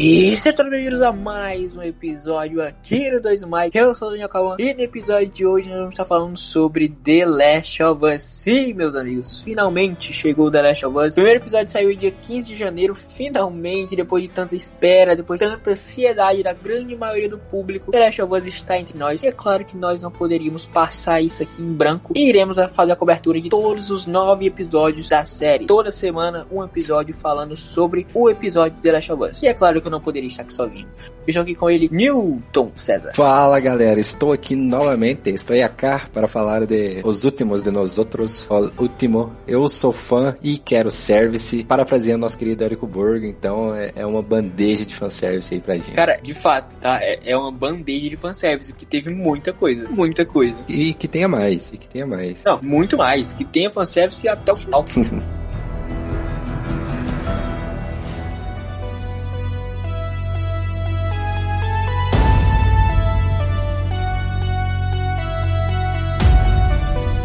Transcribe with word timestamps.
E 0.00 0.36
sejam 0.36 0.70
bem-vindos 0.70 1.02
a 1.02 1.10
mais 1.10 1.76
um 1.76 1.82
episódio 1.82 2.62
aqui 2.62 3.10
no 3.10 3.20
2 3.20 3.42
Mike. 3.42 3.76
Eu 3.76 3.92
sou 3.92 4.06
o 4.06 4.10
Daniel 4.12 4.28
Kawan 4.28 4.54
e 4.56 4.72
no 4.72 4.80
episódio 4.80 5.26
de 5.26 5.44
hoje 5.44 5.68
nós 5.68 5.78
vamos 5.78 5.94
estar 5.94 6.04
falando 6.04 6.36
sobre 6.36 6.88
The 6.88 7.26
Last 7.26 7.82
of 7.82 8.04
Us. 8.04 8.22
Sim, 8.22 8.74
meus 8.74 8.94
amigos, 8.94 9.38
finalmente 9.38 10.12
chegou 10.12 10.52
The 10.52 10.62
Last 10.62 10.86
of 10.86 10.96
Us. 10.96 11.14
O 11.14 11.16
primeiro 11.16 11.40
episódio 11.40 11.68
saiu 11.68 11.96
dia 11.96 12.12
15 12.12 12.46
de 12.46 12.56
janeiro, 12.56 12.94
finalmente, 12.94 13.96
depois 13.96 14.22
de 14.22 14.28
tanta 14.28 14.54
espera, 14.54 15.16
depois 15.16 15.40
de 15.40 15.48
tanta 15.48 15.72
ansiedade 15.72 16.44
da 16.44 16.52
grande 16.52 16.94
maioria 16.94 17.28
do 17.28 17.38
público. 17.40 17.90
The 17.90 17.98
Last 17.98 18.22
of 18.22 18.32
Us 18.32 18.46
está 18.46 18.78
entre 18.78 18.96
nós. 18.96 19.20
E 19.24 19.26
é 19.26 19.32
claro 19.32 19.64
que 19.64 19.76
nós 19.76 20.00
não 20.00 20.12
poderíamos 20.12 20.64
passar 20.64 21.20
isso 21.20 21.42
aqui 21.42 21.60
em 21.60 21.72
branco 21.72 22.12
e 22.14 22.28
iremos 22.28 22.56
fazer 22.72 22.92
a 22.92 22.96
cobertura 22.96 23.40
de 23.40 23.48
todos 23.48 23.90
os 23.90 24.06
nove 24.06 24.46
episódios 24.46 25.08
da 25.08 25.24
série. 25.24 25.66
Toda 25.66 25.90
semana 25.90 26.46
um 26.52 26.62
episódio 26.62 27.12
falando 27.12 27.56
sobre 27.56 28.06
o 28.14 28.30
episódio 28.30 28.76
de 28.76 28.82
The 28.82 28.92
Last 28.92 29.12
of 29.12 29.22
Us. 29.24 29.42
E 29.42 29.48
é 29.48 29.54
claro 29.54 29.82
que 29.82 29.87
eu 29.88 29.90
não 29.90 30.00
poderia 30.00 30.28
estar 30.28 30.42
aqui 30.42 30.52
sozinho. 30.52 30.86
Estou 31.26 31.42
aqui 31.42 31.54
com 31.54 31.68
ele, 31.68 31.88
Newton 31.90 32.70
César. 32.76 33.12
Fala 33.14 33.58
galera, 33.60 34.00
estou 34.00 34.32
aqui 34.32 34.54
novamente, 34.54 35.30
estou 35.30 35.56
aqui 35.62 36.08
para 36.12 36.28
falar 36.28 36.64
de 36.66 37.00
Os 37.04 37.24
Últimos 37.24 37.62
de 37.62 37.70
Nós 37.70 37.98
Outros, 37.98 38.46
o 38.50 38.82
último. 38.82 39.32
Eu 39.46 39.66
sou 39.68 39.92
fã 39.92 40.36
e 40.42 40.58
quero 40.58 40.90
service, 40.90 41.64
parafraseando 41.64 42.20
nosso 42.20 42.38
querido 42.38 42.64
Érico 42.64 42.86
Borgo, 42.86 43.26
então 43.26 43.74
é, 43.74 43.92
é, 43.94 44.06
uma 44.06 44.22
bandeja 44.22 44.84
de 44.84 44.94
fanservice 44.94 45.54
aí 45.54 45.60
pra 45.60 45.74
gente. 45.74 45.92
Cara, 45.92 46.16
de 46.16 46.34
fato, 46.34 46.78
tá? 46.78 46.98
É, 47.02 47.18
é 47.24 47.36
uma 47.36 47.52
bandeja 47.52 48.10
de 48.10 48.16
fanservice, 48.16 48.72
que 48.72 48.86
teve 48.86 49.10
muita 49.10 49.52
coisa, 49.52 49.88
muita 49.88 50.24
coisa. 50.24 50.56
E 50.68 50.94
que 50.94 51.08
tenha 51.08 51.28
mais, 51.28 51.70
e 51.72 51.78
que 51.78 51.88
tenha 51.88 52.06
mais. 52.06 52.42
Não, 52.44 52.60
muito 52.62 52.96
mais, 52.96 53.34
que 53.34 53.44
tenha 53.44 53.70
fanservice 53.70 54.28
até 54.28 54.52
o 54.52 54.56
final. 54.56 54.84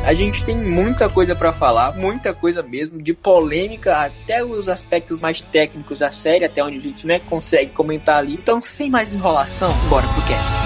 A 0.05 0.13
gente 0.13 0.43
tem 0.43 0.55
muita 0.57 1.07
coisa 1.07 1.33
para 1.33 1.53
falar, 1.53 1.93
muita 1.95 2.33
coisa 2.33 2.61
mesmo, 2.61 3.01
de 3.01 3.13
polêmica 3.13 3.99
até 4.01 4.43
os 4.43 4.67
aspectos 4.67 5.17
mais 5.21 5.39
técnicos 5.39 5.99
da 5.99 6.11
série, 6.11 6.43
até 6.43 6.61
onde 6.61 6.77
a 6.77 6.81
gente 6.81 7.07
né, 7.07 7.19
consegue 7.19 7.71
comentar 7.71 8.17
ali. 8.17 8.33
Então, 8.33 8.61
sem 8.61 8.89
mais 8.89 9.13
enrolação, 9.13 9.71
bora 9.89 10.05
pro 10.09 10.21
cast. 10.23 10.63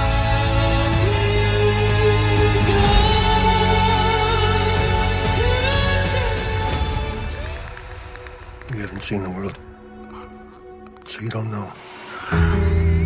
You 8.75 8.83
haven't 8.83 9.03
seen 9.03 9.23
the 9.23 9.29
world, 9.29 9.55
so 11.05 11.21
you 11.21 11.29
don't 11.29 11.49
know. 11.51 12.96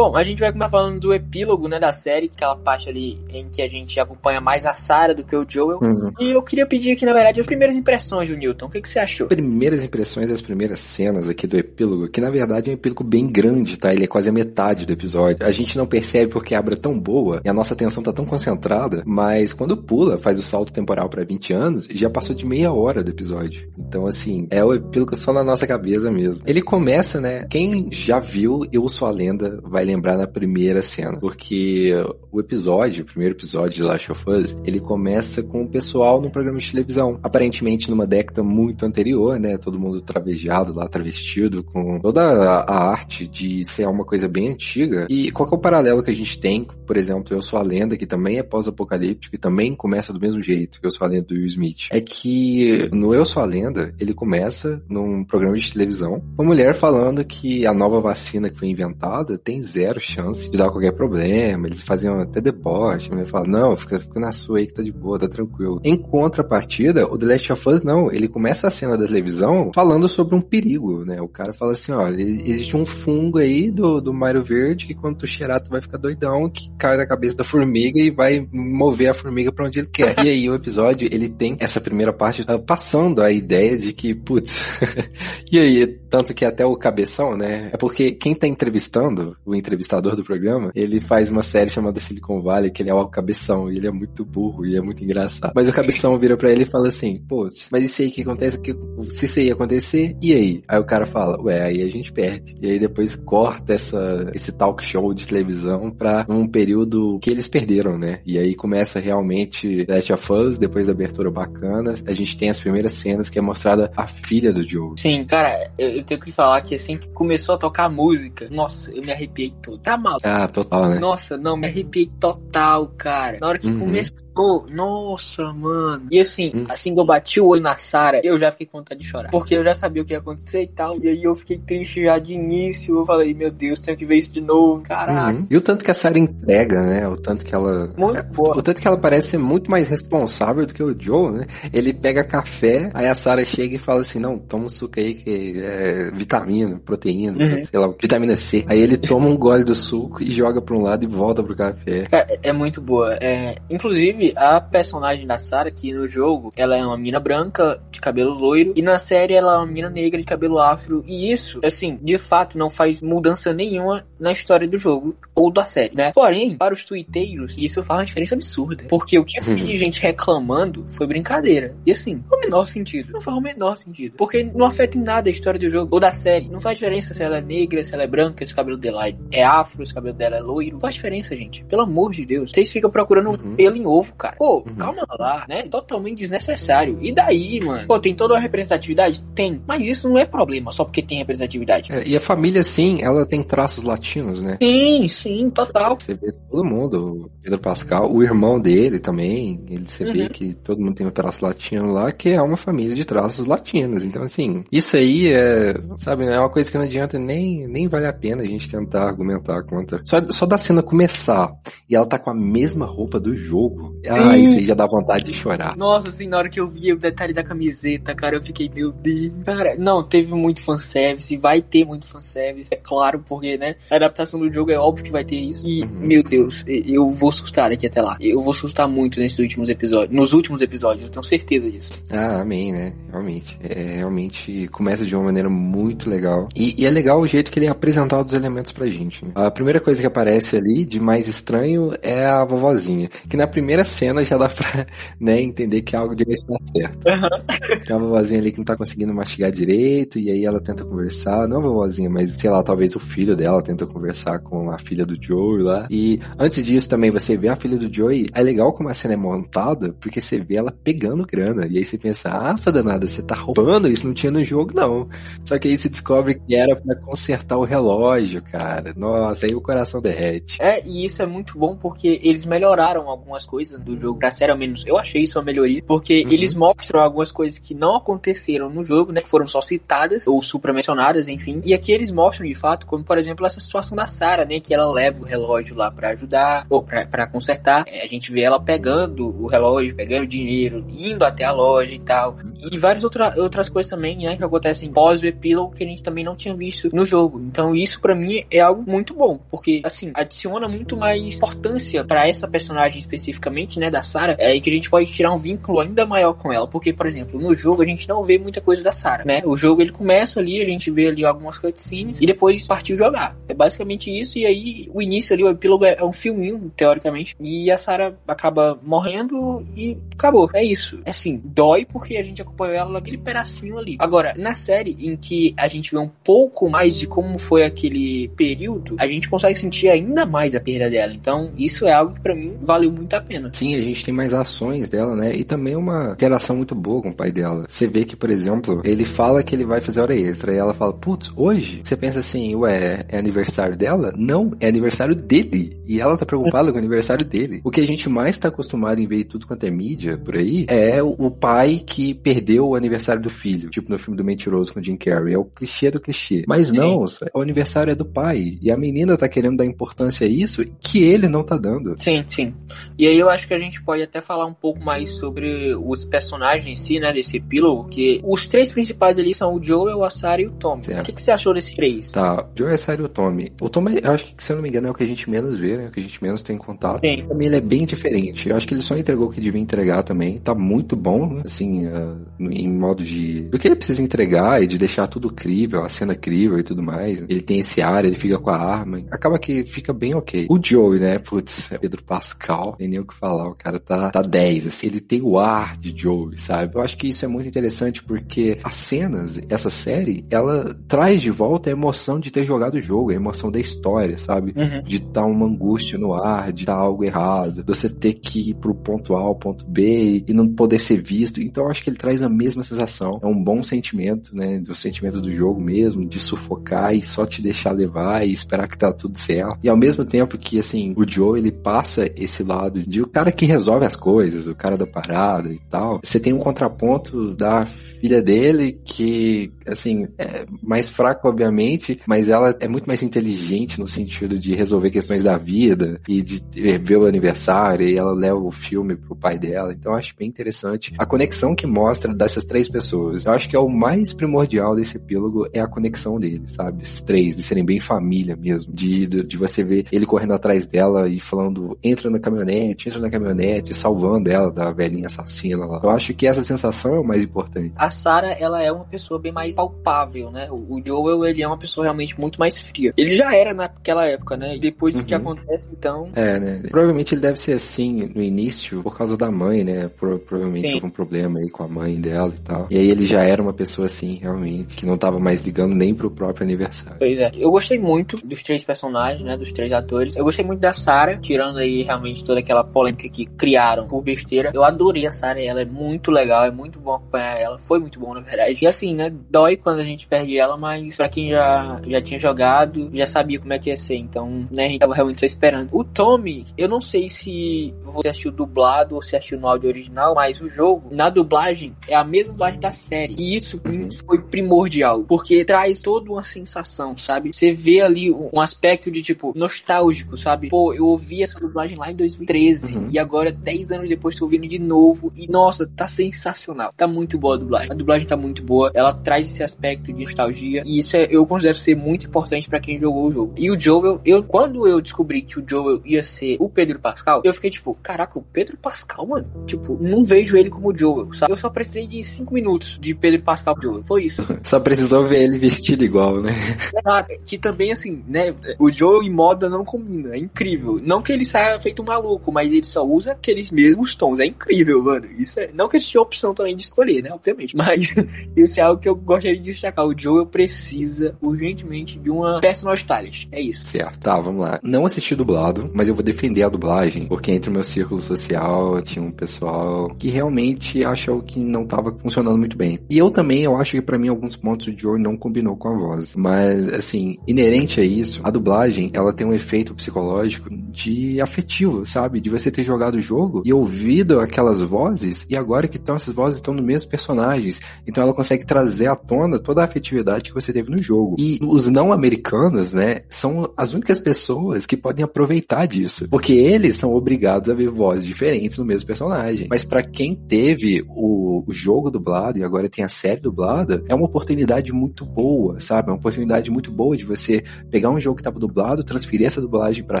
Bom, 0.00 0.16
a 0.16 0.24
gente 0.24 0.40
vai 0.40 0.50
começar 0.50 0.70
falando 0.70 0.98
do 0.98 1.12
epílogo, 1.12 1.68
né, 1.68 1.78
da 1.78 1.92
série, 1.92 2.30
aquela 2.34 2.56
parte 2.56 2.88
ali 2.88 3.18
em 3.28 3.50
que 3.50 3.60
a 3.60 3.68
gente 3.68 4.00
acompanha 4.00 4.40
mais 4.40 4.64
a 4.64 4.72
Sarah 4.72 5.12
do 5.12 5.22
que 5.22 5.36
o 5.36 5.44
Joel. 5.46 5.78
Uhum. 5.82 6.10
E 6.18 6.30
eu 6.30 6.42
queria 6.42 6.64
pedir 6.64 6.92
aqui, 6.92 7.04
na 7.04 7.12
verdade, 7.12 7.38
as 7.38 7.44
primeiras 7.44 7.76
impressões 7.76 8.30
do 8.30 8.34
Newton. 8.34 8.64
O 8.64 8.70
que, 8.70 8.80
que 8.80 8.88
você 8.88 8.98
achou? 8.98 9.26
Primeiras 9.26 9.84
impressões, 9.84 10.30
as 10.30 10.40
primeiras 10.40 10.80
cenas 10.80 11.28
aqui 11.28 11.46
do 11.46 11.58
epílogo, 11.58 12.08
que 12.08 12.18
na 12.18 12.30
verdade 12.30 12.70
é 12.70 12.72
um 12.72 12.76
epílogo 12.76 13.04
bem 13.04 13.26
grande, 13.26 13.78
tá? 13.78 13.92
Ele 13.92 14.04
é 14.04 14.06
quase 14.06 14.26
a 14.26 14.32
metade 14.32 14.86
do 14.86 14.92
episódio. 14.94 15.46
A 15.46 15.50
gente 15.50 15.76
não 15.76 15.86
percebe 15.86 16.32
porque 16.32 16.54
a 16.54 16.60
obra 16.60 16.72
é 16.72 16.78
tão 16.78 16.98
boa 16.98 17.42
e 17.44 17.50
a 17.50 17.52
nossa 17.52 17.74
atenção 17.74 18.02
tá 18.02 18.10
tão 18.10 18.24
concentrada, 18.24 19.02
mas 19.04 19.52
quando 19.52 19.76
pula, 19.76 20.16
faz 20.16 20.38
o 20.38 20.42
salto 20.42 20.72
temporal 20.72 21.10
para 21.10 21.24
20 21.24 21.52
anos, 21.52 21.86
já 21.90 22.08
passou 22.08 22.34
de 22.34 22.46
meia 22.46 22.72
hora 22.72 23.04
do 23.04 23.10
episódio. 23.10 23.70
Então, 23.78 24.06
assim, 24.06 24.48
é 24.50 24.64
o 24.64 24.72
epílogo 24.72 25.14
só 25.14 25.30
na 25.30 25.44
nossa 25.44 25.66
cabeça 25.66 26.10
mesmo. 26.10 26.42
Ele 26.46 26.62
começa, 26.62 27.20
né? 27.20 27.46
Quem 27.50 27.88
já 27.92 28.18
viu 28.18 28.60
Eu 28.72 28.88
Sou 28.88 29.06
a 29.06 29.10
Lenda 29.10 29.60
vai 29.62 29.89
lembrar 29.90 30.16
na 30.16 30.26
primeira 30.26 30.82
cena, 30.82 31.18
porque 31.18 31.92
o 32.30 32.40
episódio, 32.40 33.02
o 33.02 33.06
primeiro 33.06 33.34
episódio 33.34 33.74
de 33.74 33.82
Last 33.82 34.12
of 34.12 34.30
Us, 34.30 34.56
ele 34.64 34.80
começa 34.80 35.42
com 35.42 35.62
o 35.62 35.68
pessoal 35.68 36.20
no 36.20 36.30
programa 36.30 36.58
de 36.58 36.70
televisão, 36.70 37.18
aparentemente 37.22 37.90
numa 37.90 38.06
década 38.06 38.42
muito 38.42 38.86
anterior, 38.86 39.38
né? 39.38 39.58
Todo 39.58 39.78
mundo 39.78 40.00
travejado 40.00 40.72
lá, 40.72 40.88
travestido, 40.88 41.62
com 41.62 41.98
toda 42.00 42.22
a, 42.22 42.60
a 42.60 42.90
arte 42.90 43.26
de 43.26 43.64
ser 43.64 43.86
uma 43.86 44.04
coisa 44.04 44.28
bem 44.28 44.52
antiga. 44.52 45.06
E 45.10 45.30
qual 45.30 45.48
é 45.50 45.54
o 45.54 45.58
paralelo 45.58 46.02
que 46.02 46.10
a 46.10 46.14
gente 46.14 46.38
tem, 46.38 46.66
por 46.86 46.96
exemplo, 46.96 47.34
Eu 47.34 47.42
Sou 47.42 47.58
a 47.58 47.62
Lenda, 47.62 47.96
que 47.96 48.06
também 48.06 48.38
é 48.38 48.42
pós-apocalíptico 48.42 49.34
e 49.34 49.38
também 49.38 49.74
começa 49.74 50.12
do 50.12 50.20
mesmo 50.20 50.40
jeito 50.40 50.80
que 50.80 50.86
Eu 50.86 50.90
Sou 50.90 51.06
a 51.06 51.10
Lenda 51.10 51.26
do 51.26 51.34
Will 51.34 51.46
Smith, 51.46 51.88
é 51.90 52.00
que 52.00 52.88
no 52.92 53.14
Eu 53.14 53.24
Sou 53.24 53.42
a 53.42 53.46
Lenda, 53.46 53.94
ele 53.98 54.14
começa 54.14 54.82
num 54.88 55.24
programa 55.24 55.56
de 55.56 55.72
televisão, 55.72 56.22
uma 56.38 56.44
mulher 56.44 56.74
falando 56.74 57.24
que 57.24 57.66
a 57.66 57.74
nova 57.74 58.00
vacina 58.00 58.50
que 58.50 58.58
foi 58.58 58.68
inventada 58.68 59.36
tem 59.36 59.60
zero 59.72 60.00
chance 60.00 60.50
de 60.50 60.56
dar 60.56 60.70
qualquer 60.70 60.92
problema. 60.92 61.66
Eles 61.66 61.82
faziam 61.82 62.20
até 62.20 62.40
deboche, 62.40 63.14
né? 63.14 63.24
Falam, 63.24 63.50
não, 63.50 63.76
fica, 63.76 63.98
fica 63.98 64.20
na 64.20 64.32
sua 64.32 64.58
aí 64.58 64.66
que 64.66 64.74
tá 64.74 64.82
de 64.82 64.92
boa, 64.92 65.18
tá 65.18 65.28
tranquilo. 65.28 65.80
Em 65.84 65.96
contrapartida, 65.96 67.06
o 67.06 67.16
The 67.16 67.26
Last 67.26 67.52
of 67.52 67.68
Us 67.68 67.82
não. 67.82 68.10
Ele 68.10 68.28
começa 68.28 68.68
a 68.68 68.70
cena 68.70 68.96
da 68.96 69.06
televisão 69.06 69.70
falando 69.74 70.08
sobre 70.08 70.34
um 70.34 70.40
perigo, 70.40 71.04
né? 71.04 71.20
O 71.20 71.28
cara 71.28 71.52
fala 71.52 71.72
assim, 71.72 71.92
ó, 71.92 72.08
existe 72.08 72.76
um 72.76 72.84
fungo 72.84 73.38
aí 73.38 73.70
do, 73.70 74.00
do 74.00 74.12
Mario 74.12 74.42
Verde 74.42 74.86
que 74.86 74.94
quando 74.94 75.18
tu 75.18 75.26
cheirar 75.26 75.60
tu 75.60 75.70
vai 75.70 75.80
ficar 75.80 75.98
doidão, 75.98 76.48
que 76.48 76.70
cai 76.78 76.96
na 76.96 77.06
cabeça 77.06 77.36
da 77.36 77.44
formiga 77.44 78.00
e 78.00 78.10
vai 78.10 78.46
mover 78.52 79.10
a 79.10 79.14
formiga 79.14 79.52
para 79.52 79.66
onde 79.66 79.80
ele 79.80 79.88
quer. 79.88 80.14
e 80.24 80.28
aí 80.28 80.50
o 80.50 80.54
episódio, 80.54 81.08
ele 81.10 81.28
tem 81.28 81.56
essa 81.60 81.80
primeira 81.80 82.12
parte 82.12 82.42
uh, 82.42 82.58
passando 82.58 83.22
a 83.22 83.30
ideia 83.30 83.76
de 83.78 83.92
que, 83.92 84.14
putz, 84.14 84.66
e 85.50 85.58
aí, 85.58 85.86
tanto 85.86 86.34
que 86.34 86.44
até 86.44 86.64
o 86.64 86.76
cabeção, 86.76 87.36
né? 87.36 87.70
É 87.72 87.76
porque 87.76 88.12
quem 88.12 88.34
tá 88.34 88.46
entrevistando, 88.46 89.36
o 89.44 89.54
entrevistador 89.60 90.16
do 90.16 90.24
programa, 90.24 90.70
ele 90.74 91.00
faz 91.00 91.30
uma 91.30 91.42
série 91.42 91.70
chamada 91.70 92.00
Silicon 92.00 92.40
Valley, 92.40 92.70
que 92.70 92.82
ele 92.82 92.90
é 92.90 92.94
o 92.94 93.06
cabeção, 93.06 93.70
e 93.70 93.76
ele 93.76 93.86
é 93.86 93.90
muito 93.90 94.24
burro 94.24 94.66
e 94.66 94.76
é 94.76 94.80
muito 94.80 95.02
engraçado. 95.02 95.52
Mas 95.54 95.68
o 95.68 95.72
cabeção 95.72 96.16
vira 96.18 96.36
para 96.36 96.50
ele 96.50 96.62
e 96.62 96.66
fala 96.66 96.88
assim, 96.88 97.22
pô, 97.28 97.46
mas 97.70 97.84
isso 97.84 98.02
aí 98.02 98.10
que 98.10 98.22
acontece, 98.22 98.58
que, 98.60 98.74
se 99.08 99.26
isso 99.26 99.40
aí 99.40 99.50
acontecer, 99.50 100.16
e 100.22 100.32
aí? 100.32 100.62
Aí 100.68 100.78
o 100.78 100.84
cara 100.84 101.06
fala, 101.06 101.40
ué, 101.42 101.62
aí 101.62 101.82
a 101.82 101.88
gente 101.88 102.12
perde. 102.12 102.54
E 102.60 102.70
aí 102.70 102.78
depois 102.78 103.16
corta 103.16 103.74
essa, 103.74 104.30
esse 104.34 104.52
talk 104.52 104.84
show 104.84 105.12
de 105.14 105.26
televisão 105.26 105.90
pra 105.90 106.26
um 106.28 106.46
período 106.46 107.18
que 107.20 107.30
eles 107.30 107.48
perderam, 107.48 107.98
né? 107.98 108.20
E 108.24 108.38
aí 108.38 108.54
começa 108.54 108.98
realmente 108.98 109.84
Last 109.88 110.12
of 110.12 110.32
Us, 110.32 110.58
depois 110.58 110.86
da 110.86 110.92
abertura 110.92 111.30
bacana, 111.30 111.94
a 112.06 112.12
gente 112.12 112.36
tem 112.36 112.50
as 112.50 112.60
primeiras 112.60 112.92
cenas 112.92 113.28
que 113.28 113.38
é 113.38 113.42
mostrada 113.42 113.90
a 113.96 114.06
filha 114.06 114.52
do 114.52 114.66
Joe. 114.66 114.94
Sim, 114.96 115.24
cara, 115.24 115.70
eu, 115.78 115.88
eu 115.90 116.04
tenho 116.04 116.20
que 116.20 116.32
falar 116.32 116.60
que 116.62 116.74
assim 116.74 116.96
que 116.96 117.08
começou 117.08 117.54
a 117.54 117.58
tocar 117.58 117.88
música, 117.88 118.48
nossa, 118.50 118.90
eu 118.90 119.02
me 119.02 119.12
arrepiei 119.12 119.49
Tá 119.82 119.96
mal. 119.96 120.18
Ah, 120.22 120.48
total, 120.48 120.88
né? 120.88 120.98
Nossa, 120.98 121.36
não, 121.36 121.56
me 121.56 121.66
arrepiei 121.66 122.10
total, 122.18 122.88
cara. 122.96 123.38
Na 123.40 123.48
hora 123.48 123.58
que 123.58 123.66
uhum. 123.66 123.78
começou, 123.78 124.66
nossa, 124.70 125.52
mano. 125.52 126.06
E 126.10 126.20
assim, 126.20 126.50
uhum. 126.54 126.66
assim 126.68 126.94
que 126.94 127.00
eu 127.00 127.04
bati 127.04 127.40
o 127.40 127.46
olho 127.46 127.62
na 127.62 127.76
Sarah, 127.76 128.20
eu 128.22 128.38
já 128.38 128.50
fiquei 128.50 128.66
com 128.66 128.78
vontade 128.78 129.00
de 129.00 129.06
chorar. 129.06 129.30
Porque 129.30 129.54
eu 129.54 129.64
já 129.64 129.74
sabia 129.74 130.02
o 130.02 130.04
que 130.04 130.12
ia 130.12 130.18
acontecer 130.18 130.62
e 130.62 130.68
tal. 130.68 130.98
E 130.98 131.08
aí 131.08 131.22
eu 131.22 131.34
fiquei 131.34 131.58
triste 131.58 132.04
já 132.04 132.18
de 132.18 132.34
início. 132.34 132.98
Eu 132.98 133.06
falei, 133.06 133.34
meu 133.34 133.50
Deus, 133.50 133.80
tenho 133.80 133.96
que 133.96 134.04
ver 134.04 134.18
isso 134.18 134.32
de 134.32 134.40
novo. 134.40 134.82
Caraca. 134.82 135.32
Uhum. 135.32 135.46
E 135.50 135.56
o 135.56 135.60
tanto 135.60 135.84
que 135.84 135.90
a 135.90 135.94
Sarah 135.94 136.18
entrega, 136.18 136.82
né? 136.82 137.08
O 137.08 137.16
tanto 137.16 137.44
que 137.44 137.54
ela. 137.54 137.92
Muito 137.96 138.18
é, 138.18 138.22
boa. 138.22 138.56
O 138.56 138.62
tanto 138.62 138.80
que 138.80 138.88
ela 138.88 138.98
parece 138.98 139.28
ser 139.28 139.38
muito 139.38 139.70
mais 139.70 139.88
responsável 139.88 140.66
do 140.66 140.74
que 140.74 140.82
o 140.82 140.94
Joe, 140.98 141.32
né? 141.32 141.46
Ele 141.72 141.92
pega 141.92 142.24
café, 142.24 142.90
aí 142.94 143.06
a 143.06 143.14
Sarah 143.14 143.44
chega 143.44 143.76
e 143.76 143.78
fala 143.78 144.00
assim: 144.00 144.18
não, 144.18 144.38
toma 144.38 144.64
um 144.64 144.68
suco 144.68 144.98
aí 144.98 145.14
que 145.14 145.60
é 145.60 146.10
vitamina, 146.10 146.80
proteína, 146.84 147.38
uhum. 147.38 147.64
sei 147.64 147.80
lá, 147.80 147.88
vitamina 147.88 148.36
C. 148.36 148.64
Aí 148.66 148.80
ele 148.80 148.96
toma 148.96 149.26
um 149.26 149.36
gole 149.40 149.64
do 149.64 149.74
suco 149.74 150.22
e 150.22 150.30
joga 150.30 150.62
pra 150.62 150.76
um 150.76 150.82
lado 150.82 151.02
e 151.04 151.08
volta 151.08 151.42
pro 151.42 151.56
café. 151.56 152.04
Cara, 152.04 152.26
é, 152.28 152.38
é 152.44 152.52
muito 152.52 152.80
boa. 152.80 153.14
É, 153.20 153.56
inclusive, 153.68 154.32
a 154.36 154.60
personagem 154.60 155.26
da 155.26 155.38
Sarah, 155.38 155.70
que 155.70 155.92
no 155.92 156.06
jogo, 156.06 156.50
ela 156.56 156.76
é 156.76 156.84
uma 156.84 156.96
mina 156.96 157.18
branca 157.18 157.82
de 157.90 158.00
cabelo 158.00 158.32
loiro, 158.32 158.72
e 158.76 158.82
na 158.82 158.98
série 158.98 159.34
ela 159.34 159.54
é 159.54 159.56
uma 159.56 159.66
mina 159.66 159.90
negra 159.90 160.20
de 160.20 160.26
cabelo 160.26 160.58
afro. 160.58 161.02
E 161.06 161.32
isso, 161.32 161.60
assim, 161.64 161.98
de 162.00 162.18
fato, 162.18 162.56
não 162.56 162.70
faz 162.70 163.02
mudança 163.02 163.52
nenhuma 163.52 164.06
na 164.18 164.30
história 164.30 164.68
do 164.68 164.78
jogo 164.78 165.16
ou 165.34 165.52
da 165.52 165.64
série, 165.64 165.96
né? 165.96 166.12
Porém, 166.12 166.56
para 166.56 166.72
os 166.74 166.84
twitteiros, 166.84 167.56
isso 167.58 167.82
faz 167.82 168.00
uma 168.00 168.06
diferença 168.06 168.34
absurda. 168.34 168.84
Porque 168.88 169.18
o 169.18 169.24
que 169.24 169.40
eu 169.40 169.42
vi 169.42 169.64
de 169.64 169.78
gente 169.78 170.00
reclamando 170.00 170.84
foi 170.88 171.06
brincadeira. 171.06 171.74
E 171.84 171.92
assim, 171.92 172.22
o 172.30 172.38
menor 172.38 172.66
sentido. 172.68 173.12
Não 173.12 173.20
faz 173.20 173.36
o 173.36 173.40
menor 173.40 173.76
sentido. 173.76 174.14
Porque 174.16 174.44
não 174.44 174.66
afeta 174.66 174.96
em 174.96 175.02
nada 175.02 175.28
a 175.28 175.32
história 175.32 175.58
do 175.58 175.68
jogo 175.68 175.80
jogo 175.80 175.88
ou 175.90 176.00
da 176.00 176.12
série. 176.12 176.48
Não 176.48 176.60
faz 176.60 176.78
diferença 176.78 177.14
se 177.14 177.22
ela 177.22 177.38
é 177.38 177.40
negra, 177.40 177.82
se 177.82 177.94
ela 177.94 178.02
é 178.02 178.06
branca, 178.06 178.44
se 178.44 178.52
o 178.52 178.56
cabelo 178.56 178.76
dela 178.76 179.08
é 179.08 179.14
afro, 179.38 179.84
se 179.84 179.92
o 179.92 179.94
cabelo 179.94 180.14
dela 180.14 180.36
é 180.36 180.40
loiro. 180.40 180.78
Faz 180.80 180.94
diferença, 180.94 181.36
gente. 181.36 181.64
Pelo 181.64 181.82
amor 181.82 182.12
de 182.12 182.24
Deus. 182.24 182.50
Vocês 182.50 182.70
ficam 182.70 182.90
procurando 182.90 183.30
uhum. 183.30 183.54
pelo 183.54 183.76
em 183.76 183.86
ovo, 183.86 184.14
cara. 184.14 184.36
Pô, 184.36 184.64
uhum. 184.66 184.74
calma 184.74 185.06
lá, 185.18 185.44
né? 185.48 185.62
Totalmente 185.64 186.18
desnecessário. 186.18 186.98
E 187.00 187.12
daí, 187.12 187.60
mano? 187.64 187.86
Pô, 187.86 187.98
tem 187.98 188.14
toda 188.14 188.34
uma 188.34 188.40
representatividade? 188.40 189.22
Tem. 189.34 189.60
Mas 189.66 189.86
isso 189.86 190.08
não 190.08 190.18
é 190.18 190.24
problema, 190.24 190.72
só 190.72 190.84
porque 190.84 191.02
tem 191.02 191.18
representatividade. 191.18 191.92
É, 191.92 192.06
e 192.06 192.16
a 192.16 192.20
família, 192.20 192.62
sim, 192.62 192.98
ela 193.02 193.26
tem 193.26 193.42
traços 193.42 193.84
latinos, 193.84 194.42
né? 194.42 194.58
Sim, 194.60 195.08
sim, 195.08 195.50
total. 195.50 195.96
Você 195.98 196.14
vê 196.14 196.32
todo 196.50 196.64
mundo. 196.64 197.00
O 197.00 197.30
Pedro 197.42 197.58
Pascal, 197.58 198.12
o 198.12 198.22
irmão 198.22 198.60
dele 198.60 198.98
também. 198.98 199.62
Ele, 199.68 199.86
você 199.86 200.04
uhum. 200.04 200.12
vê 200.12 200.28
que 200.28 200.54
todo 200.54 200.80
mundo 200.80 200.94
tem 200.94 201.06
um 201.06 201.10
traço 201.10 201.44
latino 201.44 201.92
lá, 201.92 202.10
que 202.10 202.30
é 202.30 202.42
uma 202.42 202.56
família 202.56 202.94
de 202.94 203.04
traços 203.04 203.46
latinos. 203.46 204.04
Então, 204.04 204.22
assim, 204.22 204.64
isso 204.70 204.96
aí 204.96 205.32
é, 205.32 205.74
sabe, 205.98 206.24
é 206.24 206.38
uma 206.38 206.50
coisa 206.50 206.70
que 206.70 206.76
não 206.76 206.84
adianta 206.84 207.18
nem, 207.18 207.66
nem 207.66 207.88
vale 207.88 208.06
a 208.06 208.12
pena 208.12 208.42
a 208.42 208.46
gente 208.46 208.70
tentar 208.70 209.12
argumentar 209.20 209.62
contra. 209.62 210.00
Só, 210.04 210.20
só 210.30 210.46
da 210.46 210.56
cena 210.56 210.82
começar 210.82 211.52
e 211.88 211.94
ela 211.94 212.06
tá 212.06 212.18
com 212.18 212.30
a 212.30 212.34
mesma 212.34 212.86
roupa 212.86 213.20
do 213.20 213.36
jogo. 213.36 213.94
Ah, 214.08 214.36
isso 214.36 214.56
aí 214.56 214.64
já 214.64 214.74
dá 214.74 214.86
vontade 214.86 215.24
de 215.24 215.34
chorar. 215.34 215.76
Nossa, 215.76 216.08
assim, 216.08 216.26
na 216.26 216.38
hora 216.38 216.48
que 216.48 216.58
eu 216.58 216.68
vi 216.68 216.92
o 216.92 216.98
detalhe 216.98 217.32
da 217.32 217.42
camiseta, 217.42 218.14
cara, 218.14 218.36
eu 218.36 218.42
fiquei, 218.42 218.70
meu 218.72 218.90
Deus. 218.90 219.32
Cara, 219.44 219.76
não, 219.78 220.02
teve 220.02 220.32
muito 220.32 220.62
fanservice, 220.62 221.36
vai 221.36 221.60
ter 221.60 221.84
muito 221.84 222.06
fanservice, 222.06 222.72
é 222.72 222.76
claro, 222.76 223.22
porque, 223.28 223.56
né, 223.58 223.76
a 223.90 223.96
adaptação 223.96 224.40
do 224.40 224.52
jogo 224.52 224.70
é 224.70 224.78
óbvio 224.78 225.04
que 225.04 225.12
vai 225.12 225.24
ter 225.24 225.36
isso. 225.36 225.66
E, 225.66 225.82
uhum. 225.82 225.88
meu 226.00 226.22
Deus, 226.22 226.64
eu 226.66 227.10
vou 227.10 227.28
assustar 227.28 227.70
aqui 227.70 227.86
até 227.86 228.00
lá. 228.00 228.16
Eu 228.20 228.40
vou 228.40 228.52
assustar 228.52 228.88
muito 228.88 229.20
nesses 229.20 229.38
últimos 229.38 229.68
episódios, 229.68 230.14
nos 230.14 230.32
últimos 230.32 230.62
episódios, 230.62 231.04
eu 231.04 231.10
tenho 231.10 231.24
certeza 231.24 231.70
disso. 231.70 232.02
Ah, 232.10 232.40
amém, 232.40 232.72
né? 232.72 232.92
Realmente. 233.10 233.58
É, 233.62 233.96
realmente 233.96 234.68
começa 234.68 235.04
de 235.04 235.14
uma 235.14 235.24
maneira 235.24 235.50
muito 235.50 236.08
legal. 236.08 236.48
E, 236.54 236.80
e, 236.80 236.86
é 236.86 236.90
legal 236.90 237.20
o 237.20 237.26
jeito 237.26 237.50
que 237.50 237.58
ele 237.58 237.66
é 237.66 237.70
apresentado 237.70 238.26
os 238.26 238.32
elementos 238.32 238.72
pra 238.72 238.86
gente. 238.86 239.09
Né? 239.22 239.32
A 239.34 239.50
primeira 239.50 239.80
coisa 239.80 240.00
que 240.00 240.06
aparece 240.06 240.56
ali, 240.56 240.84
de 240.84 241.00
mais 241.00 241.28
estranho, 241.28 241.92
é 242.02 242.26
a 242.26 242.44
vovozinha. 242.44 243.08
Que 243.28 243.36
na 243.36 243.46
primeira 243.46 243.84
cena 243.84 244.24
já 244.24 244.36
dá 244.36 244.48
pra 244.48 244.86
né, 245.18 245.40
entender 245.40 245.82
que 245.82 245.96
algo 245.96 246.14
deve 246.14 246.32
estar 246.32 246.56
certo. 246.74 247.08
Uhum. 247.08 247.84
Tem 247.84 247.96
uma 247.96 248.06
vovozinha 248.06 248.40
ali 248.40 248.52
que 248.52 248.58
não 248.58 248.64
tá 248.64 248.76
conseguindo 248.76 249.14
mastigar 249.14 249.50
direito, 249.50 250.18
e 250.18 250.30
aí 250.30 250.44
ela 250.44 250.60
tenta 250.60 250.84
conversar. 250.84 251.48
Não 251.48 251.58
a 251.58 251.62
vovozinha, 251.62 252.10
mas 252.10 252.30
sei 252.32 252.50
lá, 252.50 252.62
talvez 252.62 252.94
o 252.94 253.00
filho 253.00 253.36
dela 253.36 253.62
tenta 253.62 253.86
conversar 253.86 254.38
com 254.40 254.70
a 254.70 254.78
filha 254.78 255.04
do 255.04 255.16
Joey 255.20 255.62
lá. 255.62 255.86
E 255.90 256.20
antes 256.38 256.64
disso 256.64 256.88
também, 256.88 257.10
você 257.10 257.36
vê 257.36 257.48
a 257.48 257.56
filha 257.56 257.76
do 257.76 257.92
Joey, 257.92 258.26
é 258.34 258.42
legal 258.42 258.72
como 258.72 258.88
a 258.88 258.94
cena 258.94 259.14
é 259.14 259.16
montada, 259.16 259.94
porque 260.00 260.20
você 260.20 260.38
vê 260.38 260.56
ela 260.56 260.72
pegando 260.72 261.26
grana. 261.26 261.66
E 261.66 261.78
aí 261.78 261.84
você 261.84 261.98
pensa, 261.98 262.30
ah, 262.30 262.56
sua 262.56 262.72
danada, 262.72 263.06
você 263.06 263.22
tá 263.22 263.34
roubando? 263.34 263.88
Isso 263.88 264.06
não 264.06 264.14
tinha 264.14 264.30
no 264.30 264.44
jogo, 264.44 264.72
não. 264.74 265.08
Só 265.44 265.58
que 265.58 265.68
aí 265.68 265.76
você 265.76 265.88
descobre 265.88 266.34
que 266.34 266.54
era 266.54 266.76
para 266.76 266.96
consertar 266.96 267.56
o 267.56 267.64
relógio, 267.64 268.42
cara. 268.42 268.92
Nossa, 269.00 269.46
aí 269.46 269.54
o 269.54 269.60
coração 269.62 270.00
derrete. 270.00 270.60
É, 270.60 270.82
e 270.84 271.06
isso 271.06 271.22
é 271.22 271.26
muito 271.26 271.58
bom 271.58 271.74
porque 271.74 272.20
eles 272.22 272.44
melhoraram 272.44 273.08
algumas 273.08 273.46
coisas 273.46 273.80
do 273.80 273.98
jogo, 273.98 274.18
pra 274.18 274.30
sério, 274.30 274.52
ao 274.52 274.58
menos 274.58 274.86
eu 274.86 274.98
achei 274.98 275.22
isso 275.22 275.38
uma 275.38 275.44
melhoria, 275.44 275.82
porque 275.86 276.22
uhum. 276.22 276.32
eles 276.32 276.54
mostram 276.54 277.00
algumas 277.00 277.32
coisas 277.32 277.58
que 277.58 277.74
não 277.74 277.96
aconteceram 277.96 278.68
no 278.68 278.84
jogo, 278.84 279.10
né, 279.10 279.22
que 279.22 279.28
foram 279.30 279.46
só 279.46 279.62
citadas 279.62 280.26
ou 280.26 280.42
supramencionadas, 280.42 281.28
enfim. 281.28 281.62
E 281.64 281.72
aqui 281.72 281.92
eles 281.92 282.10
mostram 282.10 282.46
de 282.46 282.54
fato, 282.54 282.86
como 282.86 283.02
por 283.02 283.16
exemplo 283.16 283.46
essa 283.46 283.58
situação 283.58 283.96
da 283.96 284.06
Sarah, 284.06 284.44
né, 284.44 284.60
que 284.60 284.74
ela 284.74 284.90
leva 284.92 285.22
o 285.22 285.24
relógio 285.24 285.74
lá 285.74 285.90
para 285.90 286.10
ajudar 286.10 286.66
ou 286.68 286.82
para 286.82 287.26
consertar. 287.26 287.84
É, 287.86 288.04
a 288.04 288.06
gente 288.06 288.30
vê 288.30 288.42
ela 288.42 288.60
pegando 288.60 289.28
o 289.42 289.46
relógio, 289.46 289.94
pegando 289.94 290.24
o 290.24 290.28
dinheiro, 290.28 290.84
indo 290.90 291.24
até 291.24 291.44
a 291.44 291.52
loja 291.52 291.94
e 291.94 292.00
tal. 292.00 292.36
E 292.70 292.78
várias 292.78 293.02
outra, 293.02 293.34
outras 293.38 293.70
coisas 293.70 293.88
também, 293.88 294.18
né, 294.18 294.36
que 294.36 294.44
acontecem 294.44 294.92
pós 294.92 295.22
o 295.22 295.26
epílogo 295.26 295.74
que 295.74 295.84
a 295.84 295.86
gente 295.86 296.02
também 296.02 296.22
não 296.22 296.36
tinha 296.36 296.54
visto 296.54 296.90
no 296.92 297.06
jogo. 297.06 297.40
Então 297.40 297.74
isso 297.74 297.98
para 298.00 298.14
mim 298.14 298.44
é 298.50 298.60
algo 298.60 298.89
muito 298.90 299.14
bom, 299.14 299.38
porque 299.50 299.80
assim, 299.84 300.10
adiciona 300.14 300.68
muito 300.68 300.96
mais 300.96 301.34
importância 301.34 302.04
para 302.04 302.26
essa 302.26 302.48
personagem 302.48 302.98
especificamente, 302.98 303.78
né, 303.78 303.90
da 303.90 304.02
Sarah, 304.02 304.36
é 304.38 304.58
que 304.58 304.68
a 304.68 304.72
gente 304.72 304.90
pode 304.90 305.06
tirar 305.12 305.32
um 305.32 305.36
vínculo 305.36 305.80
ainda 305.80 306.04
maior 306.04 306.34
com 306.34 306.52
ela, 306.52 306.66
porque 306.66 306.92
por 306.92 307.06
exemplo, 307.06 307.40
no 307.40 307.54
jogo 307.54 307.82
a 307.82 307.86
gente 307.86 308.08
não 308.08 308.24
vê 308.24 308.38
muita 308.38 308.60
coisa 308.60 308.82
da 308.82 308.92
Sarah, 308.92 309.24
né? 309.24 309.42
O 309.44 309.56
jogo 309.56 309.80
ele 309.80 309.92
começa 309.92 310.40
ali, 310.40 310.60
a 310.60 310.64
gente 310.64 310.90
vê 310.90 311.08
ali 311.08 311.24
algumas 311.24 311.58
cutscenes 311.58 312.20
e 312.20 312.26
depois 312.26 312.66
partiu 312.66 312.98
jogar. 312.98 313.36
É 313.48 313.54
basicamente 313.54 314.10
isso 314.10 314.38
e 314.38 314.46
aí 314.46 314.90
o 314.92 315.00
início 315.00 315.34
ali, 315.34 315.44
o 315.44 315.50
epílogo 315.50 315.84
é, 315.84 316.02
um 316.02 316.12
filminho, 316.12 316.72
teoricamente, 316.76 317.36
e 317.40 317.70
a 317.70 317.78
Sarah 317.78 318.14
acaba 318.26 318.78
morrendo 318.82 319.66
e 319.76 319.96
acabou. 320.14 320.50
É 320.52 320.64
isso. 320.64 321.00
É 321.04 321.10
assim, 321.10 321.40
dói 321.44 321.84
porque 321.84 322.16
a 322.16 322.22
gente 322.22 322.42
acompanhou 322.42 322.74
ela 322.74 322.90
naquele 322.90 323.18
pedacinho 323.18 323.78
ali. 323.78 323.96
Agora, 323.98 324.34
na 324.36 324.54
série 324.54 324.96
em 325.00 325.16
que 325.16 325.54
a 325.56 325.68
gente 325.68 325.92
vê 325.92 325.98
um 325.98 326.10
pouco 326.24 326.68
mais 326.68 326.96
de 326.96 327.06
como 327.06 327.38
foi 327.38 327.64
aquele 327.64 328.28
período, 328.36 328.69
a 328.98 329.06
gente 329.06 329.28
consegue 329.28 329.58
sentir 329.58 329.88
ainda 329.88 330.26
mais 330.26 330.54
a 330.54 330.60
perda 330.60 330.90
dela. 330.90 331.12
Então, 331.12 331.52
isso 331.56 331.86
é 331.86 331.92
algo 331.92 332.14
que 332.14 332.20
para 332.20 332.34
mim 332.34 332.54
valeu 332.60 332.92
muito 332.92 333.14
a 333.14 333.20
pena. 333.20 333.50
Sim, 333.52 333.74
a 333.74 333.80
gente 333.80 334.04
tem 334.04 334.14
mais 334.14 334.34
ações 334.34 334.88
dela, 334.88 335.14
né? 335.16 335.34
E 335.34 335.44
também 335.44 335.76
uma 335.76 336.12
interação 336.12 336.56
muito 336.56 336.74
boa 336.74 337.02
com 337.02 337.10
o 337.10 337.14
pai 337.14 337.30
dela. 337.30 337.64
Você 337.68 337.86
vê 337.86 338.04
que, 338.04 338.16
por 338.16 338.30
exemplo, 338.30 338.80
ele 338.84 339.04
fala 339.04 339.42
que 339.42 339.54
ele 339.54 339.64
vai 339.64 339.80
fazer 339.80 340.00
hora 340.00 340.14
extra 340.14 340.54
e 340.54 340.58
ela 340.58 340.74
fala, 340.74 340.92
putz, 340.92 341.32
hoje? 341.36 341.80
Você 341.82 341.96
pensa 341.96 342.20
assim, 342.20 342.54
ué, 342.54 343.04
é 343.08 343.18
aniversário 343.18 343.76
dela? 343.76 344.12
Não, 344.16 344.52
é 344.60 344.68
aniversário 344.68 345.14
dele. 345.14 345.80
E 345.86 346.00
ela 346.00 346.16
tá 346.16 346.24
preocupada 346.24 346.70
com 346.70 346.76
o 346.76 346.78
aniversário 346.78 347.24
dele. 347.24 347.60
O 347.64 347.70
que 347.70 347.80
a 347.80 347.86
gente 347.86 348.08
mais 348.08 348.38
tá 348.38 348.48
acostumado 348.48 349.00
em 349.00 349.06
ver 349.06 349.24
tudo 349.24 349.46
quanto 349.46 349.64
é 349.64 349.70
mídia 349.70 350.16
por 350.16 350.36
aí 350.36 350.64
é 350.68 351.02
o 351.02 351.30
pai 351.30 351.82
que 351.84 352.14
perdeu 352.14 352.68
o 352.68 352.74
aniversário 352.76 353.20
do 353.20 353.30
filho. 353.30 353.70
Tipo 353.70 353.90
no 353.90 353.98
filme 353.98 354.16
do 354.16 354.24
Mentiroso 354.24 354.72
com 354.72 354.82
Jim 354.82 354.96
Carrey. 354.96 355.34
É 355.34 355.38
o 355.38 355.44
clichê 355.44 355.90
do 355.90 356.00
clichê. 356.00 356.44
Mas 356.46 356.70
não, 356.70 357.06
Sim. 357.08 357.26
o 357.34 357.40
aniversário 357.40 357.90
é 357.90 357.94
do 357.94 358.04
pai. 358.04 358.58
E 358.60 358.70
a 358.70 358.76
menina 358.76 359.16
tá 359.16 359.28
querendo 359.28 359.56
dar 359.56 359.64
importância 359.64 360.26
a 360.26 360.30
isso 360.30 360.64
que 360.80 361.02
ele 361.02 361.28
não 361.28 361.42
tá 361.42 361.56
dando. 361.56 361.94
Sim, 361.96 362.24
sim. 362.28 362.54
E 362.98 363.06
aí 363.06 363.18
eu 363.18 363.28
acho 363.28 363.48
que 363.48 363.54
a 363.54 363.58
gente 363.58 363.82
pode 363.82 364.02
até 364.02 364.20
falar 364.20 364.46
um 364.46 364.52
pouco 364.52 364.80
mais 364.84 365.10
sobre 365.14 365.74
os 365.74 366.04
personagens 366.04 366.66
em 366.66 366.74
si, 366.74 367.00
né, 367.00 367.12
desse 367.12 367.38
epílogo, 367.38 367.88
que 367.88 368.20
os 368.24 368.46
três 368.46 368.72
principais 368.72 369.18
ali 369.18 369.32
são 369.32 369.54
o 369.54 369.64
Joel, 369.64 369.98
o 369.98 370.04
Asari 370.04 370.42
e 370.42 370.46
o 370.46 370.52
Tommy. 370.52 370.82
O 370.82 371.02
que, 371.02 371.12
que, 371.12 371.22
você 371.22 371.30
achou 371.30 371.54
desses 371.54 371.72
três? 371.74 372.10
Tá, 372.10 372.44
o 372.44 372.58
Joel, 372.58 372.70
o 372.70 372.74
Asari 372.74 373.02
e 373.02 373.04
o 373.04 373.08
Tommy. 373.08 373.52
O 373.60 373.68
Tommy, 373.68 374.00
eu 374.02 374.12
acho 374.12 374.34
que, 374.34 374.44
se 374.44 374.52
eu 374.52 374.56
não 374.56 374.62
me 374.62 374.68
engano, 374.68 374.88
é 374.88 374.90
o 374.90 374.94
que 374.94 375.02
a 375.02 375.06
gente 375.06 375.30
menos 375.30 375.58
vê, 375.58 375.76
né, 375.76 375.86
o 375.86 375.90
que 375.90 376.00
a 376.00 376.02
gente 376.02 376.22
menos 376.22 376.42
tem 376.42 376.58
contato. 376.58 377.00
Sim. 377.00 377.26
Também 377.26 377.46
ele 377.46 377.56
é 377.56 377.60
bem 377.60 377.86
diferente. 377.86 378.48
Eu 378.48 378.56
acho 378.56 378.66
que 378.66 378.74
ele 378.74 378.82
só 378.82 378.96
entregou 378.96 379.28
o 379.28 379.30
que 379.30 379.40
devia 379.40 379.60
entregar 379.60 380.02
também. 380.02 380.38
Tá 380.38 380.54
muito 380.54 380.94
bom, 380.96 381.34
né, 381.34 381.42
assim, 381.44 381.86
uh, 381.86 382.18
em 382.38 382.68
modo 382.68 383.02
de... 383.02 383.42
do 383.42 383.58
que 383.58 383.68
ele 383.68 383.76
precisa 383.76 384.02
entregar 384.02 384.62
e 384.62 384.66
de 384.66 384.76
deixar 384.76 385.06
tudo 385.06 385.30
crível, 385.30 385.82
a 385.82 385.88
cena 385.88 386.14
crível 386.14 386.58
e 386.58 386.62
tudo 386.62 386.82
mais. 386.82 387.22
Ele 387.28 387.40
tem 387.40 387.60
esse 387.60 387.80
ar, 387.80 388.04
ele 388.04 388.16
fica 388.16 388.38
com 388.38 388.49
a 388.50 388.58
arma. 388.58 389.02
Acaba 389.10 389.38
que 389.38 389.64
fica 389.64 389.92
bem 389.92 390.14
ok. 390.14 390.46
O 390.48 390.58
Joey, 390.62 391.00
né, 391.00 391.18
putz, 391.18 391.70
é 391.72 391.78
Pedro 391.78 392.02
Pascal, 392.02 392.76
nem 392.78 392.88
nem 392.88 393.00
o 393.00 393.04
que 393.04 393.14
falar, 393.14 393.48
o 393.48 393.54
cara 393.54 393.78
tá, 393.78 394.10
tá 394.10 394.22
10, 394.22 394.66
assim. 394.66 394.86
Ele 394.88 395.00
tem 395.00 395.22
o 395.22 395.38
ar 395.38 395.76
de 395.76 395.94
Joey, 395.96 396.38
sabe? 396.38 396.74
Eu 396.74 396.80
acho 396.80 396.96
que 396.96 397.08
isso 397.08 397.24
é 397.24 397.28
muito 397.28 397.48
interessante 397.48 398.02
porque 398.02 398.58
as 398.62 398.74
cenas, 398.74 399.40
essa 399.48 399.70
série, 399.70 400.24
ela 400.30 400.76
traz 400.88 401.22
de 401.22 401.30
volta 401.30 401.70
a 401.70 401.72
emoção 401.72 402.18
de 402.18 402.30
ter 402.30 402.44
jogado 402.44 402.74
o 402.74 402.80
jogo, 402.80 403.10
a 403.10 403.14
emoção 403.14 403.50
da 403.50 403.60
história, 403.60 404.18
sabe? 404.18 404.52
Uhum. 404.56 404.82
De 404.82 404.96
estar 404.96 405.22
tá 405.22 405.26
uma 405.26 405.46
angústia 405.46 405.98
no 405.98 406.14
ar, 406.14 406.52
de 406.52 406.62
estar 406.62 406.74
tá 406.74 406.80
algo 406.80 407.04
errado, 407.04 407.62
de 407.62 407.62
você 407.62 407.88
ter 407.88 408.14
que 408.14 408.50
ir 408.50 408.54
pro 408.54 408.74
ponto 408.74 409.14
A 409.14 409.20
ao 409.20 409.34
ponto 409.34 409.64
B 409.64 410.24
e 410.26 410.32
não 410.32 410.48
poder 410.48 410.78
ser 410.78 411.00
visto. 411.00 411.40
Então 411.40 411.64
eu 411.64 411.70
acho 411.70 411.82
que 411.82 411.90
ele 411.90 411.96
traz 411.96 412.22
a 412.22 412.28
mesma 412.28 412.64
sensação. 412.64 413.20
É 413.22 413.26
um 413.26 413.42
bom 413.42 413.62
sentimento, 413.62 414.34
né? 414.34 414.58
Do 414.58 414.74
sentimento 414.74 415.20
do 415.20 415.32
jogo 415.32 415.62
mesmo, 415.62 416.06
de 416.06 416.18
sufocar 416.18 416.94
e 416.94 417.02
só 417.02 417.26
te 417.26 417.42
deixar 417.42 417.72
levar 417.72 418.26
e 418.26 418.32
esperar 418.40 418.68
que 418.68 418.78
tá 418.78 418.92
tudo 418.92 419.18
certo. 419.18 419.58
E 419.62 419.68
ao 419.68 419.76
mesmo 419.76 420.04
tempo 420.04 420.38
que, 420.38 420.58
assim, 420.58 420.92
o 420.96 421.08
Joe, 421.08 421.38
ele 421.38 421.52
passa 421.52 422.10
esse 422.16 422.42
lado 422.42 422.82
de 422.82 423.02
o 423.02 423.06
cara 423.06 423.32
que 423.32 423.44
resolve 423.44 423.86
as 423.86 423.96
coisas, 423.96 424.46
o 424.46 424.54
cara 424.54 424.76
da 424.76 424.86
parada 424.86 425.48
e 425.48 425.60
tal. 425.70 426.00
Você 426.02 426.18
tem 426.18 426.32
um 426.32 426.38
contraponto 426.38 427.34
da 427.34 427.66
filha 427.66 428.22
dele, 428.22 428.80
que, 428.84 429.52
assim, 429.66 430.06
é 430.18 430.46
mais 430.62 430.88
fraca, 430.88 431.28
obviamente, 431.28 432.00
mas 432.06 432.28
ela 432.28 432.56
é 432.58 432.66
muito 432.66 432.86
mais 432.86 433.02
inteligente 433.02 433.78
no 433.78 433.86
sentido 433.86 434.38
de 434.38 434.54
resolver 434.54 434.90
questões 434.90 435.22
da 435.22 435.36
vida 435.36 436.00
e 436.08 436.22
de 436.22 436.42
ver 436.78 436.96
o 436.96 437.06
aniversário 437.06 437.86
e 437.86 437.96
ela 437.96 438.12
leva 438.12 438.38
o 438.38 438.50
filme 438.50 438.96
pro 438.96 439.14
pai 439.14 439.38
dela. 439.38 439.72
Então 439.72 439.92
eu 439.92 439.98
acho 439.98 440.14
bem 440.16 440.28
interessante 440.28 440.94
a 440.96 441.04
conexão 441.04 441.54
que 441.54 441.66
mostra 441.66 442.14
dessas 442.14 442.44
três 442.44 442.68
pessoas. 442.68 443.24
Eu 443.24 443.32
acho 443.32 443.48
que 443.48 443.56
é 443.56 443.58
o 443.58 443.68
mais 443.68 444.12
primordial 444.12 444.74
desse 444.74 444.96
epílogo 444.96 445.46
é 445.52 445.60
a 445.60 445.68
conexão 445.68 446.18
deles, 446.18 446.52
sabe? 446.52 446.78
Desses 446.78 447.02
três, 447.02 447.36
de 447.36 447.42
serem 447.42 447.64
bem 447.64 447.80
família 447.80 448.29
mesmo. 448.36 448.72
De, 448.72 449.06
de, 449.06 449.22
de 449.22 449.36
você 449.36 449.62
ver 449.62 449.86
ele 449.90 450.06
correndo 450.06 450.34
atrás 450.34 450.66
dela 450.66 451.08
e 451.08 451.20
falando, 451.20 451.78
entra 451.82 452.10
na 452.10 452.18
caminhonete, 452.18 452.88
entra 452.88 453.00
na 453.00 453.10
caminhonete, 453.10 453.74
salvando 453.74 454.30
ela 454.30 454.50
da 454.50 454.70
velhinha 454.72 455.06
assassina 455.06 455.64
lá. 455.64 455.80
Eu 455.82 455.90
acho 455.90 456.14
que 456.14 456.26
essa 456.26 456.42
sensação 456.42 456.94
é 456.94 457.00
o 457.00 457.04
mais 457.04 457.22
importante. 457.22 457.72
A 457.76 457.90
Sarah, 457.90 458.32
ela 458.32 458.62
é 458.62 458.70
uma 458.70 458.84
pessoa 458.84 459.20
bem 459.20 459.32
mais 459.32 459.54
palpável, 459.54 460.30
né? 460.30 460.48
O 460.50 460.80
Joel, 460.84 461.24
ele 461.24 461.42
é 461.42 461.46
uma 461.46 461.58
pessoa 461.58 461.84
realmente 461.84 462.18
muito 462.18 462.38
mais 462.38 462.60
fria. 462.60 462.92
Ele 462.96 463.12
já 463.12 463.34
era 463.34 463.54
naquela 463.54 464.06
época, 464.06 464.36
né? 464.36 464.56
E 464.56 464.58
depois 464.58 464.94
uhum. 464.94 465.02
do 465.02 465.06
que 465.06 465.14
uhum. 465.14 465.20
acontece, 465.20 465.64
então... 465.72 466.08
É, 466.14 466.38
né? 466.38 466.62
Provavelmente 466.70 467.14
ele 467.14 467.20
deve 467.20 467.38
ser 467.38 467.52
assim 467.52 468.10
no 468.14 468.22
início 468.22 468.82
por 468.82 468.96
causa 468.96 469.16
da 469.16 469.30
mãe, 469.30 469.64
né? 469.64 469.88
Pro, 469.88 470.18
provavelmente 470.18 470.68
Sim. 470.68 470.74
houve 470.74 470.86
um 470.86 470.90
problema 470.90 471.38
aí 471.38 471.50
com 471.50 471.62
a 471.62 471.68
mãe 471.68 472.00
dela 472.00 472.32
e 472.36 472.40
tal. 472.40 472.66
E 472.70 472.76
aí 472.76 472.90
ele 472.90 473.06
já 473.06 473.22
era 473.22 473.42
uma 473.42 473.52
pessoa 473.52 473.86
assim, 473.86 474.18
realmente. 474.20 474.76
que 474.76 474.86
não 474.86 474.96
tava 474.96 475.18
mais 475.18 475.42
ligando 475.42 475.74
nem 475.74 475.94
pro 475.94 476.10
próprio 476.10 476.44
aniversário. 476.44 476.98
Pois 476.98 477.18
é. 477.18 477.30
Eu 477.34 477.50
gostei 477.50 477.78
muito 477.78 478.18
dos 478.24 478.42
três 478.42 478.64
personagens, 478.64 479.22
né? 479.22 479.36
Dos 479.36 479.52
três 479.52 479.72
atores. 479.72 480.16
Eu 480.16 480.24
gostei 480.24 480.44
muito 480.44 480.60
da 480.60 480.72
Sarah, 480.72 481.16
tirando 481.16 481.58
aí 481.58 481.82
realmente 481.82 482.24
toda 482.24 482.40
aquela 482.40 482.64
polêmica 482.64 483.08
que 483.08 483.26
criaram 483.26 483.86
por 483.86 484.02
besteira. 484.02 484.50
Eu 484.54 484.64
adorei 484.64 485.06
a 485.06 485.12
Sarah, 485.12 485.40
ela 485.40 485.62
é 485.62 485.64
muito 485.64 486.10
legal, 486.10 486.44
é 486.44 486.50
muito 486.50 486.78
bom 486.78 486.94
acompanhar 486.94 487.38
ela. 487.38 487.58
Foi 487.58 487.78
muito 487.78 487.98
bom, 487.98 488.14
na 488.14 488.20
verdade. 488.20 488.58
E 488.62 488.66
assim, 488.66 488.94
né? 488.94 489.12
Dói 489.30 489.56
quando 489.56 489.80
a 489.80 489.84
gente 489.84 490.06
perde 490.06 490.38
ela, 490.38 490.56
mas 490.56 490.96
pra 490.96 491.08
quem 491.08 491.30
já, 491.30 491.80
já 491.86 492.00
tinha 492.00 492.18
jogado, 492.18 492.90
já 492.92 493.06
sabia 493.06 493.38
como 493.38 493.52
é 493.52 493.58
que 493.58 493.70
ia 493.70 493.76
ser. 493.76 493.96
Então, 493.96 494.46
né? 494.50 494.66
A 494.66 494.68
gente 494.68 494.80
tava 494.80 494.94
realmente 494.94 495.20
só 495.20 495.26
esperando. 495.26 495.68
O 495.72 495.84
Tommy, 495.84 496.44
eu 496.56 496.68
não 496.68 496.80
sei 496.80 497.08
se 497.08 497.74
você 497.84 498.08
assistiu 498.08 498.32
dublado 498.32 498.94
ou 498.94 499.02
se 499.02 499.16
assistiu 499.16 499.38
no 499.40 499.48
áudio 499.48 499.68
original, 499.68 500.14
mas 500.14 500.40
o 500.40 500.48
jogo, 500.48 500.88
na 500.90 501.08
dublagem, 501.08 501.74
é 501.88 501.94
a 501.94 502.04
mesma 502.04 502.32
dublagem 502.32 502.60
da 502.60 502.72
série. 502.72 503.14
E 503.18 503.36
isso 503.36 503.60
foi 504.06 504.20
primordial, 504.22 505.04
porque 505.04 505.44
traz 505.44 505.82
toda 505.82 506.10
uma 506.10 506.22
sensação, 506.22 506.96
sabe? 506.96 507.32
Você 507.32 507.52
vê 507.52 507.80
ali 507.80 508.09
um 508.10 508.40
aspecto 508.40 508.90
de 508.90 509.02
tipo 509.02 509.32
nostálgico, 509.36 510.16
sabe? 510.16 510.48
Pô, 510.48 510.72
eu 510.72 510.86
ouvi 510.86 511.22
essa 511.22 511.38
dublagem 511.38 511.76
lá 511.76 511.90
em 511.90 511.94
2013 511.94 512.76
Uhum. 512.76 512.88
e 512.90 512.98
agora 512.98 513.30
10 513.32 513.72
anos 513.72 513.88
depois 513.88 514.14
tô 514.14 514.24
ouvindo 514.24 514.46
de 514.46 514.58
novo 514.58 515.12
e 515.16 515.26
nossa, 515.26 515.66
tá 515.66 515.88
sensacional. 515.88 516.70
Tá 516.76 516.86
muito 516.86 517.18
boa 517.18 517.34
a 517.34 517.38
dublagem. 517.38 517.70
A 517.70 517.74
dublagem 517.74 518.06
tá 518.06 518.16
muito 518.16 518.42
boa, 518.42 518.70
ela 518.74 518.92
traz 518.92 519.30
esse 519.30 519.42
aspecto 519.42 519.92
de 519.92 520.04
nostalgia 520.04 520.62
e 520.66 520.78
isso 520.78 520.96
é, 520.96 521.06
eu 521.10 521.24
considero 521.26 521.56
ser 521.56 521.74
muito 521.76 522.06
importante 522.06 522.48
pra 522.48 522.60
quem 522.60 522.78
jogou 522.80 523.08
o 523.08 523.12
jogo. 523.12 523.32
E 523.36 523.50
o 523.50 523.58
Joel, 523.58 524.00
eu 524.04 524.22
quando 524.22 524.66
eu 524.66 524.80
descobri 524.80 525.22
que 525.22 525.38
o 525.38 525.44
Joel 525.48 525.80
ia 525.84 526.02
ser 526.02 526.36
o 526.40 526.48
Pedro 526.48 526.78
Pascal, 526.78 527.20
eu 527.24 527.32
fiquei 527.34 527.50
tipo, 527.50 527.76
caraca, 527.82 528.18
o 528.18 528.22
Pedro 528.22 528.56
Pascal, 528.56 529.06
mano, 529.06 529.26
tipo, 529.46 529.76
não 529.80 530.04
vejo 530.04 530.36
ele 530.36 530.50
como 530.50 530.72
o 530.72 530.76
Joel, 530.76 531.12
sabe? 531.14 531.32
Eu 531.32 531.36
só 531.36 531.48
precisei 531.48 531.86
de 531.86 532.02
5 532.02 532.32
minutos 532.34 532.78
de 532.80 532.94
Pedro 532.94 533.22
Pascal 533.22 533.54
pro 533.54 533.62
Joel. 533.70 533.82
Foi 533.82 534.04
isso. 534.04 534.22
Só 534.44 534.58
precisou 534.60 535.04
ver 535.04 535.22
ele 535.22 535.38
vestido 535.38 535.84
igual, 535.84 536.20
né? 536.20 536.32
Ah, 536.84 537.04
que 537.24 537.38
também, 537.38 537.70
assim, 537.72 537.99
né? 538.06 538.34
O 538.58 538.70
Joe 538.70 539.06
e 539.06 539.10
moda 539.10 539.48
não 539.48 539.64
combina. 539.64 540.14
É 540.14 540.18
incrível. 540.18 540.78
Não 540.82 541.02
que 541.02 541.12
ele 541.12 541.24
saia 541.24 541.58
feito 541.60 541.82
um 541.82 541.84
maluco, 541.84 542.32
mas 542.32 542.52
ele 542.52 542.64
só 542.64 542.84
usa 542.84 543.12
aqueles 543.12 543.50
mesmos 543.50 543.94
tons. 543.94 544.20
É 544.20 544.26
incrível, 544.26 544.82
mano. 544.82 545.06
Isso 545.16 545.40
é. 545.40 545.50
Não 545.52 545.68
que 545.68 545.76
eles 545.76 545.88
tinham 545.88 546.02
opção 546.02 546.34
também 546.34 546.56
de 546.56 546.62
escolher, 546.62 547.02
né? 547.02 547.10
Obviamente. 547.12 547.56
Mas 547.60 547.94
isso 548.36 548.58
é 548.58 548.62
algo 548.62 548.80
que 548.80 548.88
eu 548.88 548.94
gostaria 548.94 549.36
de 549.36 549.52
destacar. 549.52 549.86
O 549.86 549.94
Joe 549.96 550.26
precisa 550.26 551.16
urgentemente 551.20 551.98
de 551.98 552.10
uma 552.10 552.40
personal 552.40 552.74
stylist. 552.74 553.28
É 553.30 553.40
isso. 553.40 553.64
Certo, 553.64 553.98
tá, 553.98 554.18
vamos 554.18 554.40
lá. 554.40 554.58
Não 554.62 554.86
assisti 554.86 555.14
dublado, 555.14 555.70
mas 555.74 555.88
eu 555.88 555.94
vou 555.94 556.02
defender 556.02 556.42
a 556.42 556.48
dublagem, 556.48 557.06
porque 557.06 557.32
entre 557.32 557.50
o 557.50 557.52
meu 557.52 557.64
círculo 557.64 558.00
social 558.00 558.80
tinha 558.82 559.04
um 559.04 559.10
pessoal 559.10 559.94
que 559.98 560.08
realmente 560.08 560.84
achou 560.84 561.22
que 561.22 561.38
não 561.38 561.66
tava 561.66 561.96
funcionando 561.98 562.38
muito 562.38 562.56
bem. 562.56 562.78
E 562.88 562.98
eu 562.98 563.10
também, 563.10 563.42
eu 563.42 563.56
acho 563.56 563.72
que 563.72 563.82
pra 563.82 563.98
mim 563.98 564.08
alguns 564.08 564.36
pontos 564.36 564.66
o 564.66 564.78
Joe 564.78 565.00
não 565.00 565.16
combinou 565.16 565.56
com 565.56 565.68
a 565.68 565.78
voz. 565.78 566.16
Mas, 566.16 566.68
assim, 566.68 567.18
inerente 567.26 567.79
a 567.80 567.84
isso, 567.84 568.20
a 568.22 568.30
dublagem, 568.30 568.90
ela 568.92 569.12
tem 569.12 569.26
um 569.26 569.32
efeito 569.32 569.74
psicológico 569.74 570.48
de 570.50 571.20
afetivo, 571.20 571.84
sabe? 571.86 572.20
De 572.20 572.30
você 572.30 572.50
ter 572.50 572.62
jogado 572.62 572.94
o 572.94 573.00
jogo 573.00 573.42
e 573.44 573.52
ouvido 573.52 574.20
aquelas 574.20 574.60
vozes, 574.60 575.26
e 575.28 575.36
agora 575.36 575.68
que 575.68 575.76
estão 575.76 575.96
essas 575.96 576.14
vozes 576.14 576.38
estão 576.38 576.54
no 576.54 576.62
mesmo 576.62 576.90
personagens. 576.90 577.60
Então 577.86 578.02
ela 578.02 578.14
consegue 578.14 578.44
trazer 578.44 578.86
à 578.86 578.96
tona 578.96 579.38
toda 579.38 579.62
a 579.62 579.64
afetividade 579.64 580.24
que 580.24 580.34
você 580.34 580.52
teve 580.52 580.70
no 580.70 580.82
jogo. 580.82 581.16
E 581.18 581.38
os 581.42 581.66
não 581.66 581.92
americanos, 581.92 582.72
né, 582.72 583.02
são 583.08 583.52
as 583.56 583.72
únicas 583.72 583.98
pessoas 583.98 584.66
que 584.66 584.76
podem 584.76 585.04
aproveitar 585.04 585.66
disso. 585.66 586.08
Porque 586.08 586.32
eles 586.32 586.76
são 586.76 586.94
obrigados 586.94 587.48
a 587.48 587.54
ver 587.54 587.70
vozes 587.70 588.06
diferentes 588.06 588.58
no 588.58 588.64
mesmo 588.64 588.86
personagem. 588.86 589.46
Mas 589.48 589.64
pra 589.64 589.82
quem 589.82 590.14
teve 590.14 590.84
o, 590.88 591.44
o 591.46 591.52
jogo 591.52 591.90
dublado 591.90 592.38
e 592.38 592.44
agora 592.44 592.68
tem 592.68 592.84
a 592.84 592.88
série 592.88 593.20
dublada, 593.20 593.82
é 593.88 593.94
uma 593.94 594.06
oportunidade 594.06 594.72
muito 594.72 595.04
boa, 595.04 595.58
sabe? 595.60 595.88
É 595.88 595.92
uma 595.92 595.98
oportunidade 595.98 596.50
muito 596.50 596.70
boa 596.70 596.96
de 596.96 597.04
você 597.04 597.42
pegar 597.70 597.90
um 597.90 598.00
jogo 598.00 598.16
que 598.16 598.22
tava 598.22 598.38
dublado, 598.38 598.84
transferir 598.84 599.26
essa 599.26 599.40
dublagem 599.40 599.84
pra 599.84 600.00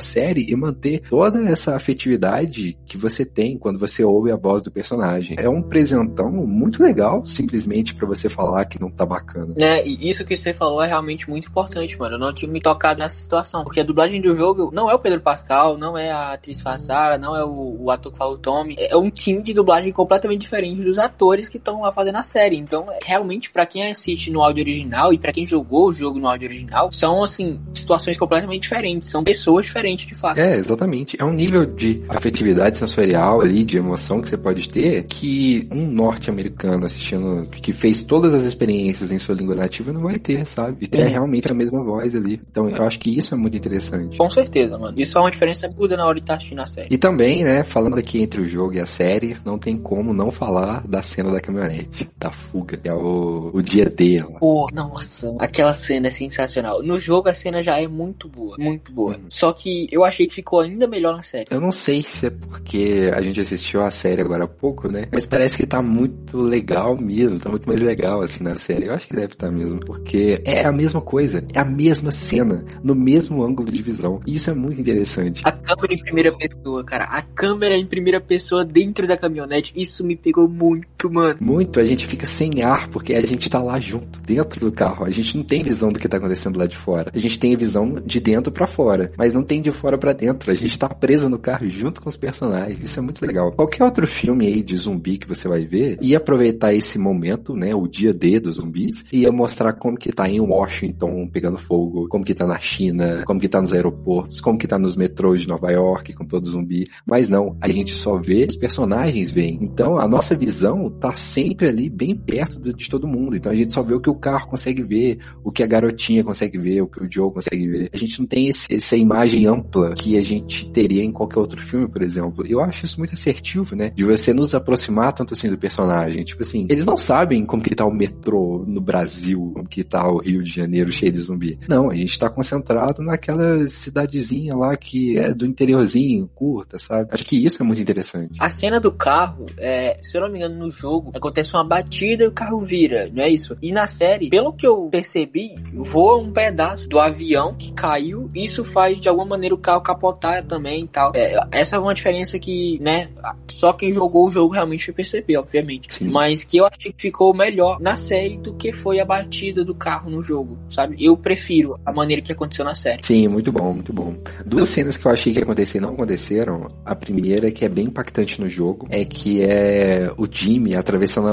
série 0.00 0.50
e 0.50 0.56
manter 0.56 1.02
toda 1.08 1.48
essa 1.48 1.76
afetividade 1.76 2.76
que 2.86 2.98
você 2.98 3.24
tem 3.24 3.56
quando 3.56 3.78
você 3.78 4.04
ouve 4.04 4.30
a 4.30 4.36
voz 4.36 4.62
do 4.62 4.70
personagem. 4.70 5.36
É 5.38 5.48
um 5.48 5.62
presentão 5.62 6.30
muito 6.30 6.82
legal, 6.82 7.24
simplesmente 7.26 7.94
pra 7.94 8.06
você 8.06 8.28
falar 8.28 8.64
que 8.64 8.80
não 8.80 8.90
tá 8.90 9.06
bacana. 9.06 9.54
Né, 9.58 9.86
e 9.86 10.08
isso 10.08 10.24
que 10.24 10.36
você 10.36 10.52
falou 10.52 10.82
é 10.82 10.86
realmente 10.86 11.28
muito 11.28 11.48
importante, 11.48 11.98
mano. 11.98 12.16
Eu 12.16 12.18
não 12.18 12.34
tinha 12.34 12.50
me 12.50 12.60
tocado 12.60 12.98
nessa 12.98 13.16
situação. 13.16 13.64
Porque 13.64 13.80
a 13.80 13.84
dublagem 13.84 14.20
do 14.20 14.34
jogo 14.34 14.70
não 14.72 14.90
é 14.90 14.94
o 14.94 14.98
Pedro 14.98 15.20
Pascal, 15.20 15.78
não 15.78 15.96
é 15.96 16.10
a 16.10 16.32
atriz 16.32 16.60
Fassara, 16.60 17.18
não 17.18 17.36
é 17.36 17.44
o, 17.44 17.76
o 17.80 17.90
ator 17.90 18.12
que 18.12 18.18
fala 18.18 18.32
o 18.32 18.38
Tommy. 18.38 18.74
É 18.78 18.96
um 18.96 19.10
time 19.10 19.42
de 19.42 19.54
dublagem 19.54 19.92
completamente 19.92 20.40
diferente 20.40 20.82
dos 20.82 20.98
atores 20.98 21.48
que 21.48 21.56
estão 21.56 21.82
lá 21.82 21.92
fazendo 21.92 22.16
a 22.16 22.22
série. 22.22 22.56
Então, 22.56 22.90
é, 22.90 22.98
realmente, 23.04 23.50
pra 23.50 23.66
quem 23.66 23.90
assiste 23.90 24.30
no 24.30 24.42
áudio 24.42 24.62
original 24.62 25.12
e 25.12 25.18
pra 25.18 25.32
quem 25.32 25.46
jogou 25.46 25.88
o 25.88 25.92
jogo 25.92 26.18
no 26.18 26.28
áudio 26.28 26.48
original, 26.48 26.90
são, 26.90 27.22
assim, 27.22 27.59
situações 27.74 28.18
completamente 28.18 28.62
diferentes. 28.62 29.08
São 29.08 29.22
pessoas 29.24 29.66
diferentes, 29.66 30.06
de 30.06 30.14
fato. 30.14 30.38
É, 30.38 30.56
exatamente. 30.56 31.16
É 31.20 31.24
um 31.24 31.32
nível 31.32 31.64
de 31.66 32.02
afetividade 32.08 32.78
sensorial 32.78 33.40
ali, 33.40 33.64
de 33.64 33.76
emoção 33.78 34.20
que 34.20 34.28
você 34.28 34.36
pode 34.36 34.68
ter, 34.68 35.04
que 35.04 35.66
um 35.70 35.86
norte-americano 35.90 36.86
assistindo, 36.86 37.46
que 37.50 37.72
fez 37.72 38.02
todas 38.02 38.34
as 38.34 38.44
experiências 38.44 39.10
em 39.10 39.18
sua 39.18 39.34
língua 39.34 39.54
nativa, 39.54 39.92
não 39.92 40.02
vai 40.02 40.18
ter, 40.18 40.46
sabe? 40.46 40.76
E 40.80 40.86
ter 40.86 41.00
Uhum. 41.04 41.08
realmente 41.10 41.50
a 41.50 41.54
mesma 41.54 41.82
voz 41.82 42.14
ali. 42.14 42.40
Então 42.50 42.68
eu 42.68 42.82
acho 42.84 42.98
que 42.98 43.16
isso 43.16 43.34
é 43.34 43.36
muito 43.36 43.56
interessante. 43.56 44.16
Com 44.18 44.28
certeza, 44.30 44.78
mano. 44.78 44.98
Isso 45.00 45.16
é 45.16 45.20
uma 45.20 45.30
diferença 45.30 45.68
muda 45.68 45.96
na 45.96 46.04
hora 46.04 46.14
de 46.14 46.20
estar 46.20 46.34
assistindo 46.34 46.60
a 46.60 46.66
série. 46.66 46.88
E 46.90 46.98
também, 46.98 47.42
né, 47.44 47.64
falando 47.64 47.98
aqui 47.98 48.20
entre 48.22 48.40
o 48.40 48.48
jogo 48.48 48.74
e 48.74 48.80
a 48.80 48.86
série, 48.86 49.36
não 49.44 49.58
tem 49.58 49.76
como 49.76 50.12
não 50.12 50.30
falar 50.30 50.86
da 50.86 51.02
cena 51.02 51.30
da 51.32 51.40
caminhonete, 51.40 52.08
da 52.18 52.30
fuga, 52.30 52.76
que 52.76 52.88
é 52.88 52.94
o, 52.94 53.50
o 53.52 53.62
dia 53.62 53.86
D 53.86 54.18
lá. 54.22 54.38
Pô, 54.38 54.68
nossa, 54.72 55.34
aquela 55.38 55.72
cena 55.72 56.08
é 56.08 56.10
sensacional. 56.10 56.82
No 56.82 56.98
jogo 56.98 57.28
a 57.28 57.34
cena 57.34 57.49
já 57.62 57.80
é 57.80 57.86
muito 57.86 58.28
boa, 58.28 58.56
muito 58.58 58.92
boa. 58.92 59.16
Uhum. 59.16 59.26
Só 59.28 59.52
que 59.52 59.88
eu 59.90 60.04
achei 60.04 60.26
que 60.26 60.34
ficou 60.34 60.60
ainda 60.60 60.86
melhor 60.86 61.16
na 61.16 61.22
série. 61.22 61.46
Eu 61.50 61.60
não 61.60 61.72
sei 61.72 62.02
se 62.02 62.26
é 62.26 62.30
porque 62.30 63.10
a 63.14 63.20
gente 63.20 63.40
assistiu 63.40 63.82
a 63.82 63.90
série 63.90 64.20
agora 64.20 64.44
há 64.44 64.48
pouco, 64.48 64.88
né? 64.88 65.06
Mas 65.12 65.26
parece 65.26 65.58
que 65.58 65.66
tá 65.66 65.82
muito 65.82 66.40
legal 66.40 66.96
mesmo, 66.96 67.38
tá 67.38 67.50
muito 67.50 67.68
mais 67.68 67.80
legal 67.80 68.22
assim 68.22 68.44
na 68.44 68.54
série. 68.54 68.86
Eu 68.86 68.94
acho 68.94 69.06
que 69.08 69.14
deve 69.14 69.32
estar 69.32 69.50
mesmo, 69.50 69.80
porque 69.80 70.42
é 70.44 70.64
a 70.64 70.72
mesma 70.72 71.00
coisa, 71.00 71.44
é 71.52 71.58
a 71.58 71.64
mesma 71.64 72.10
cena, 72.10 72.64
no 72.82 72.94
mesmo 72.94 73.42
ângulo 73.42 73.70
de 73.70 73.82
visão. 73.82 74.20
E 74.26 74.36
isso 74.36 74.50
é 74.50 74.54
muito 74.54 74.80
interessante. 74.80 75.42
A 75.44 75.52
câmera 75.52 75.94
em 75.94 75.98
primeira 75.98 76.36
pessoa, 76.36 76.84
cara. 76.84 77.04
A 77.04 77.22
câmera 77.22 77.76
em 77.76 77.86
primeira 77.86 78.20
pessoa 78.20 78.64
dentro 78.64 79.06
da 79.06 79.16
caminhonete, 79.16 79.72
isso 79.76 80.04
me 80.04 80.16
pegou 80.16 80.48
muito, 80.48 80.86
mano. 81.08 81.36
Muito, 81.40 81.78
a 81.78 81.84
gente 81.84 82.06
fica 82.06 82.26
sem 82.26 82.62
ar, 82.62 82.88
porque 82.88 83.14
a 83.14 83.24
gente 83.24 83.48
tá 83.48 83.62
lá 83.62 83.78
junto, 83.78 84.20
dentro 84.20 84.60
do 84.60 84.72
carro. 84.72 85.04
A 85.04 85.10
gente 85.10 85.36
não 85.36 85.44
tem 85.44 85.62
visão 85.62 85.92
do 85.92 85.98
que 85.98 86.08
tá 86.08 86.16
acontecendo 86.16 86.58
lá 86.58 86.66
de 86.66 86.76
fora. 86.76 87.10
A 87.14 87.18
gente 87.18 87.38
tem 87.38 87.54
a 87.54 87.58
visão 87.58 87.94
de 88.04 88.20
dentro 88.20 88.52
pra 88.52 88.66
fora, 88.66 89.12
mas 89.16 89.32
não 89.32 89.42
tem 89.42 89.62
de 89.62 89.70
fora 89.70 89.96
pra 89.96 90.12
dentro. 90.12 90.50
A 90.50 90.54
gente 90.54 90.78
tá 90.78 90.88
preso 90.88 91.28
no 91.28 91.38
carro 91.38 91.68
junto 91.68 92.00
com 92.00 92.08
os 92.08 92.16
personagens. 92.16 92.82
Isso 92.82 92.98
é 92.98 93.02
muito 93.02 93.24
legal. 93.24 93.52
Qualquer 93.52 93.84
outro 93.84 94.06
filme 94.06 94.46
aí 94.46 94.62
de 94.62 94.76
zumbi 94.76 95.18
que 95.18 95.28
você 95.28 95.48
vai 95.48 95.64
ver, 95.64 95.98
ia 96.00 96.18
aproveitar 96.18 96.74
esse 96.74 96.98
momento, 96.98 97.54
né, 97.54 97.74
o 97.74 97.86
dia 97.86 98.12
D 98.12 98.40
dos 98.40 98.56
zumbis, 98.56 99.04
e 99.12 99.20
ia 99.20 99.32
mostrar 99.32 99.72
como 99.74 99.96
que 99.96 100.12
tá 100.12 100.28
em 100.28 100.40
Washington 100.40 101.28
pegando 101.32 101.58
fogo, 101.58 102.08
como 102.08 102.24
que 102.24 102.34
tá 102.34 102.46
na 102.46 102.58
China, 102.58 103.22
como 103.24 103.40
que 103.40 103.48
tá 103.48 103.60
nos 103.60 103.72
aeroportos, 103.72 104.40
como 104.40 104.58
que 104.58 104.66
tá 104.66 104.78
nos 104.78 104.96
metrôs 104.96 105.42
de 105.42 105.48
Nova 105.48 105.70
York 105.70 106.12
com 106.14 106.24
todo 106.24 106.50
zumbi. 106.50 106.88
Mas 107.06 107.28
não, 107.28 107.56
a 107.60 107.68
gente 107.68 107.92
só 107.92 108.16
vê 108.16 108.46
os 108.48 108.56
personagens 108.56 109.30
veem. 109.30 109.58
Então 109.62 109.98
a 109.98 110.08
nossa 110.08 110.34
visão 110.34 110.89
tá 110.90 111.12
sempre 111.12 111.68
ali 111.68 111.88
bem 111.88 112.14
perto 112.16 112.60
de, 112.60 112.88
todo 112.88 113.06
mundo. 113.06 113.36
Então 113.36 113.52
a 113.52 113.54
gente 113.54 113.72
só 113.72 113.82
vê 113.82 113.94
o 113.94 114.00
que 114.00 114.10
o 114.10 114.14
carro 114.14 114.48
consegue 114.48 114.82
ver, 114.82 115.18
o 115.44 115.52
que 115.52 115.62
a 115.62 115.66
garotinha 115.66 116.24
consegue 116.24 116.58
ver, 116.58 116.82
o 116.82 116.86
que 116.88 117.02
o 117.04 117.08
Joe 117.10 117.32
consegue 117.32 117.68
ver. 117.68 117.90
A 117.92 117.96
gente 117.96 118.18
não 118.18 118.26
tem 118.26 118.48
esse- 118.48 118.72
essa 118.72 118.96
imagem 118.96 119.46
ampla 119.46 119.94
que 119.94 120.16
a 120.18 120.22
gente 120.22 120.68
teria 120.70 121.02
em 121.02 121.12
qualquer 121.12 121.38
outro 121.40 121.60
filme, 121.62 121.88
por 121.88 122.02
exemplo. 122.02 122.44
Eu 122.46 122.60
acho 122.60 122.84
isso 122.84 122.98
muito 122.98 123.14
assertivo, 123.14 123.74
né? 123.76 123.90
De 123.94 124.04
você 124.04 124.32
nos 124.32 124.54
aproximar 124.54 125.12
tanto 125.12 125.34
assim 125.34 125.48
do 125.48 125.58
personagem. 125.58 126.24
Tipo 126.24 126.42
assim, 126.42 126.66
eles 126.68 126.84
não 126.84 126.96
sabem 126.96 127.44
como 127.44 127.62
que 127.62 127.74
tá 127.74 127.84
o 127.84 127.92
metrô 127.92 128.64
no 128.66 128.80
Brasil, 128.80 129.52
como 129.54 129.68
que 129.68 129.84
tá 129.84 130.08
o 130.08 130.18
Rio 130.18 130.42
de 130.42 130.50
Janeiro 130.50 130.90
cheio 130.90 131.12
de 131.12 131.20
zumbi. 131.20 131.58
Não, 131.68 131.90
a 131.90 131.94
gente 131.94 132.18
tá 132.18 132.28
concentrado 132.28 133.02
naquela 133.02 133.66
cidadezinha 133.66 134.54
lá 134.56 134.76
que 134.76 135.18
é 135.18 135.32
do 135.34 135.46
interiorzinho, 135.46 136.28
curta, 136.34 136.78
sabe? 136.78 137.08
Acho 137.12 137.24
que 137.24 137.36
isso 137.44 137.62
é 137.62 137.66
muito 137.66 137.80
interessante. 137.80 138.36
A 138.38 138.48
cena 138.48 138.80
do 138.80 138.92
carro, 138.92 139.46
é, 139.58 139.96
se 140.02 140.16
eu 140.16 140.22
não 140.22 140.30
me 140.30 140.38
engano, 140.38 140.58
no 140.58 140.70
jogo, 140.80 141.12
acontece 141.14 141.54
uma 141.54 141.64
batida 141.64 142.24
e 142.24 142.26
o 142.26 142.32
carro 142.32 142.60
vira, 142.60 143.10
não 143.12 143.22
é 143.22 143.30
isso? 143.30 143.56
E 143.60 143.72
na 143.72 143.86
série, 143.86 144.30
pelo 144.30 144.52
que 144.52 144.66
eu 144.66 144.88
percebi, 144.90 145.54
voa 145.72 146.18
um 146.18 146.32
pedaço 146.32 146.88
do 146.88 146.98
avião 146.98 147.54
que 147.54 147.72
caiu, 147.72 148.30
e 148.34 148.44
isso 148.44 148.64
faz 148.64 149.00
de 149.00 149.08
alguma 149.08 149.26
maneira 149.26 149.54
o 149.54 149.58
carro 149.58 149.80
capotar 149.80 150.44
também 150.44 150.84
e 150.84 150.88
tal. 150.88 151.12
É, 151.14 151.38
essa 151.52 151.76
é 151.76 151.78
uma 151.78 151.94
diferença 151.94 152.38
que, 152.38 152.78
né, 152.80 153.08
só 153.48 153.72
quem 153.72 153.92
jogou 153.92 154.26
o 154.26 154.30
jogo 154.30 154.54
realmente 154.54 154.86
vai 154.86 154.94
perceber, 154.96 155.36
obviamente. 155.36 155.92
Sim. 155.92 156.08
Mas 156.08 156.44
que 156.44 156.58
eu 156.58 156.66
achei 156.66 156.92
que 156.92 157.02
ficou 157.02 157.34
melhor 157.34 157.78
na 157.80 157.96
série 157.96 158.38
do 158.38 158.54
que 158.54 158.72
foi 158.72 159.00
a 159.00 159.04
batida 159.04 159.64
do 159.64 159.74
carro 159.74 160.10
no 160.10 160.22
jogo, 160.22 160.58
sabe? 160.70 160.96
Eu 160.98 161.16
prefiro 161.16 161.74
a 161.84 161.92
maneira 161.92 162.22
que 162.22 162.32
aconteceu 162.32 162.64
na 162.64 162.74
série. 162.74 163.00
Sim, 163.02 163.28
muito 163.28 163.52
bom, 163.52 163.74
muito 163.74 163.92
bom. 163.92 164.14
Duas 164.46 164.68
cenas 164.68 164.96
que 164.96 165.06
eu 165.06 165.12
achei 165.12 165.32
que 165.32 165.38
ia 165.38 165.44
acontecer 165.44 165.78
e 165.78 165.80
não 165.80 165.90
aconteceram. 165.90 166.68
A 166.84 166.94
primeira, 166.94 167.50
que 167.50 167.64
é 167.64 167.68
bem 167.68 167.86
impactante 167.86 168.40
no 168.40 168.48
jogo, 168.48 168.86
é 168.90 169.04
que 169.04 169.42
é 169.42 170.10
o 170.16 170.26
Jimmy 170.30 170.69
atravessando 170.78 171.28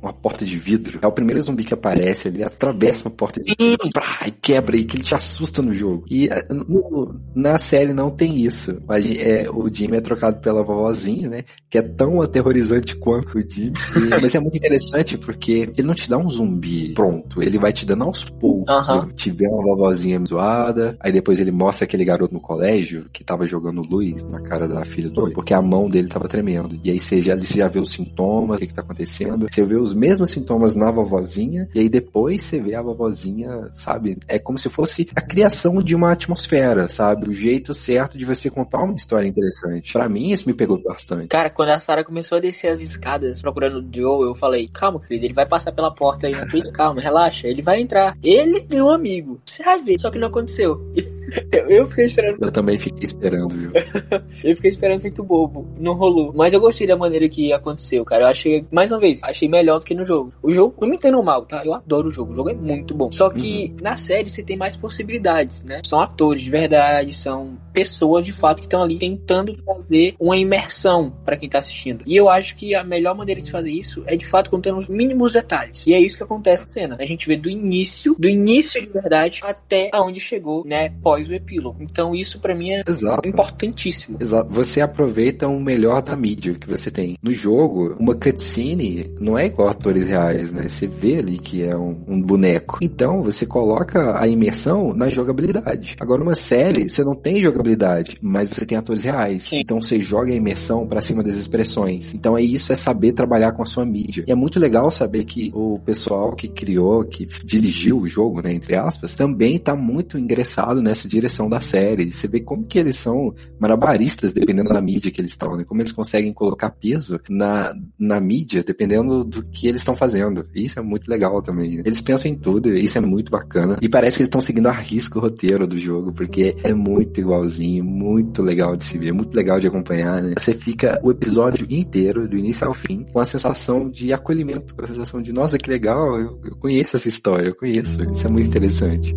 uma 0.00 0.12
porta 0.12 0.44
de 0.44 0.58
vidro. 0.58 0.98
É 1.02 1.06
o 1.06 1.12
primeiro 1.12 1.42
zumbi 1.42 1.64
que 1.64 1.74
aparece, 1.74 2.28
ele 2.28 2.42
atravessa 2.42 3.08
uma 3.08 3.14
porta 3.14 3.40
de 3.40 3.54
vidro 3.58 3.90
prá, 3.92 4.20
e 4.26 4.30
quebra 4.30 4.76
aí, 4.76 4.84
que 4.84 4.96
ele 4.96 5.04
te 5.04 5.14
assusta 5.14 5.62
no 5.62 5.74
jogo. 5.74 6.04
E 6.10 6.28
é, 6.28 6.42
no, 6.50 7.20
na 7.34 7.58
série 7.58 7.92
não 7.92 8.10
tem 8.10 8.38
isso. 8.38 8.80
Mas, 8.86 9.04
é, 9.06 9.48
o 9.50 9.68
Jimmy 9.72 9.96
é 9.96 10.00
trocado 10.00 10.40
pela 10.40 10.62
vovozinha, 10.62 11.28
né? 11.28 11.44
Que 11.68 11.78
é 11.78 11.82
tão 11.82 12.20
aterrorizante 12.20 12.96
quanto 12.96 13.38
o 13.38 13.48
Jimmy. 13.48 13.74
E, 13.96 14.00
mas 14.20 14.34
é 14.34 14.40
muito 14.40 14.56
interessante 14.56 15.16
porque 15.18 15.70
ele 15.76 15.86
não 15.86 15.94
te 15.94 16.08
dá 16.08 16.18
um 16.18 16.28
zumbi 16.30 16.94
pronto, 16.94 17.42
ele 17.42 17.58
vai 17.58 17.72
te 17.72 17.86
dando 17.86 18.04
aos 18.04 18.24
poucos. 18.24 18.68
Aham. 18.68 19.04
Ele 19.04 19.12
te 19.12 19.30
vê 19.30 19.46
uma 19.46 19.62
vovozinha 19.62 20.20
zoada, 20.26 20.96
aí 21.00 21.12
depois 21.12 21.38
ele 21.38 21.50
mostra 21.50 21.84
aquele 21.84 22.04
garoto 22.04 22.34
no 22.34 22.40
colégio 22.40 23.06
que 23.12 23.24
tava 23.24 23.46
jogando 23.46 23.82
luz 23.82 24.22
na 24.24 24.40
cara 24.40 24.68
da 24.68 24.84
filha 24.84 25.08
do 25.08 25.30
porque 25.32 25.54
a 25.54 25.62
mão 25.62 25.88
dele 25.88 26.08
tava 26.08 26.28
tremendo. 26.28 26.78
E 26.82 26.90
aí 26.90 26.98
você 26.98 27.22
já, 27.22 27.36
você 27.36 27.58
já 27.58 27.68
vê 27.68 27.78
os 27.78 27.90
sintomas, 27.90 28.56
o 28.56 28.60
que, 28.60 28.66
que 28.66 28.74
tá 28.74 28.79
acontecendo. 28.80 29.46
Você 29.50 29.64
vê 29.64 29.76
os 29.76 29.94
mesmos 29.94 30.30
sintomas 30.30 30.74
na 30.74 30.90
vovozinha, 30.90 31.68
e 31.74 31.80
aí 31.80 31.88
depois 31.88 32.42
você 32.42 32.60
vê 32.60 32.74
a 32.74 32.82
vovozinha, 32.82 33.68
sabe? 33.72 34.18
É 34.26 34.38
como 34.38 34.58
se 34.58 34.68
fosse 34.68 35.08
a 35.14 35.20
criação 35.20 35.82
de 35.82 35.94
uma 35.94 36.12
atmosfera, 36.12 36.88
sabe? 36.88 37.28
O 37.28 37.34
jeito 37.34 37.72
certo 37.72 38.18
de 38.18 38.24
você 38.24 38.50
contar 38.50 38.82
uma 38.82 38.94
história 38.94 39.26
interessante. 39.26 39.92
Pra 39.92 40.08
mim, 40.08 40.32
isso 40.32 40.48
me 40.48 40.54
pegou 40.54 40.80
bastante. 40.82 41.28
Cara, 41.28 41.50
quando 41.50 41.70
a 41.70 41.80
Sarah 41.80 42.04
começou 42.04 42.38
a 42.38 42.40
descer 42.40 42.68
as 42.68 42.80
escadas 42.80 43.40
procurando 43.40 43.78
o 43.78 43.88
Joe, 43.94 44.26
eu 44.26 44.34
falei, 44.34 44.68
calma, 44.68 45.00
querido, 45.00 45.26
ele 45.26 45.34
vai 45.34 45.46
passar 45.46 45.72
pela 45.72 45.92
porta 45.92 46.26
aí 46.26 46.32
na 46.32 46.46
frente. 46.46 46.70
Calma, 46.72 47.00
relaxa, 47.00 47.48
ele 47.48 47.62
vai 47.62 47.80
entrar. 47.80 48.16
Ele 48.22 48.66
e 48.70 48.80
um 48.80 48.90
amigo. 48.90 49.40
Você 49.44 49.62
vai 49.62 49.82
ver, 49.82 49.98
só 50.00 50.10
que 50.10 50.18
não 50.18 50.28
aconteceu. 50.28 50.80
Eu, 51.52 51.70
eu 51.70 51.88
fiquei 51.88 52.04
esperando. 52.04 52.42
Eu 52.42 52.50
também 52.50 52.78
fiquei 52.78 53.04
esperando, 53.04 53.48
viu? 53.48 53.72
Eu 54.42 54.56
fiquei 54.56 54.70
esperando 54.70 55.00
feito 55.00 55.22
bobo. 55.22 55.68
Não 55.78 55.94
rolou. 55.94 56.32
Mas 56.34 56.54
eu 56.54 56.60
gostei 56.60 56.86
da 56.86 56.96
maneira 56.96 57.28
que 57.28 57.52
aconteceu, 57.52 58.04
cara. 58.04 58.24
Eu 58.24 58.28
achei, 58.28 58.66
mais 58.70 58.90
uma 58.90 58.98
vez, 58.98 59.20
achei 59.22 59.48
melhor 59.48 59.78
do 59.78 59.84
que 59.84 59.94
no 59.94 60.04
jogo. 60.04 60.32
O 60.42 60.50
jogo, 60.50 60.74
não 60.80 60.88
me 60.88 60.96
entendo 60.96 61.22
mal, 61.22 61.44
tá? 61.44 61.62
Eu 61.64 61.74
adoro 61.74 62.08
o 62.08 62.10
jogo. 62.10 62.32
O 62.32 62.34
jogo 62.34 62.50
é 62.50 62.54
muito 62.54 62.94
bom. 62.94 63.12
Só 63.12 63.28
que 63.28 63.74
na 63.82 63.98
série 63.98 64.30
você 64.30 64.42
tem 64.42 64.56
mais 64.56 64.76
possibilidades, 64.76 65.62
né? 65.62 65.82
São 65.84 66.00
atores 66.00 66.42
de 66.42 66.50
verdade, 66.50 67.14
são 67.14 67.58
pessoas 67.72 68.24
de 68.24 68.32
fato 68.32 68.60
que 68.60 68.66
estão 68.66 68.82
ali 68.82 68.98
tentando 68.98 69.54
fazer 69.62 70.14
uma 70.18 70.36
imersão 70.36 71.12
pra 71.24 71.36
quem 71.36 71.48
tá 71.48 71.58
assistindo. 71.58 72.02
E 72.06 72.16
eu 72.16 72.28
acho 72.28 72.56
que 72.56 72.74
a 72.74 72.82
melhor 72.82 73.14
maneira 73.14 73.40
de 73.40 73.50
fazer 73.50 73.70
isso 73.70 74.02
é 74.06 74.16
de 74.16 74.26
fato 74.26 74.50
contando 74.50 74.78
os 74.78 74.88
mínimos 74.88 75.32
detalhes. 75.32 75.86
E 75.86 75.94
é 75.94 76.00
isso 76.00 76.16
que 76.16 76.22
acontece 76.22 76.64
na 76.64 76.70
cena. 76.70 76.96
A 76.98 77.06
gente 77.06 77.26
vê 77.26 77.36
do 77.36 77.50
início, 77.50 78.16
do 78.18 78.28
início 78.28 78.80
de 78.80 78.88
verdade 78.88 79.40
até 79.42 79.90
aonde 79.92 80.20
chegou, 80.20 80.64
né, 80.64 80.90
pós 81.02 81.19
o 81.28 81.34
epílogo. 81.34 81.78
Então 81.80 82.14
isso 82.14 82.40
pra 82.40 82.54
mim 82.54 82.70
é 82.70 82.84
Exato. 82.86 83.28
importantíssimo. 83.28 84.18
Exato. 84.20 84.50
Você 84.50 84.80
aproveita 84.80 85.48
o 85.48 85.60
melhor 85.60 86.02
da 86.02 86.16
mídia 86.16 86.54
que 86.54 86.68
você 86.68 86.90
tem. 86.90 87.16
No 87.22 87.32
jogo, 87.32 87.96
uma 87.98 88.14
cutscene 88.14 89.10
não 89.20 89.38
é 89.38 89.46
igual 89.46 89.68
a 89.68 89.72
atores 89.72 90.08
reais, 90.08 90.52
né? 90.52 90.68
Você 90.68 90.86
vê 90.86 91.18
ali 91.18 91.38
que 91.38 91.62
é 91.62 91.76
um, 91.76 91.96
um 92.06 92.22
boneco. 92.22 92.78
Então, 92.82 93.22
você 93.22 93.46
coloca 93.46 94.20
a 94.20 94.26
imersão 94.28 94.94
na 94.94 95.08
jogabilidade. 95.08 95.96
Agora, 96.00 96.22
uma 96.22 96.34
série, 96.34 96.88
você 96.88 97.02
não 97.02 97.14
tem 97.14 97.42
jogabilidade, 97.42 98.16
mas 98.20 98.48
você 98.48 98.66
tem 98.66 98.78
atores 98.78 99.04
reais. 99.04 99.44
Sim. 99.44 99.60
Então, 99.60 99.80
você 99.80 100.00
joga 100.00 100.32
a 100.32 100.36
imersão 100.36 100.86
pra 100.86 101.02
cima 101.02 101.22
das 101.22 101.36
expressões. 101.36 102.14
Então, 102.14 102.36
é 102.36 102.42
isso, 102.42 102.72
é 102.72 102.76
saber 102.76 103.12
trabalhar 103.12 103.52
com 103.52 103.62
a 103.62 103.66
sua 103.66 103.84
mídia. 103.84 104.24
E 104.26 104.32
é 104.32 104.34
muito 104.34 104.58
legal 104.58 104.90
saber 104.90 105.24
que 105.24 105.50
o 105.54 105.78
pessoal 105.78 106.34
que 106.34 106.48
criou, 106.48 107.04
que 107.04 107.26
dirigiu 107.44 107.98
o 108.00 108.08
jogo, 108.08 108.42
né, 108.42 108.52
entre 108.52 108.76
aspas, 108.76 109.14
também 109.14 109.58
tá 109.58 109.74
muito 109.74 110.18
ingressado 110.18 110.82
nessa 110.82 111.08
direção 111.10 111.48
da 111.48 111.60
série. 111.60 112.10
Você 112.12 112.28
vê 112.28 112.40
como 112.40 112.64
que 112.64 112.78
eles 112.78 112.96
são 112.96 113.34
malabaristas, 113.58 114.32
dependendo 114.32 114.70
da 114.70 114.80
mídia 114.80 115.10
que 115.10 115.20
eles 115.20 115.32
estão, 115.32 115.56
né? 115.56 115.64
Como 115.64 115.80
eles 115.82 115.92
conseguem 115.92 116.32
colocar 116.32 116.70
peso 116.70 117.20
na, 117.28 117.74
na 117.98 118.20
mídia, 118.20 118.62
dependendo 118.62 119.24
do 119.24 119.42
que 119.44 119.66
eles 119.66 119.80
estão 119.80 119.96
fazendo. 119.96 120.46
Isso 120.54 120.78
é 120.78 120.82
muito 120.82 121.08
legal 121.10 121.42
também. 121.42 121.76
né? 121.76 121.82
Eles 121.84 122.00
pensam 122.00 122.30
em 122.30 122.34
tudo, 122.34 122.74
isso 122.74 122.96
é 122.96 123.00
muito 123.00 123.30
bacana. 123.30 123.76
E 123.82 123.88
parece 123.88 124.16
que 124.16 124.22
eles 124.22 124.28
estão 124.28 124.40
seguindo 124.40 124.68
a 124.68 124.72
risca 124.72 125.18
o 125.18 125.22
roteiro 125.22 125.66
do 125.66 125.78
jogo, 125.78 126.12
porque 126.12 126.56
é 126.62 126.72
muito 126.72 127.20
igualzinho, 127.20 127.84
muito 127.84 128.42
legal 128.42 128.76
de 128.76 128.84
se 128.84 128.96
ver, 128.96 129.12
muito 129.12 129.34
legal 129.34 129.58
de 129.58 129.66
acompanhar, 129.66 130.22
né? 130.22 130.34
Você 130.38 130.54
fica 130.54 131.00
o 131.02 131.10
episódio 131.10 131.66
inteiro, 131.68 132.28
do 132.28 132.36
início 132.36 132.66
ao 132.66 132.74
fim, 132.74 133.04
com 133.12 133.18
a 133.18 133.24
sensação 133.24 133.90
de 133.90 134.12
acolhimento, 134.12 134.74
com 134.74 134.84
a 134.84 134.86
sensação 134.86 135.20
de, 135.20 135.32
nossa, 135.32 135.58
que 135.58 135.68
legal, 135.68 136.18
eu, 136.20 136.40
eu 136.44 136.56
conheço 136.56 136.96
essa 136.96 137.08
história, 137.08 137.48
eu 137.48 137.54
conheço. 137.54 138.02
Isso 138.12 138.26
é 138.26 138.30
muito 138.30 138.46
interessante. 138.46 139.14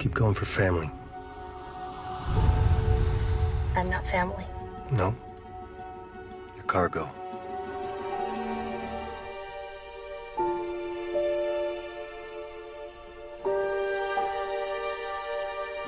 Keep 0.00 0.14
going 0.14 0.34
for 0.34 0.46
family. 0.46 0.90
I'm 3.76 3.90
not 3.90 4.06
family. 4.08 4.44
No? 4.90 5.14
Your 6.56 6.64
cargo. 6.64 7.10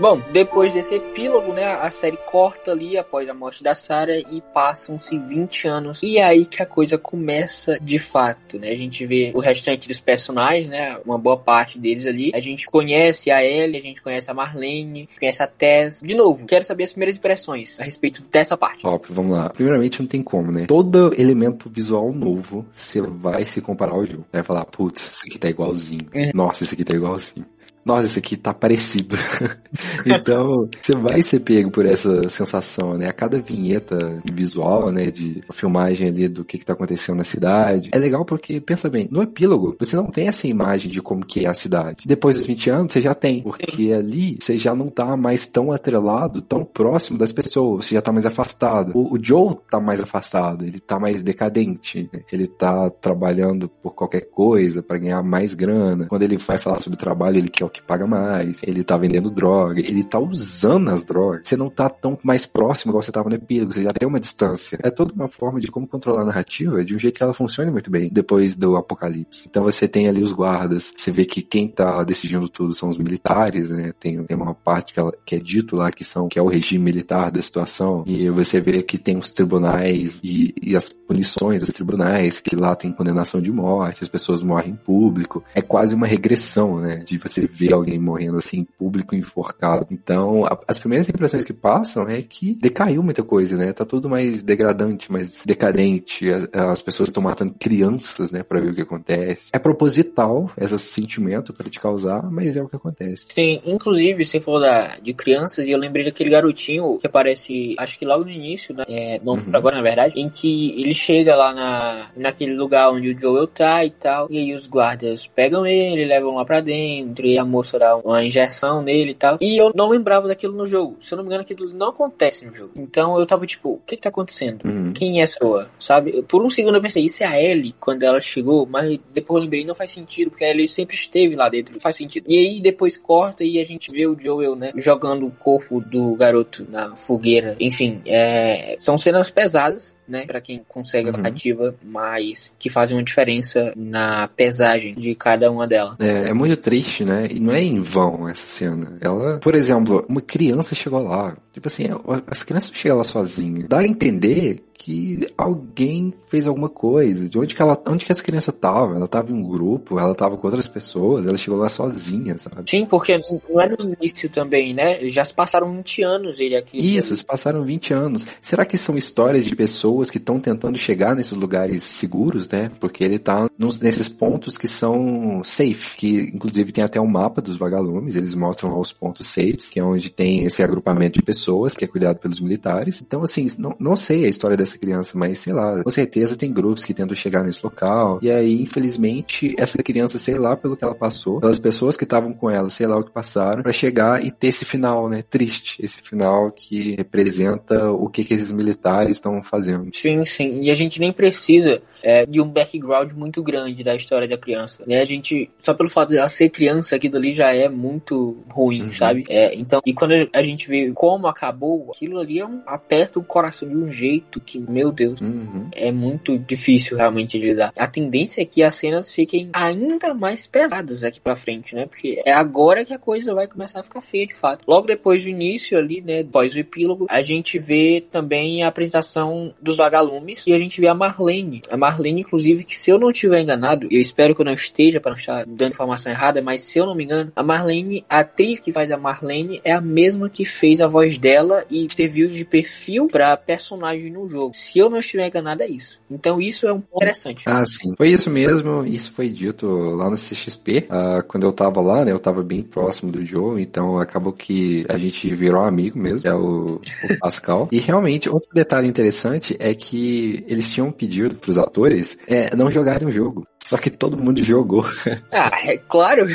Bom, 0.02 0.20
depois 0.32 0.74
desse 0.74 0.96
epílogo, 0.96 1.52
né, 1.52 1.64
a 1.64 1.88
série 1.88 2.16
corta 2.16 2.72
ali 2.72 2.98
após 2.98 3.28
a 3.28 3.32
morte 3.32 3.62
da 3.62 3.72
Sarah 3.72 4.18
e 4.18 4.42
passam-se 4.52 5.16
20 5.16 5.68
anos. 5.68 6.02
E 6.02 6.18
é 6.18 6.24
aí 6.24 6.44
que 6.44 6.60
a 6.60 6.66
coisa 6.66 6.98
começa 6.98 7.78
de 7.80 8.00
fato, 8.00 8.58
né? 8.58 8.70
A 8.70 8.76
gente 8.76 9.06
vê 9.06 9.30
o 9.32 9.38
restante 9.38 9.86
dos 9.86 10.00
personagens, 10.00 10.68
né, 10.68 10.98
uma 11.06 11.16
boa 11.16 11.36
parte 11.36 11.78
deles 11.78 12.04
ali. 12.04 12.32
A 12.34 12.40
gente 12.40 12.66
conhece 12.66 13.30
a 13.30 13.44
Ellie, 13.44 13.78
a 13.78 13.80
gente 13.80 14.02
conhece 14.02 14.28
a 14.28 14.34
Marlene, 14.34 15.08
conhece 15.20 15.40
a 15.40 15.46
Tess. 15.46 16.00
De 16.02 16.16
novo, 16.16 16.46
quero 16.46 16.64
saber 16.64 16.82
as 16.82 16.90
primeiras 16.90 17.16
impressões 17.16 17.78
a 17.78 17.84
respeito 17.84 18.24
dessa 18.28 18.56
parte. 18.56 18.82
Top, 18.82 19.06
vamos 19.08 19.36
lá. 19.36 19.50
Primeiramente, 19.50 20.00
não 20.00 20.08
tem 20.08 20.20
como, 20.20 20.50
né? 20.50 20.66
Todo 20.66 21.14
elemento 21.16 21.70
visual 21.70 22.12
novo, 22.12 22.66
você 22.72 23.00
vai 23.00 23.44
se 23.44 23.60
comparar 23.60 23.92
ao 23.92 24.04
jogo. 24.04 24.26
Vai 24.32 24.42
falar, 24.42 24.64
putz, 24.64 25.12
isso 25.12 25.22
aqui 25.28 25.38
tá 25.38 25.48
igualzinho. 25.48 26.08
Uhum. 26.12 26.30
Nossa, 26.34 26.64
isso 26.64 26.74
aqui 26.74 26.82
tá 26.82 26.92
igualzinho. 26.92 27.46
Nossa, 27.84 28.06
isso 28.06 28.18
aqui 28.18 28.36
tá 28.36 28.54
parecido. 28.54 29.16
então, 30.06 30.68
você 30.80 30.92
vai 30.96 31.22
ser 31.22 31.40
pego 31.40 31.70
por 31.70 31.84
essa 31.84 32.28
sensação, 32.28 32.96
né? 32.96 33.08
A 33.08 33.12
cada 33.12 33.40
vinheta 33.40 34.22
visual, 34.32 34.92
né? 34.92 35.10
De 35.10 35.40
filmagem 35.52 36.08
ali 36.08 36.28
do 36.28 36.44
que, 36.44 36.58
que 36.58 36.64
tá 36.64 36.74
acontecendo 36.74 37.16
na 37.16 37.24
cidade. 37.24 37.90
É 37.92 37.98
legal 37.98 38.24
porque, 38.24 38.60
pensa 38.60 38.88
bem, 38.88 39.08
no 39.10 39.22
epílogo, 39.22 39.76
você 39.78 39.96
não 39.96 40.06
tem 40.06 40.28
essa 40.28 40.46
imagem 40.46 40.90
de 40.90 41.02
como 41.02 41.26
que 41.26 41.44
é 41.44 41.48
a 41.48 41.54
cidade. 41.54 42.04
Depois 42.06 42.36
dos 42.36 42.46
20 42.46 42.70
anos, 42.70 42.92
você 42.92 43.00
já 43.00 43.14
tem. 43.14 43.42
Porque 43.42 43.92
ali, 43.92 44.38
você 44.40 44.56
já 44.56 44.74
não 44.74 44.88
tá 44.88 45.16
mais 45.16 45.44
tão 45.46 45.72
atrelado, 45.72 46.40
tão 46.40 46.64
próximo 46.64 47.18
das 47.18 47.32
pessoas. 47.32 47.86
Você 47.86 47.96
já 47.96 48.02
tá 48.02 48.12
mais 48.12 48.26
afastado. 48.26 48.92
O, 48.94 49.14
o 49.14 49.18
Joe 49.22 49.56
tá 49.68 49.80
mais 49.80 50.00
afastado. 50.00 50.64
Ele 50.64 50.78
tá 50.78 51.00
mais 51.00 51.22
decadente. 51.22 52.08
né? 52.12 52.20
Ele 52.32 52.46
tá 52.46 52.88
trabalhando 52.90 53.68
por 53.68 53.94
qualquer 53.94 54.30
coisa 54.30 54.82
para 54.82 54.98
ganhar 54.98 55.22
mais 55.22 55.52
grana. 55.52 56.06
Quando 56.06 56.22
ele 56.22 56.36
vai 56.36 56.58
falar 56.58 56.78
sobre 56.78 56.96
trabalho, 56.96 57.38
ele 57.38 57.48
quer 57.48 57.64
que 57.72 57.82
paga 57.82 58.06
mais. 58.06 58.60
Ele 58.62 58.84
tá 58.84 58.96
vendendo 58.96 59.30
droga. 59.30 59.80
Ele 59.80 60.04
tá 60.04 60.18
usando 60.18 60.90
as 60.90 61.04
drogas. 61.04 61.46
Você 61.46 61.56
não 61.56 61.70
tá 61.70 61.88
tão 61.88 62.18
mais 62.22 62.46
próximo 62.46 62.90
igual 62.90 63.02
você 63.02 63.12
tava 63.12 63.28
no 63.28 63.36
epílogo. 63.36 63.72
Você 63.72 63.82
já 63.82 63.92
tem 63.92 64.08
uma 64.08 64.20
distância. 64.20 64.78
É 64.82 64.90
toda 64.90 65.12
uma 65.12 65.28
forma 65.28 65.60
de 65.60 65.68
como 65.68 65.86
controlar 65.86 66.22
a 66.22 66.26
narrativa 66.26 66.84
de 66.84 66.94
um 66.94 66.98
jeito 66.98 67.16
que 67.16 67.22
ela 67.22 67.34
funcione 67.34 67.70
muito 67.70 67.90
bem 67.90 68.10
depois 68.12 68.54
do 68.54 68.76
apocalipse. 68.76 69.46
Então 69.48 69.62
você 69.62 69.88
tem 69.88 70.08
ali 70.08 70.22
os 70.22 70.32
guardas. 70.32 70.92
Você 70.96 71.10
vê 71.10 71.24
que 71.24 71.42
quem 71.42 71.68
tá 71.68 72.02
decidindo 72.04 72.48
tudo 72.48 72.74
são 72.74 72.88
os 72.88 72.98
militares, 72.98 73.70
né? 73.70 73.92
Tem, 73.98 74.22
tem 74.22 74.36
uma 74.36 74.54
parte 74.54 74.92
que, 74.92 75.00
ela, 75.00 75.12
que 75.24 75.34
é 75.34 75.38
dito 75.38 75.76
lá 75.76 75.90
que 75.90 76.04
são 76.04 76.28
que 76.28 76.38
é 76.38 76.42
o 76.42 76.48
regime 76.48 76.84
militar 76.84 77.30
da 77.30 77.40
situação. 77.40 78.04
E 78.06 78.28
você 78.30 78.60
vê 78.60 78.82
que 78.82 78.98
tem 78.98 79.16
os 79.16 79.30
tribunais 79.30 80.20
e, 80.22 80.54
e 80.62 80.76
as 80.76 80.88
punições 80.88 81.60
dos 81.60 81.70
tribunais, 81.70 82.40
que 82.40 82.56
lá 82.56 82.74
tem 82.74 82.92
condenação 82.92 83.40
de 83.40 83.52
morte, 83.52 84.02
as 84.02 84.08
pessoas 84.08 84.42
morrem 84.42 84.72
em 84.72 84.76
público. 84.76 85.44
É 85.54 85.62
quase 85.62 85.94
uma 85.94 86.06
regressão, 86.06 86.80
né? 86.80 86.96
De 87.06 87.18
você 87.18 87.46
ver 87.46 87.61
alguém 87.70 87.98
morrendo 87.98 88.38
assim 88.38 88.60
em 88.60 88.64
público 88.64 89.14
enforcado. 89.14 89.86
Então, 89.90 90.46
a- 90.46 90.58
as 90.66 90.78
primeiras 90.78 91.08
impressões 91.08 91.44
que 91.44 91.52
passam 91.52 92.08
é 92.08 92.22
que 92.22 92.54
decaiu 92.54 93.02
muita 93.02 93.22
coisa, 93.22 93.56
né? 93.56 93.72
Tá 93.74 93.84
tudo 93.84 94.08
mais 94.08 94.42
degradante, 94.42 95.12
mais 95.12 95.42
decadente. 95.44 96.30
As, 96.30 96.48
as 96.54 96.82
pessoas 96.82 97.08
estão 97.10 97.22
matando 97.22 97.54
crianças, 97.58 98.30
né? 98.30 98.42
Pra 98.42 98.60
ver 98.60 98.70
o 98.70 98.74
que 98.74 98.80
acontece. 98.82 99.50
É 99.52 99.58
proposital 99.58 100.50
esse 100.56 100.78
sentimento 100.78 101.52
pra 101.52 101.68
te 101.68 101.78
causar, 101.80 102.30
mas 102.30 102.56
é 102.56 102.62
o 102.62 102.68
que 102.68 102.76
acontece. 102.76 103.34
Tem, 103.34 103.60
inclusive, 103.66 104.24
você 104.24 104.40
falou 104.40 104.60
da, 104.60 104.96
de 104.98 105.12
crianças, 105.12 105.66
e 105.66 105.72
eu 105.72 105.78
lembrei 105.78 106.04
daquele 106.04 106.30
garotinho 106.30 106.98
que 106.98 107.06
aparece, 107.06 107.74
acho 107.78 107.98
que 107.98 108.04
logo 108.04 108.24
no 108.24 108.30
início, 108.30 108.74
né? 108.74 108.84
É, 108.88 109.20
não 109.22 109.32
Uhum. 109.34 109.50
agora, 109.52 109.76
na 109.76 109.82
verdade, 109.82 110.20
em 110.20 110.28
que 110.28 110.78
ele 110.80 110.92
chega 110.92 111.34
lá 111.34 111.52
na, 111.54 112.10
naquele 112.16 112.54
lugar 112.54 112.90
onde 112.92 113.10
o 113.12 113.20
Joel 113.20 113.46
tá 113.46 113.84
e 113.84 113.90
tal, 113.90 114.28
e 114.30 114.38
aí 114.38 114.52
os 114.54 114.66
guardas 114.66 115.26
pegam 115.26 115.66
ele, 115.66 116.04
levam 116.04 116.34
lá 116.36 116.44
pra 116.44 116.60
dentro, 116.60 117.26
e 117.26 117.38
a 117.38 117.44
moça 117.52 117.78
dar 117.78 117.96
uma 117.96 118.24
injeção 118.24 118.82
nele 118.82 119.10
e 119.10 119.14
tal. 119.14 119.36
E 119.40 119.60
eu 119.60 119.70
não 119.74 119.90
lembrava 119.90 120.26
daquilo 120.26 120.56
no 120.56 120.66
jogo. 120.66 120.96
Se 121.00 121.12
eu 121.12 121.16
não 121.16 121.24
me 121.24 121.28
engano, 121.28 121.42
aquilo 121.42 121.68
não 121.74 121.88
acontece 121.88 122.44
no 122.46 122.54
jogo. 122.54 122.72
Então 122.74 123.18
eu 123.18 123.26
tava 123.26 123.46
tipo, 123.46 123.74
o 123.74 123.80
que 123.86 123.96
que 123.96 124.02
tá 124.02 124.08
acontecendo? 124.08 124.64
Uhum. 124.64 124.92
Quem 124.92 125.20
é 125.20 125.22
essa 125.22 125.38
pessoa? 125.38 125.68
Sabe? 125.78 126.22
Por 126.22 126.42
um 126.42 126.50
segundo 126.50 126.76
eu 126.76 126.82
pensei, 126.82 127.04
isso 127.04 127.22
é 127.22 127.26
a 127.26 127.40
Ellie 127.40 127.74
quando 127.78 128.02
ela 128.02 128.20
chegou, 128.20 128.66
mas 128.66 128.98
depois 129.12 129.38
eu 129.38 129.42
lembrei, 129.42 129.64
não 129.64 129.74
faz 129.74 129.90
sentido, 129.90 130.30
porque 130.30 130.44
a 130.44 130.50
Ellie 130.50 130.68
sempre 130.68 130.94
esteve 130.94 131.36
lá 131.36 131.48
dentro. 131.48 131.74
Não 131.74 131.80
faz 131.80 131.96
sentido. 131.96 132.24
E 132.28 132.38
aí 132.38 132.60
depois 132.60 132.96
corta 132.96 133.44
e 133.44 133.60
a 133.60 133.64
gente 133.64 133.90
vê 133.90 134.06
o 134.06 134.18
Joel, 134.18 134.56
né, 134.56 134.72
jogando 134.76 135.26
o 135.26 135.30
corpo 135.30 135.80
do 135.80 136.14
garoto 136.14 136.66
na 136.70 136.94
fogueira. 136.96 137.56
Enfim, 137.60 138.00
é, 138.06 138.76
são 138.78 138.96
cenas 138.96 139.30
pesadas, 139.30 139.96
né, 140.06 140.24
para 140.26 140.40
quem 140.40 140.62
consegue 140.68 141.08
a 141.08 141.12
Uhum. 141.12 141.16
narrativa, 141.18 141.74
mas 141.82 142.52
que 142.58 142.68
fazem 142.68 142.96
uma 142.96 143.02
diferença 143.02 143.72
na 143.76 144.28
pesagem 144.28 144.94
de 144.94 145.14
cada 145.14 145.50
uma 145.50 145.66
delas. 145.66 145.96
É, 146.00 146.28
é 146.30 146.34
muito 146.34 146.56
triste, 146.56 147.04
né? 147.04 147.28
E 147.30 147.38
não 147.40 147.52
é 147.52 147.60
em 147.62 147.80
vão 147.82 148.28
essa 148.28 148.46
cena. 148.46 148.96
Ela, 149.00 149.38
por 149.38 149.54
exemplo, 149.54 150.04
uma 150.08 150.20
criança 150.20 150.74
chegou 150.74 151.02
lá. 151.02 151.36
Tipo 151.52 151.68
assim, 151.68 151.84
as 152.26 152.42
crianças 152.42 152.70
chegam 152.74 152.98
lá 152.98 153.04
sozinhas. 153.04 153.68
Dá 153.68 153.78
a 153.80 153.86
entender 153.86 154.62
que 154.84 155.32
alguém 155.38 156.12
fez 156.28 156.44
alguma 156.46 156.68
coisa. 156.68 157.28
De 157.28 157.38
onde 157.38 157.54
que 157.54 157.62
ela, 157.62 157.80
onde 157.86 158.04
que 158.04 158.10
essa 158.10 158.22
criança 158.22 158.50
tava? 158.50 158.96
Ela 158.96 159.06
tava 159.06 159.30
em 159.30 159.34
um 159.34 159.44
grupo, 159.44 159.96
ela 159.98 160.12
tava 160.12 160.36
com 160.36 160.46
outras 160.48 160.66
pessoas, 160.66 161.24
ela 161.24 161.36
chegou 161.36 161.58
lá 161.60 161.68
sozinha, 161.68 162.36
sabe? 162.36 162.68
Sim, 162.68 162.84
porque 162.84 163.16
não 163.48 163.60
é 163.60 163.68
no 163.68 163.94
início 163.94 164.28
também, 164.28 164.74
né? 164.74 165.08
Já 165.08 165.24
se 165.24 165.32
passaram 165.32 165.72
20 165.72 166.02
anos 166.02 166.40
ele 166.40 166.56
aqui. 166.56 166.78
Isso, 166.78 167.14
se 167.14 167.24
passaram 167.24 167.62
20 167.62 167.94
anos. 167.94 168.26
Será 168.40 168.64
que 168.64 168.76
são 168.76 168.98
histórias 168.98 169.44
de 169.44 169.54
pessoas 169.54 170.10
que 170.10 170.18
estão 170.18 170.40
tentando 170.40 170.76
chegar 170.76 171.14
nesses 171.14 171.32
lugares 171.32 171.84
seguros, 171.84 172.48
né? 172.48 172.68
Porque 172.80 173.04
ele 173.04 173.20
tá 173.20 173.48
nos- 173.56 173.78
nesses 173.78 174.08
pontos 174.08 174.58
que 174.58 174.66
são 174.66 175.42
safe, 175.44 175.96
que 175.96 176.30
inclusive 176.34 176.72
tem 176.72 176.82
até 176.82 177.00
um 177.00 177.06
mapa 177.06 177.40
dos 177.40 177.56
vagalumes, 177.56 178.16
eles 178.16 178.34
mostram 178.34 178.70
lá 178.70 178.80
os 178.80 178.92
pontos 178.92 179.28
safes, 179.28 179.70
que 179.70 179.78
é 179.78 179.84
onde 179.84 180.10
tem 180.10 180.44
esse 180.44 180.60
agrupamento 180.60 181.20
de 181.20 181.22
pessoas 181.24 181.76
que 181.76 181.84
é 181.84 181.88
cuidado 181.88 182.18
pelos 182.18 182.40
militares. 182.40 183.00
Então, 183.00 183.22
assim, 183.22 183.46
não, 183.58 183.76
não 183.78 183.94
sei 183.94 184.24
a 184.24 184.28
história 184.28 184.56
dessa 184.56 184.71
criança, 184.78 185.16
mas 185.18 185.38
sei 185.38 185.52
lá, 185.52 185.82
com 185.82 185.90
certeza 185.90 186.36
tem 186.36 186.52
grupos 186.52 186.84
que 186.84 186.94
tentam 186.94 187.14
chegar 187.16 187.42
nesse 187.42 187.60
local. 187.64 188.18
E 188.22 188.30
aí, 188.30 188.60
infelizmente, 188.62 189.54
essa 189.58 189.82
criança, 189.82 190.18
sei 190.18 190.38
lá 190.38 190.56
pelo 190.56 190.76
que 190.76 190.84
ela 190.84 190.94
passou, 190.94 191.40
pelas 191.40 191.58
pessoas 191.58 191.96
que 191.96 192.04
estavam 192.04 192.32
com 192.32 192.50
ela, 192.50 192.68
sei 192.70 192.86
lá 192.86 192.96
o 192.96 193.04
que 193.04 193.10
passaram, 193.10 193.62
pra 193.62 193.72
chegar 193.72 194.24
e 194.24 194.30
ter 194.30 194.48
esse 194.48 194.64
final, 194.64 195.08
né? 195.08 195.22
Triste. 195.28 195.82
Esse 195.84 196.02
final 196.02 196.50
que 196.52 196.94
representa 196.96 197.90
o 197.90 198.08
que, 198.08 198.24
que 198.24 198.34
esses 198.34 198.52
militares 198.52 199.16
estão 199.16 199.42
fazendo. 199.42 199.88
Sim, 199.94 200.24
sim. 200.24 200.60
E 200.62 200.70
a 200.70 200.74
gente 200.74 201.00
nem 201.00 201.12
precisa 201.12 201.82
é, 202.02 202.26
de 202.26 202.40
um 202.40 202.48
background 202.48 203.12
muito 203.12 203.42
grande 203.42 203.82
da 203.82 203.94
história 203.94 204.28
da 204.28 204.36
criança. 204.38 204.82
Né? 204.86 205.00
A 205.00 205.04
gente, 205.04 205.50
só 205.58 205.74
pelo 205.74 205.88
fato 205.88 206.10
dela 206.10 206.28
ser 206.28 206.48
criança, 206.50 206.96
aquilo 206.96 207.16
ali 207.16 207.32
já 207.32 207.54
é 207.54 207.68
muito 207.68 208.38
ruim, 208.50 208.82
Uhum. 208.82 208.92
sabe? 208.92 209.22
É, 209.28 209.54
então, 209.54 209.80
e 209.86 209.92
quando 209.92 210.12
a 210.32 210.42
gente 210.42 210.68
vê 210.68 210.90
como 210.92 211.26
acabou, 211.26 211.90
aquilo 211.94 212.18
ali 212.18 212.38
é 212.38 212.46
um, 212.46 212.62
aperta 212.66 213.18
o 213.18 213.24
coração 213.24 213.68
de 213.68 213.76
um 213.76 213.90
jeito 213.90 214.40
que, 214.40 214.58
meu 214.68 214.92
Deus. 214.92 215.20
Uhum. 215.20 215.68
É 215.72 215.90
muito 215.90 216.38
difícil 216.38 216.96
realmente 216.96 217.38
de 217.38 217.46
lidar. 217.46 217.72
A 217.76 217.86
tendência 217.86 218.42
é 218.42 218.44
que 218.44 218.62
as 218.62 218.74
cenas 218.74 219.12
fiquem 219.12 219.50
ainda 219.52 220.14
mais 220.14 220.46
pesadas 220.46 221.04
aqui 221.04 221.20
pra 221.20 221.36
frente, 221.36 221.74
né? 221.74 221.86
Porque 221.86 222.20
é 222.24 222.32
agora 222.32 222.84
que 222.84 222.92
a 222.92 222.98
coisa 222.98 223.34
vai 223.34 223.46
começar 223.46 223.80
a 223.80 223.82
ficar 223.82 224.02
feia 224.02 224.26
de 224.26 224.34
fato. 224.34 224.64
Logo 224.66 224.86
depois 224.86 225.22
do 225.22 225.28
início 225.28 225.78
ali, 225.78 226.00
né? 226.00 226.20
Após 226.20 226.54
o 226.54 226.58
epílogo, 226.58 227.06
a 227.08 227.22
gente 227.22 227.58
vê 227.58 228.04
também 228.10 228.62
a 228.62 228.68
apresentação 228.68 229.54
dos 229.60 229.76
vagalumes 229.76 230.44
e 230.46 230.52
a 230.52 230.58
gente 230.58 230.80
vê 230.80 230.88
a 230.88 230.94
Marlene. 230.94 231.62
A 231.70 231.76
Marlene, 231.76 232.20
inclusive, 232.20 232.64
que 232.64 232.76
se 232.76 232.90
eu 232.90 232.98
não 232.98 233.10
estiver 233.10 233.40
enganado, 233.40 233.86
eu 233.90 234.00
espero 234.00 234.34
que 234.34 234.40
eu 234.40 234.44
não 234.44 234.52
esteja 234.52 235.00
para 235.00 235.12
não 235.12 235.18
estar 235.18 235.44
dando 235.46 235.72
informação 235.72 236.10
errada, 236.12 236.42
mas 236.42 236.62
se 236.62 236.78
eu 236.78 236.86
não 236.86 236.94
me 236.94 237.04
engano, 237.04 237.32
a 237.34 237.42
Marlene, 237.42 238.04
a 238.08 238.20
atriz 238.20 238.60
que 238.60 238.72
faz 238.72 238.90
a 238.90 238.96
Marlene, 238.96 239.60
é 239.64 239.72
a 239.72 239.80
mesma 239.80 240.28
que 240.28 240.44
fez 240.44 240.80
a 240.80 240.86
voz 240.86 241.18
dela 241.18 241.64
e 241.70 241.86
serviu 241.92 242.28
de 242.28 242.44
perfil 242.44 243.06
pra 243.06 243.36
personagem 243.36 244.10
no 244.10 244.28
jogo. 244.28 244.41
Se 244.54 244.78
eu 244.78 244.88
não 244.90 244.98
estiver 244.98 245.26
enganado, 245.26 245.62
é 245.62 245.68
isso. 245.68 246.00
Então 246.10 246.40
isso 246.40 246.66
é 246.66 246.72
um 246.72 246.80
ponto 246.80 246.96
interessante. 246.96 247.44
Ah, 247.46 247.64
sim. 247.64 247.94
Foi 247.96 248.08
isso 248.08 248.30
mesmo, 248.30 248.84
isso 248.84 249.12
foi 249.12 249.28
dito 249.28 249.66
lá 249.66 250.08
no 250.08 250.16
CXP. 250.16 250.86
Ah, 250.90 251.22
quando 251.26 251.44
eu 251.44 251.52
tava 251.52 251.80
lá, 251.80 252.04
né, 252.04 252.12
eu 252.12 252.18
tava 252.18 252.42
bem 252.42 252.62
próximo 252.62 253.12
do 253.12 253.24
Joe, 253.24 253.60
então 253.62 253.98
acabou 253.98 254.32
que 254.32 254.84
a 254.88 254.98
gente 254.98 255.32
virou 255.34 255.62
amigo 255.62 255.98
mesmo, 255.98 256.20
que 256.20 256.28
é 256.28 256.34
o, 256.34 256.76
o 256.76 256.80
Pascal. 257.20 257.64
E 257.70 257.78
realmente, 257.78 258.28
outro 258.28 258.50
detalhe 258.54 258.88
interessante 258.88 259.56
é 259.58 259.74
que 259.74 260.44
eles 260.46 260.70
tinham 260.70 260.90
pedido 260.90 261.34
pros 261.34 261.58
atores 261.58 262.18
é, 262.26 262.54
não 262.56 262.70
jogarem 262.70 263.06
o 263.08 263.12
jogo. 263.12 263.44
Só 263.72 263.78
que 263.78 263.88
todo 263.88 264.18
mundo 264.22 264.42
jogou. 264.42 264.84
Ah, 265.32 265.50
é 265.64 265.78
claro, 265.78 266.26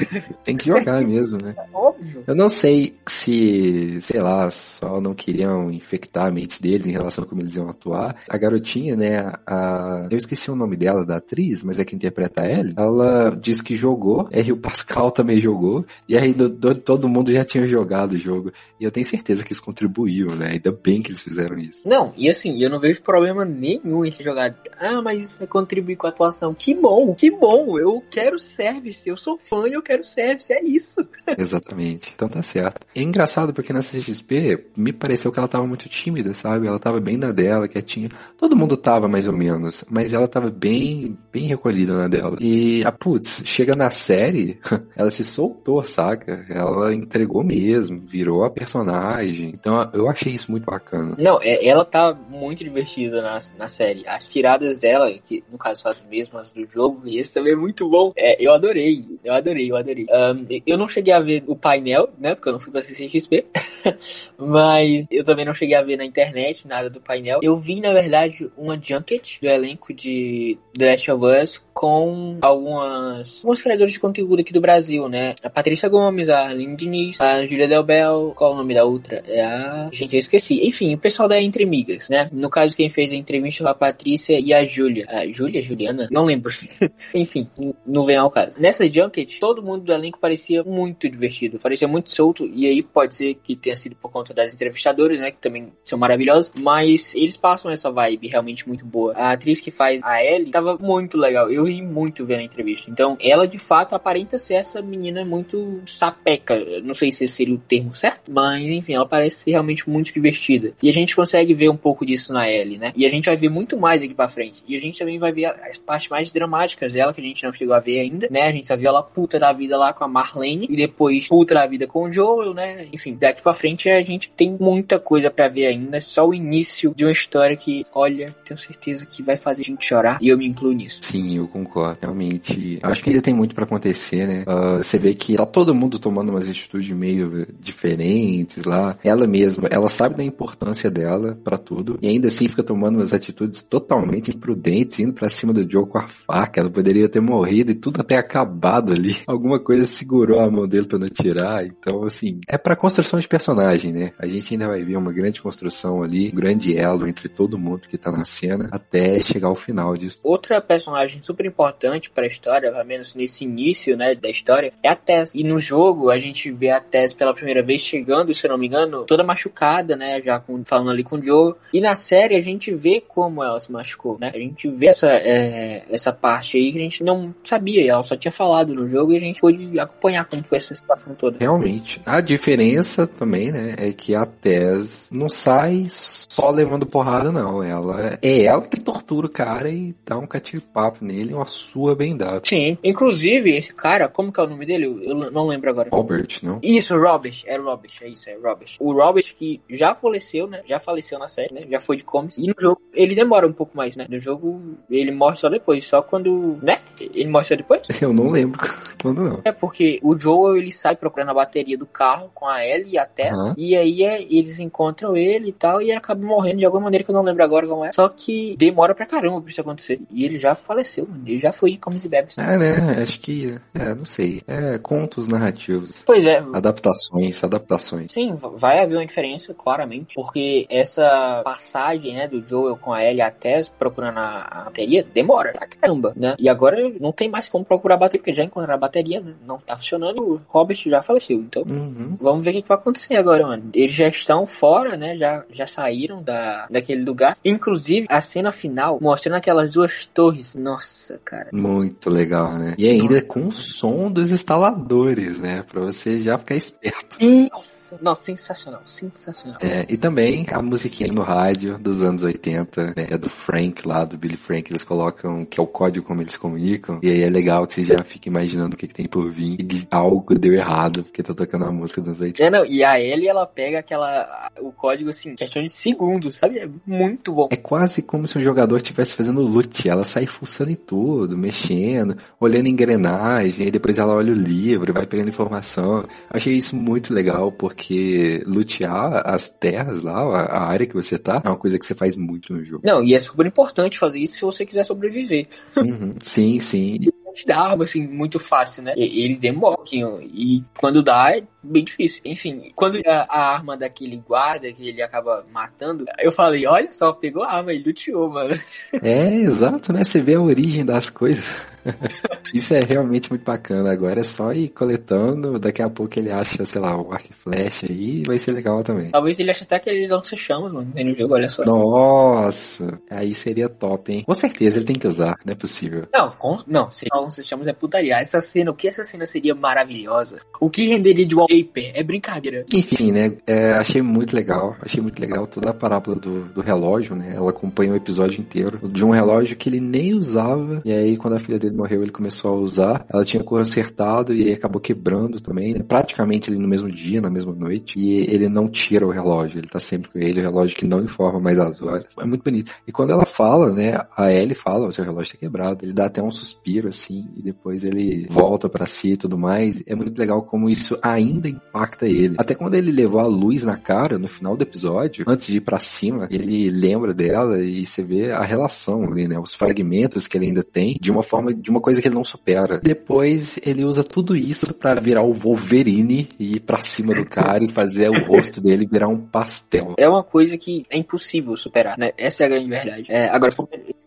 Tem 0.43 0.57
que 0.57 0.65
jogar 0.67 1.01
mesmo, 1.05 1.37
né? 1.41 1.55
óbvio. 1.71 2.23
Eu 2.25 2.33
não 2.35 2.49
sei 2.49 2.95
se, 3.07 3.99
sei 4.01 4.19
lá, 4.21 4.49
só 4.49 4.99
não 4.99 5.13
queriam 5.13 5.69
infectar 5.71 6.25
a 6.27 6.31
mente 6.31 6.59
deles 6.61 6.87
em 6.87 6.91
relação 6.91 7.23
a 7.23 7.27
como 7.27 7.41
eles 7.41 7.55
iam 7.55 7.69
atuar. 7.69 8.15
A 8.27 8.37
garotinha, 8.37 8.95
né, 8.95 9.33
a... 9.45 10.07
Eu 10.09 10.17
esqueci 10.17 10.49
o 10.49 10.55
nome 10.55 10.75
dela, 10.75 11.05
da 11.05 11.17
atriz, 11.17 11.63
mas 11.63 11.77
é 11.79 11.85
que 11.85 11.95
interpreta 11.95 12.41
ela. 12.43 12.71
Ela 12.75 13.35
disse 13.39 13.63
que 13.63 13.75
jogou, 13.75 14.27
aí 14.33 14.51
o 14.51 14.57
Pascal 14.57 15.11
também 15.11 15.39
jogou, 15.39 15.85
e 16.09 16.17
aí 16.17 16.33
do- 16.33 16.49
do- 16.49 16.73
todo 16.75 17.07
mundo 17.07 17.31
já 17.31 17.45
tinha 17.45 17.67
jogado 17.67 18.13
o 18.13 18.17
jogo. 18.17 18.51
E 18.79 18.83
eu 18.83 18.91
tenho 18.91 19.05
certeza 19.05 19.45
que 19.45 19.53
isso 19.53 19.63
contribuiu, 19.63 20.35
né? 20.35 20.49
Ainda 20.53 20.71
bem 20.71 21.01
que 21.03 21.09
eles 21.09 21.21
fizeram 21.21 21.57
isso. 21.59 21.87
Não, 21.87 22.13
e 22.17 22.29
assim, 22.29 22.61
eu 22.63 22.69
não 22.69 22.79
vejo 22.79 23.01
problema 23.03 23.45
nenhum 23.45 24.03
em 24.03 24.11
ser 24.11 24.23
jogado. 24.23 24.55
Ah, 24.79 25.01
mas 25.03 25.21
isso 25.21 25.35
vai 25.37 25.47
contribuir 25.47 25.95
com 25.95 26.07
a 26.07 26.09
atuação. 26.09 26.53
Que 26.53 26.73
bom, 26.73 27.13
que 27.13 27.26
bom. 27.31 27.77
Eu 27.79 28.03
quero 28.09 28.37
service. 28.39 29.07
Eu 29.07 29.17
sou 29.17 29.37
fã 29.37 29.67
e 29.67 29.73
eu 29.73 29.81
quero 29.81 30.03
service. 30.03 30.51
É 30.51 30.63
isso. 30.63 31.05
Exatamente. 31.37 32.11
Então 32.15 32.27
tá 32.27 32.41
certo. 32.41 32.81
É 32.95 33.01
engraçado 33.01 33.53
porque 33.53 33.73
na 33.73 33.79
CXP 33.79 34.67
me 34.75 34.93
pareceu 34.93 35.31
que 35.31 35.39
ela 35.39 35.47
tava 35.47 35.65
muito 35.65 35.89
tímida, 35.89 36.33
sabe? 36.33 36.67
Ela 36.67 36.79
tava 36.79 36.99
bem 36.99 37.17
na 37.17 37.31
dela, 37.31 37.67
quietinha. 37.67 38.09
Todo 38.37 38.55
mundo 38.55 38.77
tava 38.77 39.07
mais 39.07 39.27
ou 39.27 39.33
menos, 39.33 39.83
mas 39.89 40.13
ela 40.13 40.27
tava 40.27 40.49
bem, 40.49 41.17
bem 41.31 41.45
recolhida 41.47 41.93
na 41.95 42.07
dela. 42.07 42.37
E 42.39 42.83
a 42.85 42.91
putz, 42.91 43.41
chega 43.45 43.75
na 43.75 43.89
série, 43.89 44.59
ela 44.95 45.11
se 45.11 45.23
soltou, 45.23 45.83
saca? 45.83 46.45
Ela 46.49 46.93
entregou 46.93 47.43
mesmo, 47.43 47.99
virou 47.99 48.43
a 48.43 48.49
personagem. 48.49 49.49
Então 49.53 49.89
eu 49.93 50.09
achei 50.09 50.33
isso 50.33 50.51
muito 50.51 50.65
bacana. 50.65 51.15
Não, 51.17 51.39
é- 51.41 51.65
ela 51.65 51.85
tá 51.85 52.13
muito 52.13 52.63
divertida 52.63 53.21
na, 53.21 53.37
na 53.57 53.67
série. 53.67 54.07
As 54.07 54.25
tiradas 54.25 54.79
dela, 54.79 55.11
que 55.23 55.43
no 55.51 55.57
caso 55.57 55.81
são 55.81 55.91
as 55.91 56.03
mesmas 56.03 56.51
do 56.51 56.65
jogo, 56.65 57.01
esse 57.19 57.33
também 57.33 57.53
é 57.53 57.55
muito 57.55 57.89
bom. 57.89 58.13
É, 58.15 58.37
eu 58.43 58.53
adorei, 58.53 59.03
eu 59.23 59.33
adorei, 59.33 59.71
eu 59.71 59.75
adorei. 59.75 60.05
Ahn, 60.09 60.45
eu 60.65 60.77
não 60.77 60.87
cheguei 60.87 61.13
a 61.13 61.19
ver 61.19 61.43
o 61.47 61.55
painel, 61.55 62.09
né? 62.19 62.35
Porque 62.35 62.49
eu 62.49 62.53
não 62.53 62.59
fui 62.59 62.71
pra 62.71 62.81
CCXP. 62.81 63.45
Mas 64.37 65.07
eu 65.11 65.23
também 65.23 65.45
não 65.45 65.53
cheguei 65.53 65.75
a 65.75 65.81
ver 65.81 65.97
na 65.97 66.05
internet 66.05 66.67
nada 66.67 66.89
do 66.89 67.01
painel. 67.01 67.39
Eu 67.41 67.57
vi, 67.57 67.79
na 67.79 67.93
verdade, 67.93 68.49
uma 68.57 68.79
junket 68.81 69.39
do 69.41 69.47
elenco 69.47 69.93
de 69.93 70.57
The 70.77 70.91
Last 70.91 71.11
of 71.11 71.25
Us 71.25 71.61
com 71.73 72.37
algumas, 72.41 73.43
alguns 73.43 73.61
criadores 73.61 73.93
de 73.93 73.99
conteúdo 73.99 74.41
aqui 74.41 74.51
do 74.51 74.59
Brasil, 74.59 75.07
né? 75.07 75.35
A 75.43 75.49
Patrícia 75.49 75.87
Gomes, 75.87 76.27
a 76.27 76.47
Aline 76.47 76.75
Diniz, 76.75 77.21
a 77.21 77.45
Julia 77.45 77.67
Del 77.67 77.83
Bel, 77.83 78.33
qual 78.35 78.53
o 78.53 78.55
nome 78.55 78.73
da 78.73 78.83
outra? 78.83 79.23
É 79.27 79.43
a... 79.43 79.89
Gente, 79.91 80.13
eu 80.13 80.19
esqueci. 80.19 80.65
Enfim, 80.65 80.95
o 80.95 80.97
pessoal 80.97 81.29
da 81.29 81.39
Entre 81.39 81.65
Migas, 81.65 82.09
né? 82.09 82.29
No 82.31 82.49
caso, 82.49 82.75
quem 82.75 82.89
fez 82.89 83.11
a 83.11 83.15
entrevista 83.15 83.63
foi 83.63 83.71
a 83.71 83.75
Patrícia 83.75 84.39
e 84.39 84.53
a 84.53 84.63
Júlia. 84.65 85.05
A 85.07 85.27
Júlia? 85.27 85.61
Juliana? 85.61 86.07
Não 86.11 86.25
lembro. 86.25 86.51
Enfim, 87.13 87.47
não 87.85 88.03
vem 88.03 88.17
ao 88.17 88.29
caso. 88.29 88.59
Nessa 88.59 88.89
junket, 88.89 89.39
todo 89.39 89.63
mundo 89.63 89.83
do 89.83 89.93
elenco 89.93 90.19
parecia 90.19 90.63
muito 90.63 91.09
divertido, 91.09 91.59
parecia 91.59 91.87
muito 91.87 92.09
solto, 92.09 92.49
e 92.53 92.65
aí 92.65 92.81
pode 92.81 93.15
ser 93.15 93.35
que 93.35 93.55
tenha 93.55 93.75
sido 93.75 93.95
por 93.95 94.11
conta 94.11 94.33
das 94.33 94.53
entrevistadoras, 94.53 95.19
né? 95.19 95.31
Que 95.31 95.37
também 95.37 95.71
são 95.85 95.97
maravilhosas, 95.97 96.51
mas 96.55 97.13
eles 97.15 97.37
passam 97.37 97.71
essa 97.71 97.91
vibe 97.91 98.27
realmente 98.27 98.67
muito 98.67 98.85
boa. 98.85 99.13
A 99.13 99.31
atriz 99.31 99.59
que 99.59 99.71
faz 99.71 100.01
a 100.03 100.23
Ellie 100.23 100.51
tava 100.51 100.77
muito 100.77 101.17
legal. 101.17 101.51
Eu 101.51 101.65
ri 101.65 101.81
muito 101.81 102.25
vendo 102.25 102.39
a 102.39 102.43
entrevista. 102.43 102.89
Então, 102.89 103.17
ela 103.19 103.47
de 103.47 103.57
fato 103.57 103.93
aparenta 103.93 104.37
ser 104.37 104.55
essa 104.55 104.81
menina 104.81 105.23
muito 105.23 105.81
sapeca. 105.85 106.59
Não 106.83 106.93
sei 106.93 107.11
se 107.11 107.27
seria 107.27 107.55
o 107.55 107.59
termo 107.59 107.93
certo, 107.93 108.31
mas 108.31 108.63
enfim, 108.63 108.93
ela 108.93 109.05
parece 109.05 109.49
realmente 109.49 109.89
muito 109.89 110.13
divertida. 110.13 110.73
E 110.81 110.89
a 110.89 110.93
gente 110.93 111.15
consegue 111.15 111.53
ver 111.53 111.69
um 111.69 111.77
pouco 111.77 112.05
disso 112.05 112.33
na 112.33 112.49
Ellie, 112.49 112.77
né? 112.77 112.91
E 112.95 113.05
a 113.05 113.09
gente 113.09 113.25
vai 113.25 113.37
ver 113.37 113.49
muito 113.49 113.79
mais 113.79 114.01
aqui 114.01 114.13
pra 114.13 114.27
frente. 114.27 114.63
E 114.67 114.75
a 114.75 114.79
gente 114.79 114.99
também 114.99 115.19
vai 115.19 115.31
ver 115.31 115.45
as 115.45 115.77
partes 115.77 116.09
mais 116.09 116.31
dramáticas 116.31 116.86
dela, 116.93 117.13
que 117.13 117.21
a 117.21 117.23
gente 117.23 117.43
não 117.43 117.53
chegou 117.53 117.73
a 117.73 117.79
ver 117.79 117.99
ainda, 117.99 118.27
né? 118.29 118.43
A 118.43 118.51
gente 118.51 118.67
só 118.67 118.75
viu 118.75 118.87
ela 118.87 119.03
puta 119.03 119.39
da 119.39 119.51
vida 119.53 119.77
lá 119.77 119.93
com 119.93 120.03
a 120.03 120.07
Marlene, 120.07 120.67
e 120.69 120.75
depois 120.75 121.27
puta 121.27 121.53
da 121.53 121.65
vida 121.65 121.87
com 121.87 122.03
o 122.03 122.11
Joel, 122.11 122.53
né? 122.53 122.87
Enfim, 122.91 123.17
daqui 123.19 123.41
pra 123.41 123.53
frente 123.53 123.89
a 123.89 123.99
gente 123.99 124.29
tem 124.29 124.55
muita 124.59 124.99
coisa 124.99 125.29
pra 125.29 125.47
ver 125.47 125.67
ainda. 125.67 125.97
É 125.97 126.01
só 126.01 126.27
o 126.27 126.33
início 126.33 126.93
de 126.95 127.05
uma 127.05 127.11
história 127.11 127.55
que, 127.55 127.85
olha, 127.93 128.35
tenho 128.45 128.57
certeza 128.57 129.05
que 129.05 129.21
vai 129.23 129.37
fazer 129.37 129.61
a 129.61 129.65
gente 129.65 129.85
chorar. 129.85 130.17
E 130.21 130.29
eu 130.29 130.37
me 130.37 130.47
incluo 130.47 130.73
nisso. 130.73 130.99
Sim, 131.01 131.37
eu 131.37 131.47
concordo. 131.47 131.97
Realmente. 132.01 132.79
Acho 132.81 133.03
que 133.03 133.09
ainda 133.09 133.21
tem 133.21 133.33
muito 133.33 133.55
pra 133.55 133.65
acontecer, 133.65 134.27
né? 134.27 134.43
Uh, 134.47 134.77
você 134.77 134.97
vê 134.97 135.13
que 135.13 135.35
tá 135.35 135.45
todo 135.45 135.73
mundo 135.73 135.99
tomando 135.99 136.29
umas 136.29 136.47
atitudes 136.47 136.89
meio 136.89 137.47
diferentes 137.59 138.63
lá. 138.65 138.97
Ela 139.03 139.27
mesma, 139.27 139.67
ela 139.71 139.89
sabe 139.89 140.15
da 140.15 140.23
importância 140.23 140.89
dela 140.89 141.37
pra 141.43 141.57
tudo. 141.57 141.97
E 142.01 142.07
ainda 142.07 142.27
assim 142.27 142.47
fica 142.47 142.63
tomando 142.63 142.95
umas 142.95 143.13
atitudes 143.13 143.63
totalmente 143.63 144.31
imprudentes, 144.31 144.99
indo 144.99 145.13
pra 145.13 145.29
cima 145.29 145.53
do 145.53 145.69
Joe 145.69 145.85
com 145.85 145.97
a 145.97 146.07
faca. 146.07 146.67
Poderia 146.77 147.09
ter 147.09 147.19
morrido 147.19 147.71
e 147.71 147.73
tudo 147.73 148.01
até 148.01 148.17
acabado 148.17 148.93
ali. 148.93 149.15
Alguma 149.25 149.59
coisa 149.59 149.85
segurou 149.85 150.39
a 150.39 150.51
mão 150.51 150.67
dele 150.67 150.85
pra 150.85 150.99
não 150.99 151.09
tirar. 151.09 151.65
Então, 151.65 152.03
assim, 152.03 152.39
é 152.47 152.55
pra 152.55 152.75
construção 152.75 153.19
de 153.19 153.27
personagem, 153.27 153.91
né? 153.91 154.11
A 154.19 154.27
gente 154.27 154.53
ainda 154.53 154.67
vai 154.67 154.83
ver 154.83 154.95
uma 154.95 155.11
grande 155.11 155.41
construção 155.41 156.03
ali, 156.03 156.29
um 156.31 156.35
grande 156.35 156.77
elo 156.77 157.07
entre 157.07 157.29
todo 157.29 157.57
mundo 157.57 157.87
que 157.87 157.97
tá 157.97 158.11
na 158.11 158.23
cena, 158.25 158.69
até 158.71 159.19
chegar 159.21 159.47
ao 159.47 159.55
final 159.55 159.97
disso. 159.97 160.19
Outra 160.23 160.61
personagem 160.61 161.19
super 161.23 161.47
importante 161.47 162.11
pra 162.11 162.27
história, 162.27 162.71
pelo 162.71 162.85
menos 162.85 163.15
nesse 163.15 163.43
início, 163.43 163.97
né, 163.97 164.13
da 164.13 164.29
história, 164.29 164.71
é 164.83 164.89
a 164.89 164.95
Tess. 164.95 165.33
E 165.33 165.43
no 165.43 165.57
jogo, 165.57 166.11
a 166.11 166.19
gente 166.19 166.51
vê 166.51 166.69
a 166.69 166.79
Tess 166.79 167.11
pela 167.11 167.33
primeira 167.33 167.63
vez 167.63 167.81
chegando, 167.81 168.31
se 168.35 168.45
eu 168.45 168.51
não 168.51 168.57
me 168.59 168.67
engano, 168.67 169.03
toda 169.03 169.23
machucada, 169.23 169.95
né, 169.95 170.21
já 170.21 170.39
com, 170.39 170.63
falando 170.63 170.91
ali 170.91 171.03
com 171.03 171.17
o 171.17 171.23
Joe. 171.23 171.55
E 171.73 171.81
na 171.81 171.95
série, 171.95 172.35
a 172.35 172.39
gente 172.39 172.71
vê 172.71 173.01
como 173.01 173.43
ela 173.43 173.59
se 173.59 173.71
machucou, 173.71 174.19
né? 174.19 174.31
A 174.31 174.37
gente 174.37 174.69
vê 174.69 174.85
essa, 174.85 175.07
é, 175.07 175.83
essa 175.89 176.13
parte 176.13 176.55
aí 176.57 176.66
que 176.71 176.77
a 176.77 176.81
gente 176.81 177.03
não 177.03 177.33
sabia, 177.43 177.91
ela 177.91 178.03
só 178.03 178.15
tinha 178.15 178.31
falado 178.31 178.73
no 178.73 178.87
jogo 178.87 179.13
e 179.13 179.17
a 179.17 179.19
gente 179.19 179.41
pôde 179.41 179.79
acompanhar 179.79 180.25
como 180.25 180.43
foi 180.43 180.57
essa 180.57 180.73
situação 180.73 181.15
toda. 181.15 181.37
Realmente. 181.39 182.01
A 182.05 182.21
diferença 182.21 183.07
também, 183.07 183.51
né, 183.51 183.75
é 183.77 183.91
que 183.91 184.15
a 184.15 184.25
Tess 184.25 185.09
não 185.11 185.29
sai 185.29 185.85
só 185.87 186.49
levando 186.49 186.85
porrada, 186.85 187.31
não. 187.31 187.63
Ela 187.63 188.17
é 188.21 188.43
ela 188.43 188.61
que 188.61 188.79
tortura 188.79 189.27
o 189.27 189.29
cara 189.29 189.69
e 189.69 189.95
dá 190.05 190.17
um 190.17 190.27
catipapo 190.27 191.03
nele, 191.03 191.33
uma 191.33 191.45
sua 191.45 191.95
bem 191.95 192.15
dada. 192.15 192.41
Sim. 192.43 192.77
Inclusive, 192.83 193.55
esse 193.55 193.73
cara, 193.73 194.07
como 194.07 194.31
que 194.31 194.39
é 194.39 194.43
o 194.43 194.49
nome 194.49 194.65
dele? 194.65 194.85
Eu 194.85 195.15
não 195.31 195.47
lembro 195.47 195.69
agora. 195.69 195.89
Robert, 195.91 196.39
não? 196.43 196.59
Isso, 196.61 196.97
Robert. 196.97 197.43
É 197.45 197.57
Robert, 197.57 197.91
é 198.01 198.09
isso, 198.09 198.29
é 198.29 198.35
Robert. 198.35 198.75
O 198.79 198.93
Robert 198.93 199.35
que 199.37 199.61
já 199.69 199.95
faleceu, 199.95 200.47
né? 200.47 200.61
Já 200.67 200.79
faleceu 200.79 201.19
na 201.19 201.27
série, 201.27 201.53
né? 201.53 201.65
Já 201.69 201.79
foi 201.79 201.97
de 201.97 202.03
comics. 202.03 202.37
E 202.37 202.47
no 202.47 202.55
jogo, 202.59 202.81
ele 202.93 203.15
demora 203.15 203.47
um 203.47 203.53
pouco 203.53 203.75
mais, 203.75 203.95
né? 203.95 204.05
No 204.09 204.19
jogo, 204.19 204.61
ele 204.89 205.11
morre 205.11 205.35
só 205.35 205.49
depois. 205.49 205.85
Só 205.85 206.01
quando, 206.01 206.56
né? 206.61 206.79
Ele 206.99 207.31
só 207.43 207.55
depois? 207.55 207.81
Eu 208.01 208.13
não 208.13 208.29
lembro 208.29 208.59
quando 209.01 209.23
não. 209.23 209.41
É 209.43 209.51
porque 209.51 209.99
o 210.01 210.17
Joel, 210.17 210.57
ele 210.57 210.71
sai 210.71 210.95
procurando 210.95 211.29
a 211.29 211.33
bateria 211.33 211.77
do 211.77 211.85
carro 211.85 212.31
com 212.33 212.47
a 212.47 212.65
Ellie 212.65 212.93
e 212.93 212.97
a 212.97 213.05
Tess. 213.05 213.39
Uhum. 213.39 213.53
E 213.57 213.75
aí 213.75 214.03
é, 214.03 214.21
eles 214.21 214.59
encontram 214.59 215.15
ele 215.15 215.49
e 215.49 215.53
tal. 215.53 215.81
E 215.81 215.85
ele 215.85 215.97
acaba 215.97 216.25
morrendo 216.25 216.59
de 216.59 216.65
alguma 216.65 216.85
maneira 216.85 217.03
que 217.03 217.11
eu 217.11 217.15
não 217.15 217.23
lembro 217.23 217.43
agora 217.43 217.67
como 217.67 217.85
é. 217.85 217.91
Só 217.91 218.09
que 218.09 218.55
demora 218.57 218.95
pra 218.95 219.05
caramba 219.05 219.41
pra 219.41 219.49
isso 219.49 219.61
acontecer. 219.61 219.99
E 220.11 220.25
ele 220.25 220.37
já 220.37 220.55
faleceu, 220.55 221.07
mano. 221.07 221.23
Ele 221.25 221.37
já 221.37 221.51
foi 221.51 221.71
de 221.71 221.77
comes 221.77 222.03
e 222.05 222.09
bebes. 222.09 222.37
É, 222.37 222.57
né? 222.57 223.01
Acho 223.01 223.19
que, 223.19 223.55
é, 223.73 223.93
não 223.93 224.05
sei. 224.05 224.41
É 224.47 224.77
contos 224.77 225.27
narrativos. 225.27 226.03
Pois 226.05 226.25
é. 226.25 226.43
Adaptações, 226.53 227.43
adaptações. 227.43 228.11
Sim, 228.11 228.33
vai 228.35 228.79
haver 228.79 228.95
uma 228.95 229.05
diferença, 229.05 229.53
claramente. 229.53 230.15
Porque 230.15 230.65
essa 230.69 231.41
passagem, 231.43 232.15
né, 232.15 232.27
do 232.27 232.43
Joel 232.43 232.77
com 232.77 232.93
a 232.93 233.03
Ellie 233.03 233.19
e 233.19 233.21
a 233.21 233.31
Tess 233.31 233.69
procurando 233.69 234.17
a, 234.17 234.47
a 234.49 234.63
bateria 234.65 235.03
demora 235.03 235.51
pra 235.53 235.67
caramba, 235.67 236.13
né? 236.15 236.35
E 236.39 236.46
agora 236.49 236.77
não 236.99 237.11
tem 237.11 237.29
mais 237.29 237.49
como 237.49 237.65
procurar 237.65 237.95
a 237.95 237.97
bateria, 237.97 238.19
porque 238.19 238.33
já 238.33 238.43
encontraram 238.43 238.77
a 238.77 238.81
bateria, 238.81 239.21
né? 239.21 239.33
não 239.45 239.57
tá 239.57 239.77
funcionando. 239.77 240.21
O 240.21 240.41
Robert 240.47 240.77
já 240.77 241.01
faleceu. 241.01 241.39
Então, 241.39 241.63
Uhum. 241.67 242.17
Vamos 242.19 242.43
ver 242.43 242.51
o 242.51 242.53
que, 242.53 242.61
que 242.61 242.67
vai 242.67 242.77
acontecer 242.77 243.15
agora, 243.15 243.45
mano. 243.45 243.69
Eles 243.73 243.93
já 243.93 244.07
estão 244.07 244.45
fora, 244.45 244.97
né? 244.97 245.17
Já, 245.17 245.43
já 245.49 245.67
saíram 245.67 246.21
da, 246.21 246.65
daquele 246.69 247.03
lugar. 247.03 247.37
Inclusive, 247.43 248.07
a 248.09 248.21
cena 248.21 248.51
final 248.51 248.97
mostrando 249.01 249.35
aquelas 249.35 249.73
duas 249.73 250.07
torres. 250.07 250.55
Nossa, 250.55 251.19
cara. 251.23 251.49
Muito 251.51 252.09
legal, 252.09 252.53
né? 252.53 252.75
E 252.77 252.87
ainda 252.87 253.21
com 253.21 253.47
o 253.47 253.51
som 253.51 254.11
dos 254.11 254.31
instaladores, 254.31 255.39
né? 255.39 255.63
Pra 255.63 255.81
você 255.81 256.17
já 256.17 256.37
ficar 256.37 256.55
esperto. 256.55 257.17
Nossa, 257.51 257.97
nossa, 258.01 258.23
sensacional, 258.25 258.81
sensacional. 258.85 259.59
É, 259.61 259.85
e 259.89 259.97
também 259.97 260.45
a 260.51 260.61
musiquinha 260.61 261.09
no 261.13 261.21
rádio 261.21 261.77
dos 261.77 262.01
anos 262.01 262.23
80, 262.23 262.93
né, 262.95 263.07
é 263.09 263.17
do 263.17 263.29
Frank 263.29 263.87
lá, 263.87 264.03
do 264.03 264.17
Billy 264.17 264.37
Frank, 264.37 264.71
eles 264.71 264.83
colocam 264.83 265.45
que 265.45 265.59
é 265.59 265.63
o 265.63 265.67
código 265.67 266.05
como 266.05 266.21
eles 266.21 266.36
comunicam, 266.37 266.99
e 267.01 267.09
aí 267.09 267.23
é 267.23 267.29
legal 267.29 267.65
que 267.65 267.73
você 267.73 267.83
já 267.83 268.03
fica 268.03 268.29
imaginando 268.29 268.75
o 268.75 268.77
que, 268.77 268.87
que 268.87 268.93
tem 268.93 269.07
por 269.07 269.31
vir, 269.31 269.57
e 269.59 269.87
algo 269.91 270.35
deu 270.35 270.53
errado, 270.53 271.03
porque 271.03 271.23
tá 271.23 271.33
tocando 271.33 271.65
a 271.65 271.71
música 271.71 272.01
dos 272.01 272.09
anos 272.09 272.21
80. 272.21 272.43
É, 272.43 272.49
não, 272.49 272.65
e 272.65 272.83
a 272.83 272.99
Ellie, 272.99 273.27
ela 273.27 273.45
pega 273.45 273.79
aquela, 273.79 274.51
o 274.59 274.71
código, 274.71 275.09
assim, 275.09 275.35
questão 275.35 275.63
de 275.63 275.69
segundos, 275.69 276.35
sabe? 276.35 276.59
É 276.59 276.69
muito 276.85 277.33
bom. 277.33 277.47
É 277.51 277.55
quase 277.55 278.01
como 278.01 278.27
se 278.27 278.37
um 278.37 278.41
jogador 278.41 278.77
estivesse 278.77 279.13
fazendo 279.13 279.41
loot, 279.41 279.87
ela 279.87 280.05
sai 280.05 280.25
fuçando 280.25 280.71
em 280.71 280.75
tudo, 280.75 281.37
mexendo, 281.37 282.17
olhando 282.39 282.67
engrenagem, 282.67 283.65
aí 283.65 283.71
depois 283.71 283.97
ela 283.97 284.13
olha 284.13 284.31
o 284.31 284.35
livro, 284.35 284.93
vai 284.93 285.05
pegando 285.05 285.29
informação. 285.29 285.99
Eu 285.99 286.07
achei 286.31 286.53
isso 286.53 286.75
muito 286.75 287.13
legal, 287.13 287.51
porque 287.51 288.43
lutear 288.45 289.23
as 289.25 289.49
terras 289.49 290.03
lá, 290.03 290.21
a 290.45 290.67
área 290.67 290.85
que 290.85 290.93
você 290.93 291.17
tá, 291.17 291.41
é 291.43 291.49
uma 291.49 291.57
coisa 291.57 291.77
que 291.77 291.85
você 291.85 291.95
faz 291.95 292.15
muito 292.15 292.53
no 292.53 292.63
jogo. 292.63 292.81
Não, 292.85 293.03
e 293.03 293.13
é 293.13 293.19
super 293.19 293.45
importante 293.45 293.97
fazer 293.97 294.19
isso 294.19 294.35
se 294.35 294.41
você 294.41 294.65
quiser 294.65 294.83
sobreviver. 294.83 295.47
Uhum. 295.77 296.13
Sim, 296.27 296.59
sim. 296.59 296.99
te 297.33 297.45
dá 297.45 297.59
arma, 297.59 297.85
assim, 297.85 298.05
muito 298.05 298.37
fácil, 298.37 298.83
né? 298.83 298.93
Ele 298.97 299.35
demora 299.37 299.73
um 299.73 299.77
pouquinho. 299.77 300.21
E 300.21 300.61
quando 300.77 301.01
dá, 301.01 301.37
é 301.37 301.43
bem 301.63 301.85
difícil. 301.85 302.21
Enfim, 302.25 302.71
quando 302.75 302.99
a, 303.05 303.25
a 303.29 303.53
arma 303.53 303.77
daquele 303.77 304.17
guarda 304.17 304.71
que 304.73 304.89
ele 304.89 305.01
acaba 305.01 305.45
matando, 305.51 306.03
eu 306.19 306.31
falei, 306.31 306.67
olha 306.67 306.91
só, 306.91 307.13
pegou 307.13 307.43
a 307.43 307.53
arma 307.53 307.71
e 307.73 307.81
luteou, 307.81 308.29
mano. 308.29 308.53
É, 309.01 309.33
exato, 309.35 309.93
né? 309.93 310.03
Você 310.03 310.19
vê 310.19 310.33
a 310.33 310.41
origem 310.41 310.83
das 310.83 311.09
coisas. 311.09 311.55
Isso 312.53 312.73
é 312.73 312.79
realmente 312.79 313.29
muito 313.29 313.43
bacana. 313.43 313.91
Agora 313.91 314.19
é 314.19 314.23
só 314.23 314.53
ir 314.53 314.69
coletando, 314.69 315.59
daqui 315.59 315.81
a 315.81 315.89
pouco 315.89 316.17
ele 316.17 316.31
acha, 316.31 316.65
sei 316.65 316.81
lá, 316.81 316.95
o 316.95 317.11
arco 317.11 317.29
e 317.31 317.33
flecha 317.33 317.87
aí, 317.89 318.23
vai 318.25 318.37
ser 318.37 318.51
legal 318.51 318.83
também. 318.83 319.11
Talvez 319.11 319.39
ele 319.39 319.51
ache 319.51 319.63
até 319.63 319.79
que 319.79 319.89
ele 319.89 320.07
lança 320.07 320.35
chamas, 320.35 320.71
mano, 320.71 320.91
no 320.95 321.15
jogo, 321.15 321.33
olha 321.33 321.49
só. 321.49 321.63
Nossa, 321.65 322.99
aí 323.09 323.33
seria 323.33 323.69
top, 323.69 324.11
hein? 324.11 324.23
Com 324.25 324.33
certeza 324.33 324.79
ele 324.79 324.85
tem 324.85 324.95
que 324.95 325.07
usar, 325.07 325.37
não 325.45 325.53
é 325.53 325.55
possível. 325.55 326.07
Não, 326.13 326.31
com, 326.31 326.57
não, 326.67 326.91
se 326.91 327.05
não 327.11 327.21
lança 327.21 327.43
chamas 327.43 327.67
é 327.67 327.73
putaria. 327.73 328.15
Essa 328.15 328.41
cena, 328.41 328.71
o 328.71 328.75
que 328.75 328.87
essa 328.87 329.03
cena 329.03 329.25
seria 329.25 329.53
maravilhosa? 329.53 330.39
O 330.59 330.69
que 330.69 330.87
renderia 330.87 331.25
de 331.25 331.35
wallpaper? 331.35 331.91
É 331.93 332.03
brincadeira. 332.03 332.65
Enfim, 332.73 333.11
né? 333.11 333.37
é, 333.45 333.71
achei 333.73 334.01
muito 334.01 334.35
legal. 334.35 334.75
Achei 334.81 335.01
muito 335.01 335.19
legal 335.19 335.47
toda 335.47 335.69
a 335.69 335.73
parábola 335.73 336.17
do, 336.17 336.45
do 336.45 336.61
relógio, 336.61 337.15
né? 337.15 337.33
Ela 337.35 337.49
acompanha 337.49 337.93
o 337.93 337.95
episódio 337.95 338.39
inteiro. 338.39 338.79
De 338.89 339.03
um 339.03 339.09
relógio 339.09 339.55
que 339.55 339.69
ele 339.69 339.79
nem 339.79 340.13
usava. 340.13 340.81
E 340.83 340.91
aí, 340.91 341.17
quando 341.17 341.35
a 341.35 341.39
filha 341.39 341.57
dele 341.57 341.75
morreu, 341.75 342.01
ele 342.01 342.11
começou 342.11 342.36
a 342.45 342.51
usar. 342.51 343.05
Ela 343.09 343.23
tinha 343.23 343.43
consertado 343.43 344.33
e 344.33 344.43
aí 344.43 344.53
acabou 344.53 344.81
quebrando 344.81 345.39
também, 345.39 345.73
né? 345.73 345.79
Praticamente 345.79 346.49
ali 346.49 346.59
no 346.59 346.67
mesmo 346.67 346.91
dia, 346.91 347.21
na 347.21 347.29
mesma 347.29 347.53
noite. 347.53 347.97
E 347.97 348.19
ele 348.29 348.49
não 348.49 348.67
tira 348.67 349.07
o 349.07 349.11
relógio. 349.11 349.59
Ele 349.59 349.67
tá 349.67 349.79
sempre 349.79 350.09
com 350.11 350.19
ele. 350.19 350.39
O 350.39 350.43
relógio 350.43 350.75
que 350.75 350.85
não 350.85 351.01
informa 351.01 351.39
mais 351.39 351.57
as 351.57 351.81
horas. 351.81 352.07
É 352.19 352.25
muito 352.25 352.43
bonito. 352.43 352.71
E 352.85 352.91
quando 352.91 353.11
ela 353.11 353.25
fala, 353.25 353.71
né? 353.71 353.97
A 354.15 354.31
Ellie 354.31 354.55
fala, 354.55 354.87
o 354.87 354.91
seu 354.91 355.05
relógio 355.05 355.33
tá 355.33 355.39
quebrado. 355.39 355.85
Ele 355.85 355.93
dá 355.93 356.05
até 356.05 356.21
um 356.21 356.31
suspiro, 356.31 356.89
assim. 356.89 357.27
E 357.35 357.41
depois 357.41 357.83
ele 357.83 358.27
volta 358.29 358.67
pra 358.67 358.85
si 358.85 359.13
e 359.13 359.17
tudo 359.17 359.37
mais. 359.37 359.81
É 359.87 359.95
muito 359.95 360.17
legal 360.19 360.41
como 360.43 360.69
isso 360.69 360.97
ainda 361.01 361.47
impacta 361.47 362.05
ele. 362.05 362.35
Até 362.37 362.53
quando 362.53 362.73
ele 362.73 362.91
levou 362.91 363.21
a 363.21 363.27
luz 363.27 363.63
na 363.63 363.77
cara 363.77 364.17
no 364.17 364.27
final 364.27 364.57
do 364.57 364.63
episódio, 364.63 365.25
antes 365.27 365.47
de 365.47 365.57
ir 365.57 365.61
pra 365.61 365.79
cima, 365.79 366.27
ele 366.29 366.69
lembra 366.69 367.13
dela 367.13 367.59
e 367.59 367.85
você 367.85 368.03
vê 368.03 368.31
a 368.31 368.43
relação 368.43 369.03
ali, 369.03 369.27
né? 369.27 369.39
Os 369.39 369.53
fragmentos 369.53 370.27
que 370.27 370.37
ele 370.37 370.47
ainda 370.47 370.63
tem 370.63 370.97
de 370.99 371.11
uma 371.11 371.23
forma, 371.23 371.53
de 371.53 371.69
uma 371.69 371.79
coisa 371.79 372.01
que 372.01 372.07
ele 372.07 372.15
não 372.15 372.23
supera. 372.27 372.79
Depois 372.79 373.59
ele 373.63 373.83
usa 373.83 374.03
tudo 374.03 374.35
isso 374.35 374.73
pra 374.73 374.95
virar 374.95 375.23
o 375.23 375.33
Wolverine 375.33 376.27
e 376.39 376.57
ir 376.57 376.59
pra 376.59 376.81
cima 376.81 377.13
do 377.13 377.25
cara 377.25 377.63
e 377.63 377.71
fazer 377.71 378.09
o 378.09 378.25
rosto 378.27 378.61
dele 378.61 378.87
virar 378.89 379.07
um 379.07 379.19
pastel. 379.19 379.95
É 379.97 380.07
uma 380.07 380.23
coisa 380.23 380.57
que 380.57 380.85
é 380.89 380.97
impossível 380.97 381.55
superar, 381.55 381.97
né? 381.97 382.11
Essa 382.17 382.43
é 382.43 382.45
a 382.45 382.49
grande 382.49 382.67
verdade. 382.67 383.05
É, 383.09 383.29
agora, 383.29 383.51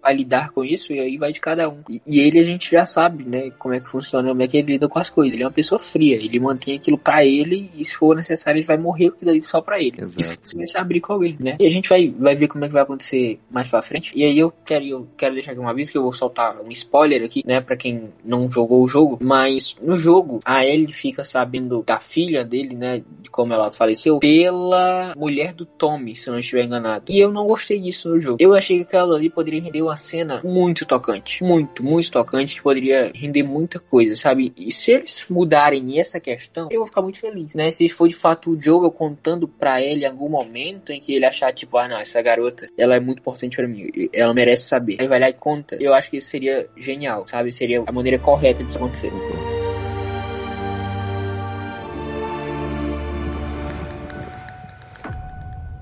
vai 0.03 0.15
lidar 0.15 0.51
com 0.51 0.65
isso, 0.65 0.93
e 0.93 1.01
aí 1.01 1.17
vai 1.17 1.33
de 1.33 1.41
cada 1.41 1.69
um. 1.69 1.83
E, 1.89 2.01
e 2.07 2.21
ele 2.21 2.39
a 2.39 2.43
gente 2.43 2.71
já 2.71 2.87
sabe, 2.87 3.25
né? 3.25 3.51
Como 3.59 3.75
é 3.75 3.81
que 3.81 3.89
funciona, 3.89 4.29
como 4.29 4.43
é 4.43 4.49
que 4.49 4.57
ele 4.57 4.73
lida 4.73 4.89
com 4.89 4.99
as 4.99 5.11
coisas. 5.11 5.35
Ele 5.35 5.43
é 5.43 5.47
uma 5.47 5.53
pessoa 5.53 5.79
fria, 5.79 6.17
ele 6.17 6.39
mantém 6.41 6.77
aquilo 6.77 6.99
pra 6.99 7.25
ele 7.25 7.71
e 7.75 7.85
se 7.85 7.95
for 7.95 8.17
necessário 8.17 8.59
ele 8.59 8.67
vai 8.67 8.77
morrer 8.77 9.11
com 9.11 9.17
aquilo 9.17 9.31
ali 9.31 9.43
só 9.43 9.61
pra 9.61 9.81
ele. 9.81 9.97
Exato. 9.99 10.41
E 10.45 10.49
se 10.49 10.57
vai 10.57 10.67
se 10.67 10.79
abrir 10.79 11.01
com 11.01 11.13
alguém, 11.13 11.37
né? 11.39 11.57
E 11.59 11.67
a 11.67 11.71
gente 11.71 11.89
vai, 11.89 12.13
vai 12.19 12.35
ver 12.35 12.49
como 12.49 12.65
é 12.65 12.69
que 12.69 12.75
vai 12.75 12.83
acontecer 12.83 13.39
mais 13.51 13.69
pra 13.69 13.83
frente. 13.83 14.13
E 14.15 14.25
aí 14.25 14.39
eu 14.39 14.53
quero, 14.65 14.85
eu 14.85 15.09
quero 15.17 15.35
deixar 15.35 15.53
aqui 15.53 15.61
uma 15.61 15.75
vez 15.75 15.91
que 15.91 15.99
eu 15.99 16.03
vou 16.03 16.13
soltar 16.13 16.61
um 16.61 16.69
spoiler 16.71 17.23
aqui, 17.25 17.43
né? 17.47 17.61
Pra 17.61 17.77
quem 17.77 18.11
não 18.25 18.49
jogou 18.49 18.83
o 18.83 18.89
jogo. 18.89 19.19
Mas 19.21 19.77
no 19.83 19.97
jogo, 19.97 20.41
a 20.45 20.65
Ellie 20.65 20.93
fica 20.93 21.25
sabendo 21.25 21.83
da 21.87 21.99
filha 21.99 22.45
dele, 22.45 22.75
né? 22.75 23.03
De 23.21 23.31
como 23.31 23.53
ela 23.53 23.71
faleceu, 23.71 24.19
pela 24.19 25.15
mulher 25.17 25.53
do 25.53 25.65
Tommy, 25.65 26.17
se 26.17 26.29
eu 26.29 26.33
não 26.33 26.41
estiver 26.41 26.65
enganado. 26.65 27.05
E 27.09 27.19
eu 27.19 27.31
não 27.31 27.47
gostei 27.47 27.79
disso 27.79 28.09
no 28.09 28.21
jogo. 28.21 28.37
Eu 28.41 28.55
achei 28.55 28.79
que 28.79 28.83
aquela 28.83 29.17
ali 29.17 29.31
poderia 29.31 29.61
render 29.61 29.83
uma 29.83 29.90
cena 29.97 30.41
muito 30.45 30.85
tocante. 30.87 31.43
Muito, 31.43 31.83
muito 31.83 32.11
tocante, 32.11 32.57
que 32.57 32.63
poderia 32.63 33.11
render 33.15 33.43
muita 33.43 33.79
coisa, 33.79 34.17
sabe? 34.17 34.53
E 34.57 34.73
se 34.73 34.91
eles 34.91 35.25
mudarem 35.29 35.99
essa 35.99 36.21
questão, 36.21 36.69
eu 36.71 36.81
vou 36.81 36.87
ficar 36.87 37.03
muito 37.03 37.19
feliz, 37.19 37.55
né? 37.55 37.71
Se 37.71 37.89
for 37.89 38.09
de 38.09 38.15
fato 38.15 38.51
o 38.51 38.61
Joel 38.61 38.91
contando 38.91 39.47
pra 39.49 39.81
ele 39.83 40.05
algum 40.05 40.29
momento 40.29 40.91
em 40.91 41.01
que 41.01 41.15
ele 41.15 41.25
achar, 41.25 41.53
tipo, 41.53 41.77
ah, 41.77 41.89
não, 41.89 41.99
essa 41.99 42.21
garota, 42.23 42.69
ela 42.77 42.97
é 42.97 43.01
muito 43.01 43.21
importante 43.21 43.57
para 43.57 43.69
mim, 43.69 43.91
ela 44.13 44.35
merece 44.35 44.65
saber. 44.65 44.97
Aí 45.01 45.07
vai 45.07 45.21
lá 45.21 45.29
e 45.29 45.33
conta. 45.33 45.77
Eu 45.81 45.95
acho 45.95 46.11
que 46.11 46.19
isso 46.19 46.29
seria 46.29 46.69
genial, 46.77 47.27
sabe? 47.27 47.53
Seria 47.53 47.83
a 47.87 47.93
maneira 47.93 48.19
correta 48.19 48.63
disso 48.65 48.79
acontecer. 48.79 49.13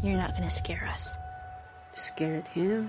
You're 0.02 0.16
not 0.16 0.34
gonna 0.34 0.48
scare 0.48 0.84
us. 0.94 1.18
Scared 1.98 2.46
him? 2.54 2.88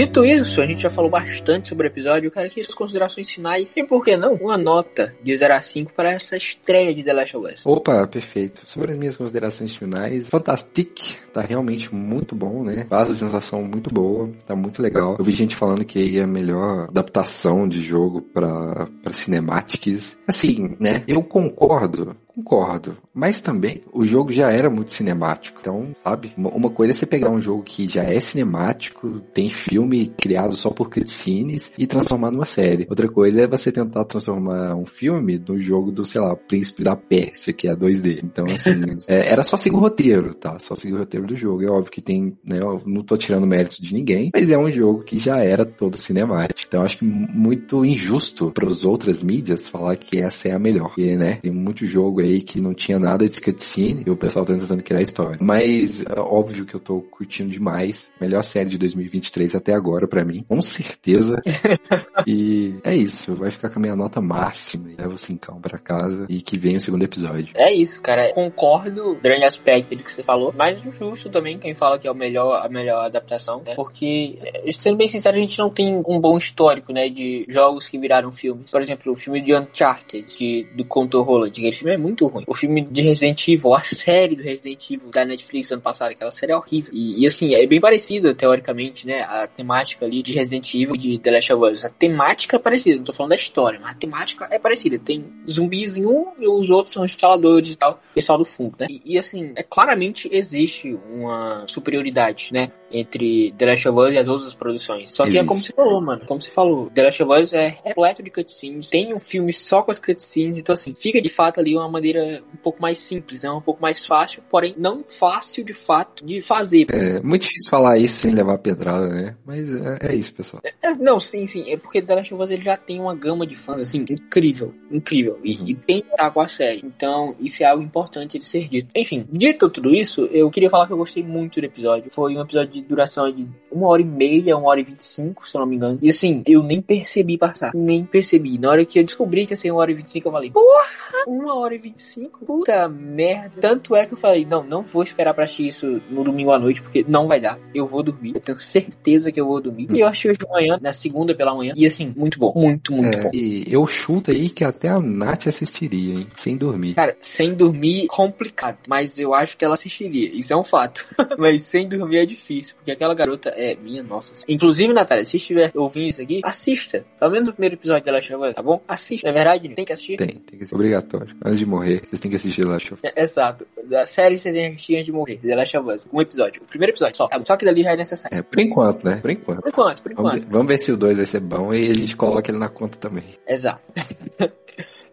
Dito 0.00 0.24
isso, 0.24 0.62
a 0.62 0.66
gente 0.66 0.80
já 0.80 0.88
falou 0.88 1.10
bastante 1.10 1.68
sobre 1.68 1.86
o 1.86 1.88
episódio. 1.88 2.28
Eu 2.28 2.30
quero 2.30 2.46
aqui 2.46 2.62
as 2.62 2.72
considerações 2.72 3.30
finais. 3.30 3.76
E 3.76 3.84
por 3.84 4.02
que 4.02 4.16
não? 4.16 4.32
Uma 4.32 4.56
nota 4.56 5.14
de 5.22 5.36
0 5.36 5.52
a 5.52 5.60
5 5.60 5.92
para 5.92 6.10
essa 6.10 6.38
estreia 6.38 6.94
de 6.94 7.02
The 7.02 7.12
Last 7.12 7.36
of 7.36 7.52
Us. 7.52 7.66
Opa, 7.66 8.06
perfeito. 8.06 8.62
Sobre 8.64 8.92
as 8.92 8.98
minhas 8.98 9.14
considerações 9.14 9.76
finais, 9.76 10.30
Fantastic 10.30 11.18
tá 11.34 11.42
realmente 11.42 11.94
muito 11.94 12.34
bom, 12.34 12.64
né? 12.64 12.86
Faz 12.88 13.10
a 13.10 13.14
sensação 13.14 13.62
muito 13.62 13.92
boa, 13.92 14.30
tá 14.46 14.56
muito 14.56 14.80
legal. 14.80 15.16
Eu 15.18 15.24
vi 15.24 15.32
gente 15.32 15.54
falando 15.54 15.84
que 15.84 16.18
é 16.18 16.22
a 16.22 16.26
melhor 16.26 16.88
adaptação 16.88 17.68
de 17.68 17.84
jogo 17.84 18.22
para 18.22 18.88
cinematics. 19.12 20.16
Assim, 20.26 20.76
né? 20.80 21.04
Eu 21.06 21.22
concordo 21.22 22.16
Concordo. 22.42 22.96
Mas 23.12 23.40
também 23.40 23.82
o 23.92 24.04
jogo 24.04 24.32
já 24.32 24.50
era 24.50 24.70
muito 24.70 24.92
cinemático. 24.92 25.58
Então, 25.60 25.84
sabe? 26.02 26.32
Uma 26.36 26.70
coisa 26.70 26.92
é 26.92 26.94
você 26.94 27.06
pegar 27.06 27.30
um 27.30 27.40
jogo 27.40 27.62
que 27.62 27.86
já 27.86 28.04
é 28.04 28.18
cinemático, 28.20 29.20
tem 29.34 29.48
filme 29.48 30.06
criado 30.06 30.56
só 30.56 30.70
por 30.70 30.88
cutscenes 30.88 31.72
e 31.76 31.86
transformar 31.86 32.30
numa 32.30 32.44
série. 32.44 32.86
Outra 32.88 33.08
coisa 33.08 33.42
é 33.42 33.46
você 33.46 33.72
tentar 33.72 34.04
transformar 34.04 34.74
um 34.74 34.86
filme 34.86 35.42
no 35.46 35.60
jogo 35.60 35.90
do, 35.90 36.04
sei 36.04 36.20
lá, 36.20 36.36
Príncipe 36.36 36.82
da 36.82 36.96
Pérsia, 36.96 37.52
que 37.52 37.68
é 37.68 37.74
2D. 37.74 38.20
Então, 38.22 38.46
assim, 38.46 38.80
é, 39.08 39.32
era 39.32 39.42
só 39.42 39.56
seguir 39.56 39.76
o 39.76 39.80
roteiro, 39.80 40.34
tá? 40.34 40.58
Só 40.58 40.74
seguir 40.74 40.94
o 40.94 40.98
roteiro 40.98 41.26
do 41.26 41.36
jogo. 41.36 41.62
É 41.62 41.70
óbvio 41.70 41.90
que 41.90 42.00
tem, 42.00 42.38
né? 42.44 42.58
Eu 42.60 42.80
não 42.86 43.02
tô 43.02 43.16
tirando 43.16 43.46
mérito 43.46 43.82
de 43.82 43.92
ninguém, 43.92 44.30
mas 44.32 44.50
é 44.50 44.58
um 44.58 44.72
jogo 44.72 45.02
que 45.02 45.18
já 45.18 45.42
era 45.42 45.64
todo 45.64 45.96
cinemático. 45.96 46.60
Então, 46.66 46.82
acho 46.82 46.98
que 46.98 47.04
muito 47.04 47.84
injusto 47.84 48.50
para 48.52 48.68
as 48.68 48.84
outras 48.84 49.22
mídias 49.22 49.68
falar 49.68 49.96
que 49.96 50.18
essa 50.18 50.48
é 50.48 50.52
a 50.52 50.58
melhor. 50.58 50.88
Porque, 50.88 51.16
né? 51.16 51.34
Tem 51.42 51.50
muito 51.50 51.84
jogo 51.84 52.20
aí 52.20 52.29
que 52.38 52.60
não 52.60 52.72
tinha 52.72 52.98
nada 52.98 53.28
de 53.28 53.40
cutscene 53.40 54.04
e 54.06 54.10
o 54.10 54.16
pessoal 54.16 54.44
tá 54.44 54.54
tentando 54.54 54.82
criar 54.82 55.02
história. 55.02 55.38
Mas, 55.40 56.04
é 56.04 56.20
óbvio 56.20 56.64
que 56.64 56.74
eu 56.74 56.80
tô 56.80 57.00
curtindo 57.00 57.50
demais. 57.50 58.12
Melhor 58.20 58.44
série 58.44 58.68
de 58.68 58.78
2023 58.78 59.56
até 59.56 59.74
agora 59.74 60.06
para 60.06 60.24
mim, 60.24 60.44
com 60.46 60.62
certeza. 60.62 61.40
e 62.26 62.76
é 62.84 62.94
isso, 62.94 63.34
vai 63.34 63.50
ficar 63.50 63.70
com 63.70 63.78
a 63.78 63.82
minha 63.82 63.96
nota 63.96 64.20
máxima. 64.20 64.90
Leva 64.96 65.14
o 65.14 65.18
cincão 65.18 65.60
pra 65.60 65.78
casa 65.78 66.26
e 66.28 66.40
que 66.40 66.56
venha 66.56 66.76
o 66.76 66.80
segundo 66.80 67.02
episódio. 67.02 67.48
É 67.56 67.72
isso, 67.72 68.00
cara. 68.00 68.32
Concordo 68.32 69.18
grande 69.22 69.44
aspecto 69.44 69.96
do 69.96 70.04
que 70.04 70.12
você 70.12 70.22
falou, 70.22 70.52
mas 70.56 70.80
justo 70.80 71.30
também 71.30 71.58
quem 71.58 71.74
fala 71.74 71.98
que 71.98 72.06
é 72.06 72.10
o 72.10 72.14
melhor, 72.14 72.64
a 72.64 72.68
melhor 72.68 73.06
adaptação, 73.06 73.62
né? 73.64 73.74
Porque, 73.74 74.38
eh, 74.42 74.70
sendo 74.72 74.96
bem 74.96 75.08
sincero, 75.08 75.36
a 75.36 75.40
gente 75.40 75.58
não 75.58 75.70
tem 75.70 76.02
um 76.06 76.20
bom 76.20 76.36
histórico, 76.36 76.92
né, 76.92 77.08
de 77.08 77.44
jogos 77.48 77.88
que 77.88 77.98
viraram 77.98 78.30
filmes. 78.30 78.70
Por 78.70 78.80
exemplo, 78.80 79.12
o 79.12 79.16
filme 79.16 79.40
de 79.40 79.54
Uncharted, 79.54 80.36
de, 80.36 80.66
do 80.74 80.84
Conto 80.84 81.20
Holland, 81.22 81.50
aquele 81.50 81.72
filme 81.72 81.94
é 81.94 81.98
muito 81.98 82.09
ruim. 82.26 82.44
O 82.46 82.54
filme 82.54 82.82
de 82.82 83.02
Resident 83.02 83.48
Evil, 83.48 83.74
a 83.74 83.80
série 83.80 84.36
do 84.36 84.42
Resident 84.42 84.90
Evil 84.90 85.10
da 85.10 85.24
Netflix 85.24 85.70
ano 85.70 85.82
passado, 85.82 86.12
aquela 86.12 86.30
série 86.30 86.52
é 86.52 86.56
horrível. 86.56 86.92
E, 86.92 87.22
e 87.22 87.26
assim, 87.26 87.54
é 87.54 87.66
bem 87.66 87.80
parecida, 87.80 88.34
teoricamente, 88.34 89.06
né? 89.06 89.22
A 89.22 89.46
temática 89.46 90.04
ali 90.04 90.22
de 90.22 90.32
Resident 90.32 90.74
Evil 90.74 90.96
de 90.96 91.18
The 91.18 91.30
Last 91.30 91.52
of 91.52 91.72
Us. 91.72 91.84
A 91.84 91.88
temática 91.88 92.56
é 92.56 92.58
parecida, 92.58 92.96
não 92.96 93.04
tô 93.04 93.12
falando 93.12 93.30
da 93.30 93.36
história, 93.36 93.78
mas 93.80 93.92
a 93.92 93.94
temática 93.94 94.48
é 94.50 94.58
parecida. 94.58 94.98
Tem 94.98 95.24
zumbis 95.48 95.96
em 95.96 96.06
um 96.06 96.32
e 96.38 96.46
os 96.48 96.70
outros 96.70 96.94
são 96.94 97.04
instaladores 97.04 97.70
e 97.70 97.76
tal, 97.76 98.00
pessoal 98.14 98.38
do 98.38 98.44
fundo, 98.44 98.76
né? 98.78 98.86
E, 98.90 99.02
e 99.04 99.18
assim, 99.18 99.52
é 99.54 99.62
claramente 99.62 100.28
existe 100.32 100.98
uma 101.10 101.64
superioridade, 101.66 102.50
né? 102.52 102.70
Entre 102.90 103.52
The 103.56 103.66
Last 103.66 103.88
of 103.88 103.98
Us 103.98 104.12
e 104.14 104.18
as 104.18 104.28
outras 104.28 104.54
produções. 104.54 105.10
Só 105.14 105.22
que 105.24 105.30
Existe. 105.30 105.44
é 105.44 105.46
como 105.48 105.60
você 105.62 105.72
falou, 105.72 106.00
mano. 106.02 106.22
Como 106.26 106.40
você 106.40 106.50
falou, 106.50 106.90
The 106.90 107.02
Last 107.04 107.22
of 107.22 107.32
Us 107.40 107.52
é 107.52 107.76
repleto 107.84 108.22
de 108.22 108.30
cutscenes. 108.30 108.88
Tem 108.88 109.14
um 109.14 109.18
filme 109.18 109.52
só 109.52 109.82
com 109.82 109.90
as 109.90 109.98
cutscenes, 109.98 110.58
então 110.58 110.72
assim, 110.72 110.94
fica 110.94 111.20
de 111.20 111.28
fato 111.28 111.60
ali 111.60 111.76
uma 111.76 111.88
maneira 111.88 112.42
um 112.52 112.56
pouco 112.56 112.80
mais 112.80 112.98
simples, 112.98 113.42
né? 113.42 113.50
Um 113.50 113.60
pouco 113.60 113.80
mais 113.80 114.04
fácil, 114.06 114.42
porém 114.50 114.74
não 114.76 115.02
fácil 115.06 115.64
de 115.64 115.72
fato 115.74 116.24
de 116.24 116.40
fazer. 116.40 116.86
É 116.90 117.20
muito 117.20 117.42
difícil 117.42 117.70
falar 117.70 117.98
isso 117.98 118.14
sem 118.14 118.32
levar 118.34 118.58
pedrada, 118.58 119.08
né? 119.08 119.36
Mas 119.44 119.68
é, 119.74 119.98
é 120.10 120.14
isso, 120.14 120.32
pessoal. 120.34 120.62
É, 120.82 120.94
não, 120.94 121.20
sim, 121.20 121.46
sim. 121.46 121.70
É 121.70 121.76
porque 121.76 122.02
The 122.02 122.14
Last 122.14 122.34
of 122.34 122.42
Us 122.42 122.50
ele 122.50 122.62
já 122.62 122.76
tem 122.76 123.00
uma 123.00 123.14
gama 123.14 123.46
de 123.46 123.54
fãs, 123.56 123.80
assim, 123.80 124.04
incrível. 124.10 124.74
Incrível. 124.90 125.38
E, 125.44 125.50
Uhum. 125.60 125.68
e 125.68 125.74
tem 125.74 126.00
que 126.00 126.08
estar 126.08 126.30
com 126.30 126.40
a 126.40 126.48
série. 126.48 126.80
Então, 126.84 127.34
isso 127.40 127.62
é 127.62 127.66
algo 127.66 127.82
importante 127.82 128.38
de 128.38 128.44
ser 128.44 128.68
dito. 128.68 128.88
Enfim, 128.96 129.26
dito 129.30 129.68
tudo 129.68 129.94
isso, 129.94 130.22
eu 130.32 130.50
queria 130.50 130.70
falar 130.70 130.86
que 130.86 130.92
eu 130.92 130.96
gostei 130.96 131.22
muito 131.22 131.60
do 131.60 131.66
episódio. 131.66 132.10
Foi 132.10 132.34
um 132.34 132.40
episódio 132.40 132.70
de 132.70 132.79
duração 132.82 133.30
de 133.32 133.46
uma 133.70 133.88
hora 133.88 134.02
e 134.02 134.04
meia, 134.04 134.56
uma 134.56 134.68
hora 134.68 134.80
e 134.80 134.84
vinte 134.84 135.00
e 135.00 135.04
cinco, 135.04 135.48
se 135.48 135.56
eu 135.56 135.60
não 135.60 135.66
me 135.66 135.76
engano. 135.76 135.98
E 136.02 136.10
assim, 136.10 136.42
eu 136.46 136.62
nem 136.62 136.80
percebi 136.80 137.38
passar. 137.38 137.72
Nem 137.74 138.04
percebi. 138.04 138.58
Na 138.58 138.70
hora 138.70 138.84
que 138.84 138.98
eu 138.98 139.04
descobri 139.04 139.46
que 139.46 139.52
ia 139.52 139.56
ser 139.56 139.70
uma 139.70 139.80
hora 139.80 139.90
e 139.90 139.94
vinte 139.94 140.08
e 140.08 140.12
cinco, 140.12 140.28
eu 140.28 140.32
falei, 140.32 140.50
porra! 140.50 140.90
Uma 141.26 141.54
hora 141.56 141.74
e 141.74 141.78
vinte 141.78 141.98
e 141.98 142.02
cinco? 142.02 142.44
Puta 142.44 142.88
merda. 142.88 143.60
Tanto 143.60 143.94
é 143.94 144.06
que 144.06 144.14
eu 144.14 144.18
falei, 144.18 144.44
não, 144.44 144.62
não 144.64 144.82
vou 144.82 145.02
esperar 145.02 145.34
pra 145.34 145.44
assistir 145.44 145.68
isso 145.68 146.00
no 146.10 146.24
domingo 146.24 146.50
à 146.52 146.58
noite, 146.58 146.82
porque 146.82 147.04
não 147.06 147.26
vai 147.28 147.40
dar. 147.40 147.58
Eu 147.74 147.86
vou 147.86 148.02
dormir. 148.02 148.34
Eu 148.34 148.40
tenho 148.40 148.58
certeza 148.58 149.30
que 149.30 149.40
eu 149.40 149.46
vou 149.46 149.60
dormir. 149.60 149.88
E 149.90 150.00
eu 150.00 150.06
achei 150.06 150.30
hoje 150.30 150.38
de 150.40 150.48
manhã, 150.50 150.78
na 150.80 150.92
segunda 150.92 151.34
pela 151.34 151.54
manhã. 151.54 151.72
E 151.76 151.84
assim, 151.86 152.12
muito 152.16 152.38
bom. 152.38 152.52
Muito, 152.56 152.92
muito 152.92 153.18
É, 153.18 153.22
bom. 153.24 153.30
e 153.32 153.64
eu 153.68 153.86
chuto 153.86 154.30
aí 154.30 154.48
que 154.48 154.64
até 154.64 154.88
a 154.88 154.98
Nath 155.00 155.46
assistiria, 155.46 156.14
hein? 156.14 156.26
Sem 156.34 156.56
dormir. 156.56 156.94
Cara, 156.94 157.16
sem 157.20 157.54
dormir, 157.54 158.06
complicado. 158.08 158.78
Mas 158.88 159.18
eu 159.18 159.34
acho 159.34 159.56
que 159.56 159.64
ela 159.64 159.74
assistiria. 159.74 160.30
Isso 160.34 160.52
é 160.52 160.56
um 160.56 160.64
fato. 160.64 161.06
mas 161.38 161.62
sem 161.62 161.88
dormir 161.88 162.18
é 162.18 162.26
difícil. 162.26 162.69
Porque 162.74 162.90
aquela 162.90 163.14
garota 163.14 163.50
é 163.50 163.74
minha 163.76 164.02
nossa. 164.02 164.32
Inclusive, 164.48 164.92
Natália, 164.92 165.24
se 165.24 165.36
estiver 165.36 165.70
ouvindo 165.74 166.08
isso 166.08 166.22
aqui, 166.22 166.40
assista. 166.44 167.04
Pelo 167.18 167.30
menos 167.30 167.48
o 167.48 167.52
primeiro 167.52 167.74
episódio 167.76 168.04
dela 168.04 168.20
chama, 168.20 168.52
tá 168.52 168.62
bom? 168.62 168.82
Assista. 168.86 169.28
É 169.28 169.32
verdade? 169.32 169.68
Tem 169.74 169.84
que 169.84 169.92
assistir? 169.92 170.16
Tem, 170.16 170.28
tem 170.28 170.58
que 170.58 170.66
ser 170.66 170.74
obrigatório. 170.74 171.34
Antes 171.44 171.58
de 171.58 171.66
morrer, 171.66 172.02
vocês 172.04 172.20
têm 172.20 172.30
que 172.30 172.36
assistir 172.36 172.64
lá, 172.64 172.78
show. 172.78 172.98
É, 173.02 173.22
Exato. 173.22 173.66
Da 173.84 174.06
série 174.06 174.36
você 174.36 174.52
tem 174.52 174.70
que 174.70 174.74
assistir 174.76 174.94
antes 174.96 175.06
de 175.06 175.12
morrer. 175.12 175.38
The 175.38 175.54
Last 175.54 175.76
of 175.76 175.90
Us. 175.90 176.08
Um 176.12 176.20
episódio. 176.20 176.62
O 176.62 176.66
primeiro 176.66 176.92
episódio 176.92 177.16
só. 177.16 177.28
Só 177.44 177.56
que 177.56 177.64
dali 177.64 177.82
já 177.82 177.92
é 177.92 177.96
necessário. 177.96 178.38
É, 178.38 178.42
por 178.42 178.60
enquanto, 178.60 179.04
né? 179.04 179.16
Por 179.16 179.30
enquanto. 179.30 179.60
Por 179.60 179.68
enquanto, 179.68 180.02
por 180.02 180.14
Vamos 180.14 180.30
enquanto. 180.32 180.44
ver, 180.46 180.52
vamos 180.52 180.68
ver 180.68 180.78
se 180.78 180.92
o 180.92 180.96
2 180.96 181.16
vai 181.16 181.26
ser 181.26 181.40
bom 181.40 181.74
e 181.74 181.90
a 181.90 181.94
gente 181.94 182.16
coloca 182.16 182.50
ele 182.50 182.58
na 182.58 182.68
conta 182.68 182.98
também. 182.98 183.24
Exato. 183.46 183.82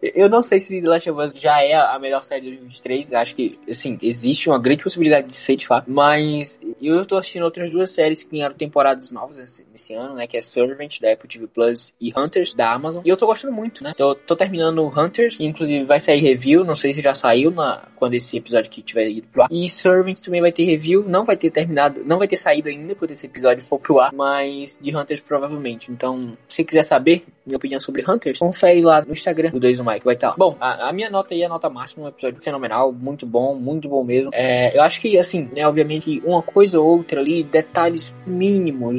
Eu 0.00 0.28
não 0.28 0.42
sei 0.44 0.60
se 0.60 0.80
The 0.80 0.88
Last 0.88 1.10
of 1.10 1.20
Us 1.20 1.32
já 1.34 1.60
é 1.62 1.74
a 1.74 1.98
melhor 1.98 2.22
série 2.22 2.42
de 2.42 2.50
2023. 2.50 3.12
Acho 3.14 3.34
que, 3.34 3.58
assim, 3.68 3.98
existe 4.00 4.48
uma 4.48 4.58
grande 4.60 4.84
possibilidade 4.84 5.26
de 5.26 5.32
ser 5.32 5.56
de 5.56 5.66
fato. 5.66 5.90
Mas 5.90 6.58
eu 6.80 7.04
tô 7.04 7.16
assistindo 7.16 7.44
outras 7.44 7.70
duas 7.70 7.90
séries 7.90 8.22
que 8.22 8.30
ganharam 8.30 8.54
temporadas 8.54 9.10
novas 9.10 9.36
nesse, 9.36 9.66
nesse 9.72 9.94
ano, 9.94 10.14
né? 10.14 10.26
Que 10.26 10.36
é 10.36 10.40
Servant, 10.40 11.00
da 11.00 11.12
Apple 11.12 11.28
TV 11.28 11.46
Plus, 11.46 11.92
e 12.00 12.12
Hunters, 12.16 12.54
da 12.54 12.72
Amazon. 12.72 13.02
E 13.04 13.08
eu 13.08 13.16
tô 13.16 13.26
gostando 13.26 13.52
muito, 13.52 13.82
né? 13.82 13.92
Tô, 13.96 14.14
tô 14.14 14.36
terminando 14.36 14.86
Hunters, 14.86 15.38
e 15.40 15.44
inclusive 15.44 15.84
vai 15.84 16.00
sair 16.00 16.20
review. 16.20 16.64
Não 16.64 16.74
sei 16.74 16.92
se 16.92 17.02
já 17.02 17.14
saiu 17.14 17.50
na, 17.50 17.88
quando 17.96 18.14
esse 18.14 18.36
episódio 18.36 18.70
aqui 18.70 18.82
tiver 18.82 19.08
ido 19.08 19.26
pro 19.28 19.42
ar. 19.42 19.48
E 19.50 19.68
Servant 19.68 20.18
também 20.20 20.40
vai 20.40 20.52
ter 20.52 20.64
review. 20.64 21.04
Não 21.06 21.24
vai 21.24 21.36
ter 21.36 21.50
terminado, 21.50 22.02
não 22.04 22.18
vai 22.18 22.28
ter 22.28 22.36
saído 22.36 22.68
ainda 22.68 22.94
quando 22.94 23.10
esse 23.10 23.26
episódio 23.26 23.62
for 23.62 23.78
pro 23.78 24.00
ar. 24.00 24.12
Mas 24.12 24.78
de 24.80 24.96
Hunters 24.96 25.20
provavelmente. 25.20 25.90
Então, 25.90 26.36
se 26.46 26.64
quiser 26.64 26.82
saber 26.82 27.24
minha 27.48 27.56
opinião 27.56 27.80
sobre 27.80 28.04
Hunters, 28.08 28.38
confere 28.38 28.82
lá 28.82 29.00
no 29.00 29.12
Instagram 29.12 29.50
do 29.50 29.58
2 29.58 29.78
do 29.78 29.84
Mike, 29.84 30.04
vai 30.04 30.14
estar 30.14 30.28
lá. 30.28 30.34
Bom, 30.36 30.56
a, 30.60 30.88
a 30.88 30.92
minha 30.92 31.08
nota 31.08 31.32
aí 31.32 31.42
é 31.42 31.46
a 31.46 31.48
nota 31.48 31.70
máxima, 31.70 32.04
um 32.04 32.08
episódio 32.08 32.40
fenomenal, 32.42 32.92
muito 32.92 33.26
bom, 33.26 33.54
muito 33.54 33.88
bom 33.88 34.04
mesmo. 34.04 34.30
É, 34.34 34.76
eu 34.76 34.82
acho 34.82 35.00
que, 35.00 35.18
assim, 35.18 35.48
né, 35.54 35.66
obviamente, 35.66 36.22
uma 36.24 36.42
coisa 36.42 36.67
ou 36.74 36.86
outra 36.86 37.20
ali, 37.20 37.42
detalhes 37.42 38.14
mínimos, 38.26 38.94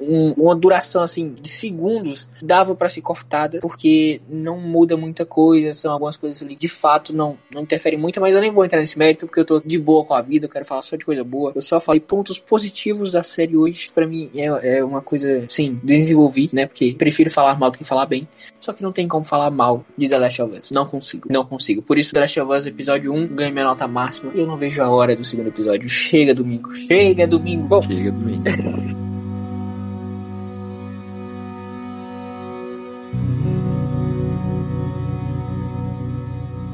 um- 0.00 0.32
uma 0.32 0.54
duração, 0.54 1.02
assim, 1.02 1.32
de 1.40 1.48
segundos, 1.48 2.28
dava 2.42 2.74
pra 2.74 2.88
ser 2.88 3.00
cortada, 3.02 3.58
porque 3.60 4.20
não 4.28 4.58
muda 4.58 4.96
muita 4.96 5.24
coisa, 5.24 5.72
são 5.72 5.92
algumas 5.92 6.16
coisas 6.16 6.42
ali, 6.42 6.56
de 6.56 6.68
fato, 6.68 7.14
não, 7.14 7.36
não 7.52 7.62
interferem 7.62 7.98
muito, 7.98 8.20
mas 8.20 8.34
eu 8.34 8.40
nem 8.40 8.50
vou 8.50 8.64
entrar 8.64 8.80
nesse 8.80 8.98
mérito, 8.98 9.26
porque 9.26 9.40
eu 9.40 9.44
tô 9.44 9.60
de 9.60 9.78
boa 9.78 10.04
com 10.04 10.14
a 10.14 10.20
vida, 10.20 10.46
eu 10.46 10.50
quero 10.50 10.64
falar 10.64 10.82
só 10.82 10.96
de 10.96 11.04
coisa 11.04 11.22
boa. 11.24 11.52
Eu 11.54 11.62
só 11.62 11.80
falei 11.80 12.00
pontos 12.00 12.38
positivos 12.38 13.10
da 13.10 13.22
série 13.22 13.56
hoje, 13.56 13.90
pra 13.94 14.06
mim 14.06 14.30
é, 14.34 14.78
é 14.78 14.84
uma 14.84 15.00
coisa, 15.00 15.44
sim, 15.48 15.78
desenvolvi, 15.82 16.50
né, 16.52 16.66
porque 16.66 16.94
prefiro 16.94 17.30
falar 17.30 17.58
mal 17.58 17.70
do 17.70 17.78
que 17.78 17.84
falar 17.84 18.06
bem, 18.06 18.28
só 18.60 18.72
que 18.72 18.82
não 18.82 18.92
tem 18.92 19.08
como 19.08 19.24
falar 19.24 19.50
mal 19.50 19.84
de 19.96 20.08
The 20.08 20.18
Last 20.18 20.42
of 20.42 20.58
Us. 20.58 20.70
Não 20.70 20.86
consigo, 20.86 21.28
não 21.30 21.44
consigo. 21.44 21.82
Por 21.82 21.98
isso, 21.98 22.12
The 22.12 22.20
Last 22.20 22.40
of 22.40 22.52
Us, 22.52 22.66
episódio 22.66 23.12
1, 23.12 23.28
ganha 23.28 23.50
minha 23.50 23.64
nota 23.64 23.88
máxima. 23.88 24.30
Eu 24.34 24.46
não 24.46 24.56
vejo 24.56 24.82
a 24.82 24.88
hora 24.88 25.16
do 25.16 25.24
segundo 25.24 25.48
episódio. 25.48 25.88
Chega 25.88 26.34
domingo, 26.34 26.72
chega 26.72 27.26
domingo. 27.26 27.66
Bom, 27.66 27.82
Chega 27.82 28.12
domingo. 28.12 28.99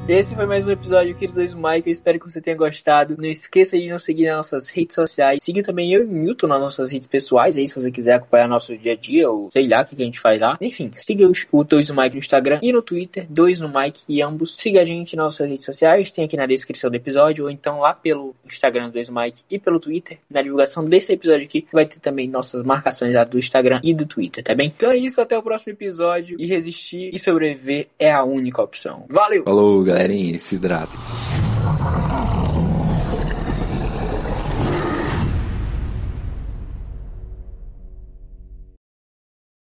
Esse 0.09 0.37
foi 0.37 0.47
mais 0.47 0.65
um 0.65 0.71
episódio 0.71 1.13
aqui 1.13 1.27
do 1.27 1.41
Mike. 1.41 1.89
Eu 1.89 1.93
espero 1.93 2.21
que 2.21 2.31
você 2.31 2.41
tenha 2.41 2.57
gostado. 2.57 3.17
Não 3.19 3.29
esqueça 3.29 3.77
de 3.77 3.89
nos 3.91 4.05
seguir 4.05 4.27
nas 4.27 4.37
nossas 4.37 4.69
redes 4.69 4.95
sociais. 4.95 5.43
Siga 5.43 5.65
também 5.65 5.93
eu 5.93 6.05
e 6.05 6.07
Milton 6.07 6.47
nas 6.47 6.61
nossas 6.61 6.91
redes 6.91 7.09
pessoais. 7.09 7.57
Aí, 7.57 7.67
se 7.67 7.75
você 7.75 7.91
quiser 7.91 8.15
acompanhar 8.15 8.47
nosso 8.47 8.77
dia 8.79 8.93
a 8.93 8.97
dia, 8.97 9.29
ou 9.29 9.51
sei 9.51 9.67
lá 9.67 9.83
o 9.83 9.85
que 9.85 10.01
a 10.01 10.05
gente 10.05 10.21
faz 10.21 10.41
lá. 10.41 10.57
Enfim, 10.61 10.93
siga 10.95 11.29
o 11.51 11.65
Dois 11.65 11.91
Mike 11.91 12.15
no 12.15 12.19
Instagram 12.19 12.61
e 12.63 12.73
no 12.73 12.83
Twitter. 12.83 13.27
Dois 13.29 13.59
no 13.59 13.69
Mike 13.69 14.03
e 14.09 14.23
ambos. 14.23 14.55
Siga 14.57 14.83
a 14.83 14.85
gente 14.85 15.17
nas 15.17 15.25
nossas 15.25 15.49
redes 15.49 15.65
sociais. 15.65 16.09
Tem 16.13 16.25
aqui 16.25 16.37
na 16.37 16.47
descrição 16.47 16.89
do 16.89 16.95
episódio. 16.95 17.47
Ou 17.47 17.51
então 17.51 17.81
lá 17.81 17.93
pelo 17.93 18.33
Instagram 18.47 18.87
do 18.87 18.93
Dois 18.93 19.11
Mike 19.11 19.43
e 19.51 19.59
pelo 19.59 19.81
Twitter. 19.81 20.19
Na 20.31 20.41
divulgação 20.41 20.85
desse 20.85 21.15
episódio 21.15 21.47
aqui, 21.47 21.67
vai 21.73 21.85
ter 21.85 21.99
também 21.99 22.29
nossas 22.29 22.63
marcações 22.63 23.13
lá 23.13 23.25
do 23.25 23.41
Instagram 23.41 23.81
e 23.83 23.93
do 23.93 24.07
Twitter, 24.07 24.45
tá 24.45 24.55
bem? 24.55 24.73
Então 24.77 24.89
é 24.89 24.97
isso. 24.97 25.21
Até 25.21 25.37
o 25.37 25.43
próximo 25.43 25.73
episódio. 25.73 26.37
E 26.39 26.47
resistir 26.47 27.11
e 27.13 27.19
sobreviver 27.19 27.89
é 27.99 28.13
a 28.13 28.23
única 28.23 28.63
opção. 28.63 29.05
Valeu! 29.09 29.43
Falou, 29.43 29.96
galerinha. 29.97 30.39
Se 30.39 30.57
hidratem. 30.57 30.99